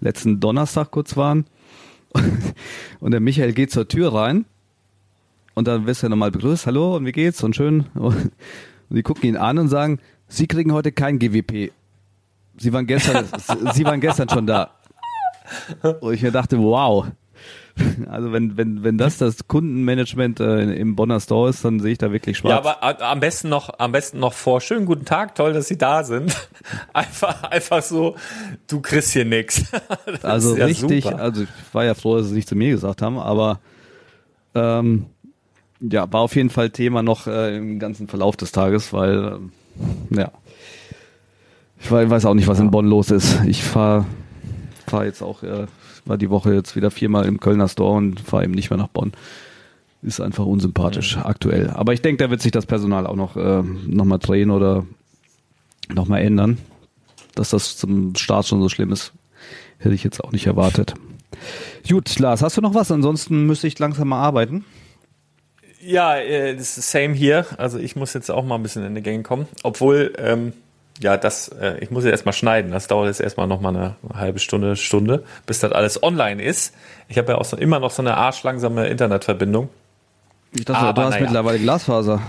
letzten 0.00 0.40
Donnerstag 0.40 0.90
kurz 0.90 1.16
waren. 1.16 1.44
Und 3.00 3.10
der 3.10 3.20
Michael 3.20 3.52
geht 3.52 3.70
zur 3.70 3.88
Tür 3.88 4.14
rein 4.14 4.46
und 5.54 5.68
dann 5.68 5.86
wirst 5.86 6.02
du 6.02 6.06
ja 6.06 6.10
nochmal 6.10 6.30
begrüßt. 6.30 6.66
Hallo 6.66 6.96
und 6.96 7.06
wie 7.06 7.12
geht's? 7.12 7.42
Und 7.42 7.54
schön. 7.54 7.86
Und 7.94 8.96
die 8.98 9.02
gucken 9.02 9.28
ihn 9.28 9.36
an 9.36 9.58
und 9.58 9.68
sagen, 9.68 9.98
Sie 10.28 10.46
kriegen 10.46 10.72
heute 10.72 10.92
kein 10.92 11.18
GWP. 11.18 11.72
Sie 12.58 12.72
waren 12.72 12.86
gestern, 12.86 13.26
Sie 13.74 13.84
waren 13.84 14.00
gestern 14.00 14.28
schon 14.28 14.46
da. 14.46 14.72
Und 16.00 16.12
ich 16.12 16.22
mir 16.22 16.30
dachte, 16.30 16.58
wow. 16.58 17.06
Also 18.10 18.32
wenn, 18.32 18.56
wenn, 18.56 18.82
wenn 18.84 18.98
das 18.98 19.18
das 19.18 19.46
Kundenmanagement 19.48 20.40
äh, 20.40 20.62
im 20.74 20.94
Bonner 20.96 21.20
Store 21.20 21.50
ist, 21.50 21.64
dann 21.64 21.80
sehe 21.80 21.92
ich 21.92 21.98
da 21.98 22.12
wirklich 22.12 22.38
schwarz. 22.38 22.50
Ja, 22.50 22.58
aber 22.58 22.82
a- 22.82 23.10
am 23.12 23.20
besten 23.20 23.48
noch, 23.48 23.78
am 23.78 23.92
besten 23.92 24.18
noch 24.20 24.32
vor. 24.32 24.60
Schönen 24.60 24.86
guten 24.86 25.04
Tag, 25.04 25.34
toll, 25.34 25.52
dass 25.52 25.68
Sie 25.68 25.78
da 25.78 26.04
sind. 26.04 26.34
Einfach, 26.92 27.42
einfach 27.44 27.82
so, 27.82 28.16
du 28.68 28.80
kriegst 28.80 29.12
hier 29.12 29.24
nix. 29.24 29.64
Das 30.06 30.24
also 30.24 30.56
ja 30.56 30.66
richtig, 30.66 31.04
super. 31.04 31.18
also 31.18 31.42
ich 31.42 31.48
war 31.72 31.84
ja 31.84 31.94
froh, 31.94 32.16
dass 32.16 32.26
sie 32.26 32.30
es 32.30 32.36
nicht 32.36 32.48
zu 32.48 32.56
mir 32.56 32.70
gesagt 32.70 33.02
haben, 33.02 33.18
aber 33.18 33.60
ähm, 34.54 35.06
ja, 35.80 36.10
war 36.12 36.20
auf 36.20 36.36
jeden 36.36 36.50
Fall 36.50 36.70
Thema 36.70 37.02
noch 37.02 37.26
äh, 37.26 37.56
im 37.56 37.78
ganzen 37.78 38.06
Verlauf 38.08 38.36
des 38.36 38.52
Tages, 38.52 38.92
weil 38.92 39.18
ähm, 39.36 39.52
ja, 40.10 40.30
ich 41.80 41.90
wei- 41.90 42.08
weiß 42.08 42.24
auch 42.26 42.34
nicht, 42.34 42.46
was 42.48 42.60
in 42.60 42.70
Bonn 42.70 42.86
los 42.86 43.10
ist. 43.10 43.40
Ich 43.46 43.62
fahre 43.62 44.06
fahr 44.86 45.04
jetzt 45.04 45.22
auch, 45.22 45.42
äh, 45.42 45.66
war 46.04 46.18
die 46.18 46.30
Woche 46.30 46.54
jetzt 46.54 46.76
wieder 46.76 46.90
viermal 46.90 47.26
im 47.26 47.40
Kölner 47.40 47.68
Store 47.68 47.96
und 47.96 48.20
fahre 48.20 48.44
eben 48.44 48.52
nicht 48.52 48.70
mehr 48.70 48.78
nach 48.78 48.88
Bonn. 48.88 49.12
Ist 50.02 50.20
einfach 50.20 50.44
unsympathisch 50.44 51.16
aktuell. 51.16 51.70
Aber 51.70 51.94
ich 51.94 52.02
denke, 52.02 52.22
da 52.22 52.30
wird 52.30 52.42
sich 52.42 52.52
das 52.52 52.66
Personal 52.66 53.06
auch 53.06 53.16
noch, 53.16 53.36
äh, 53.36 53.62
noch 53.62 54.04
mal 54.04 54.18
drehen 54.18 54.50
oder 54.50 54.84
noch 55.88 56.08
mal 56.08 56.18
ändern. 56.18 56.58
Dass 57.34 57.50
das 57.50 57.76
zum 57.76 58.14
Start 58.14 58.46
schon 58.46 58.60
so 58.60 58.68
schlimm 58.68 58.92
ist, 58.92 59.12
hätte 59.78 59.94
ich 59.94 60.04
jetzt 60.04 60.22
auch 60.22 60.32
nicht 60.32 60.46
erwartet. 60.46 60.94
Gut, 61.88 62.18
Lars, 62.18 62.42
hast 62.42 62.56
du 62.56 62.60
noch 62.60 62.74
was? 62.74 62.90
Ansonsten 62.92 63.46
müsste 63.46 63.66
ich 63.66 63.78
langsam 63.78 64.08
mal 64.08 64.20
arbeiten. 64.20 64.64
Ja, 65.80 66.16
äh, 66.16 66.54
das 66.54 66.78
ist 66.78 66.90
same 66.90 67.14
hier. 67.14 67.46
Also 67.58 67.78
ich 67.78 67.96
muss 67.96 68.14
jetzt 68.14 68.30
auch 68.30 68.44
mal 68.44 68.54
ein 68.54 68.62
bisschen 68.62 68.84
in 68.84 68.94
die 68.94 69.02
Gänge 69.02 69.22
kommen. 69.22 69.46
Obwohl, 69.62 70.12
ähm, 70.18 70.52
ja, 71.00 71.16
das, 71.16 71.48
äh, 71.48 71.78
ich 71.80 71.90
muss 71.90 72.04
jetzt 72.04 72.12
erstmal 72.12 72.32
schneiden. 72.32 72.70
Das 72.70 72.86
dauert 72.86 73.08
jetzt 73.08 73.20
erstmal 73.20 73.46
noch 73.46 73.60
mal 73.60 73.70
eine 73.70 73.96
halbe 74.14 74.38
Stunde, 74.38 74.76
Stunde, 74.76 75.24
bis 75.46 75.60
das 75.60 75.72
alles 75.72 76.02
online 76.02 76.42
ist. 76.42 76.74
Ich 77.08 77.18
habe 77.18 77.32
ja 77.32 77.38
auch 77.38 77.44
so, 77.44 77.56
immer 77.56 77.80
noch 77.80 77.90
so 77.90 78.02
eine 78.02 78.16
arschlangsame 78.16 78.86
Internetverbindung. 78.86 79.68
Ich 80.52 80.64
dachte, 80.64 80.80
Aber 80.80 80.92
du 80.92 81.02
hast 81.02 81.10
naja. 81.14 81.24
mittlerweile 81.24 81.58
Glasfaser. 81.58 82.22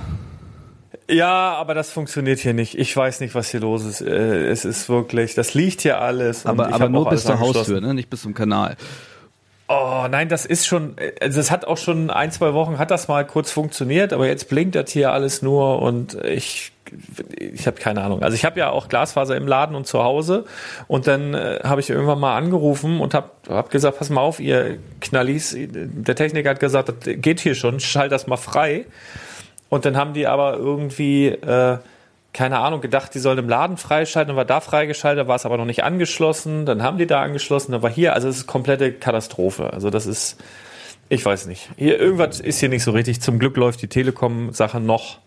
Ja, 1.08 1.54
aber 1.54 1.76
das 1.76 1.92
funktioniert 1.92 2.40
hier 2.40 2.56
nicht. 2.56 2.76
Ich 2.78 2.96
weiß 2.96 3.20
nicht, 3.20 3.36
was 3.36 3.50
hier 3.50 3.60
los 3.60 3.86
ist. 3.86 4.02
Äh, 4.02 4.48
Es 4.48 4.66
ist 4.66 4.90
wirklich, 4.90 5.36
das 5.36 5.54
liegt 5.54 5.82
hier 5.82 6.02
alles. 6.02 6.48
Aber, 6.48 6.74
aber 6.74 6.90
nur 6.90 7.08
bis 7.10 7.24
zur. 7.24 7.40
Haustür, 7.40 7.82
ne? 7.82 7.94
nicht 7.94 8.10
bis 8.10 8.24
zum 8.24 8.34
Kanal. 8.34 8.76
Oh 9.68 10.06
nein, 10.10 10.30
das 10.30 10.46
ist 10.46 10.68
schon, 10.68 10.96
also 11.20 11.40
es 11.40 11.50
hat 11.50 11.66
auch 11.66 11.78
schon 11.78 12.12
ein, 12.12 12.32
zwei 12.32 12.54
Wochen 12.54 12.78
hat 12.78 12.92
das 12.92 13.08
mal 13.08 13.26
kurz 13.26 13.52
funktioniert, 13.52 14.14
aber 14.14 14.28
jetzt 14.28 14.48
blinkt 14.48 14.76
das 14.76 14.92
hier 14.92 15.12
alles 15.12 15.42
nur 15.42 15.82
und 15.82 16.14
ich 16.24 16.72
ich 17.36 17.66
habe 17.66 17.78
keine 17.78 18.04
Ahnung. 18.04 18.22
Also 18.22 18.36
ich 18.36 18.46
habe 18.46 18.60
ja 18.60 18.70
auch 18.70 18.90
Glasfaser 18.90 19.36
im 19.36 19.48
Laden 19.48 19.76
und 19.76 19.88
zu 19.88 20.04
Hause 20.04 20.46
und 20.88 21.08
dann 21.08 21.34
äh, 21.34 21.62
habe 21.64 21.82
ich 21.82 21.90
irgendwann 21.90 22.20
mal 22.20 22.38
angerufen 22.38 23.00
und 23.00 23.16
habe 23.16 23.32
hab 23.50 23.72
gesagt, 23.72 23.98
pass 23.98 24.12
mal 24.12 24.22
auf, 24.22 24.40
ihr 24.40 24.78
Knallis, 25.02 25.56
der 25.58 26.16
Techniker 26.16 26.52
hat 26.52 26.60
gesagt, 26.60 26.90
das 26.90 26.98
geht 27.04 27.40
hier 27.40 27.56
schon, 27.56 27.80
schalt 27.80 28.12
das 28.12 28.28
mal 28.28 28.38
frei. 28.38 28.86
Und 29.70 29.86
dann 29.86 29.98
haben 29.98 30.14
die 30.14 30.28
aber 30.28 30.58
irgendwie 30.58 31.30
äh, 31.30 31.80
keine 32.36 32.60
Ahnung, 32.60 32.82
gedacht, 32.82 33.16
die 33.16 33.20
sollen 33.20 33.38
im 33.38 33.48
Laden 33.48 33.78
freischalten, 33.78 34.28
dann 34.28 34.36
war 34.36 34.44
da 34.44 34.60
freigeschaltet, 34.60 35.26
war 35.26 35.38
es 35.38 35.46
aber 35.46 35.56
noch 35.56 35.64
nicht 35.64 35.86
angeschlossen, 35.86 36.66
dann 36.66 36.84
haben 36.84 36.98
die 36.98 37.08
da 37.08 37.22
angeschlossen, 37.22 37.72
dann 37.72 37.82
war 37.82 37.90
hier, 37.90 38.14
also 38.14 38.28
es 38.28 38.40
ist 38.40 38.46
komplette 38.46 38.92
Katastrophe. 38.92 39.72
Also 39.72 39.90
das 39.90 40.06
ist, 40.06 40.44
ich 41.08 41.26
weiß 41.26 41.46
nicht. 41.46 41.70
Hier, 41.78 41.98
irgendwas 41.98 42.42
ist 42.42 42.60
hier 42.60 42.68
nicht 42.68 42.84
so 42.84 42.92
richtig. 42.92 43.22
Zum 43.22 43.40
Glück 43.40 43.56
läuft 43.56 43.82
die 43.82 43.88
Telekom-Sache 43.88 44.82
noch. 44.82 45.20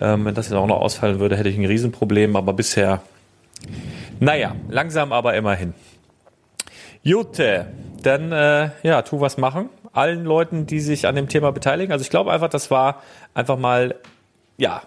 Ähm, 0.00 0.24
wenn 0.24 0.34
das 0.34 0.48
jetzt 0.48 0.56
auch 0.56 0.66
noch 0.66 0.80
ausfallen 0.80 1.20
würde, 1.20 1.36
hätte 1.36 1.48
ich 1.48 1.56
ein 1.56 1.64
Riesenproblem, 1.64 2.34
aber 2.34 2.52
bisher, 2.52 3.00
naja, 4.18 4.56
langsam 4.68 5.12
aber 5.12 5.34
immerhin. 5.36 5.72
Jute, 7.04 7.68
dann, 8.02 8.32
äh, 8.32 8.70
ja, 8.82 9.02
tu 9.02 9.20
was 9.20 9.38
machen. 9.38 9.68
Allen 9.92 10.24
Leuten, 10.24 10.66
die 10.66 10.80
sich 10.80 11.06
an 11.06 11.14
dem 11.14 11.28
Thema 11.28 11.52
beteiligen. 11.52 11.92
Also 11.92 12.02
ich 12.02 12.10
glaube 12.10 12.32
einfach, 12.32 12.48
das 12.48 12.72
war 12.72 13.02
einfach 13.34 13.56
mal, 13.56 13.94
ja, 14.56 14.82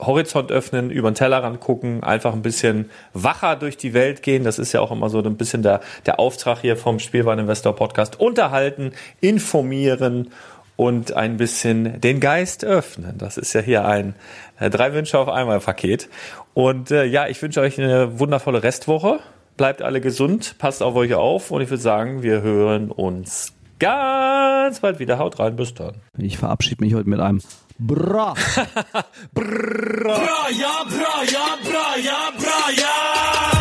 Horizont 0.00 0.50
öffnen, 0.50 0.90
über 0.90 1.10
den 1.10 1.14
Tellerrand 1.14 1.60
gucken, 1.60 2.02
einfach 2.02 2.32
ein 2.32 2.42
bisschen 2.42 2.90
wacher 3.12 3.56
durch 3.56 3.76
die 3.76 3.94
Welt 3.94 4.22
gehen. 4.22 4.44
Das 4.44 4.58
ist 4.58 4.72
ja 4.72 4.80
auch 4.80 4.90
immer 4.90 5.08
so 5.08 5.22
ein 5.22 5.36
bisschen 5.36 5.62
der, 5.62 5.80
der 6.06 6.18
Auftrag 6.18 6.60
hier 6.60 6.76
vom 6.76 6.98
Spielwareninvestor 6.98 7.74
Podcast. 7.76 8.18
Unterhalten, 8.18 8.92
informieren 9.20 10.30
und 10.76 11.12
ein 11.12 11.36
bisschen 11.36 12.00
den 12.00 12.20
Geist 12.20 12.64
öffnen. 12.64 13.18
Das 13.18 13.36
ist 13.36 13.52
ja 13.52 13.60
hier 13.60 13.84
ein 13.84 14.14
äh, 14.58 14.70
drei 14.70 14.94
Wünsche 14.94 15.18
auf 15.18 15.28
einmal 15.28 15.60
Paket. 15.60 16.08
Und 16.54 16.90
äh, 16.90 17.04
ja, 17.04 17.28
ich 17.28 17.42
wünsche 17.42 17.60
euch 17.60 17.78
eine 17.78 18.18
wundervolle 18.18 18.62
Restwoche. 18.62 19.20
Bleibt 19.56 19.82
alle 19.82 20.00
gesund, 20.00 20.56
passt 20.58 20.82
auf 20.82 20.94
euch 20.94 21.12
auf 21.12 21.50
und 21.50 21.60
ich 21.60 21.68
würde 21.68 21.82
sagen, 21.82 22.22
wir 22.22 22.40
hören 22.40 22.90
uns 22.90 23.52
ganz 23.80 24.78
bald 24.80 25.00
wieder. 25.00 25.18
Haut 25.18 25.40
rein, 25.40 25.56
bis 25.56 25.74
dann. 25.74 25.96
Ich 26.16 26.38
verabschiede 26.38 26.84
mich 26.84 26.94
heute 26.94 27.08
mit 27.08 27.18
einem 27.18 27.40
Bra. 27.78 28.34
bra. 28.34 29.04
Bra, 29.34 30.48
ja, 30.50 30.84
bra, 30.84 31.24
ja, 31.24 31.56
bra, 31.64 31.96
ja, 31.96 32.30
bra, 32.38 32.70
ja. 32.76 33.59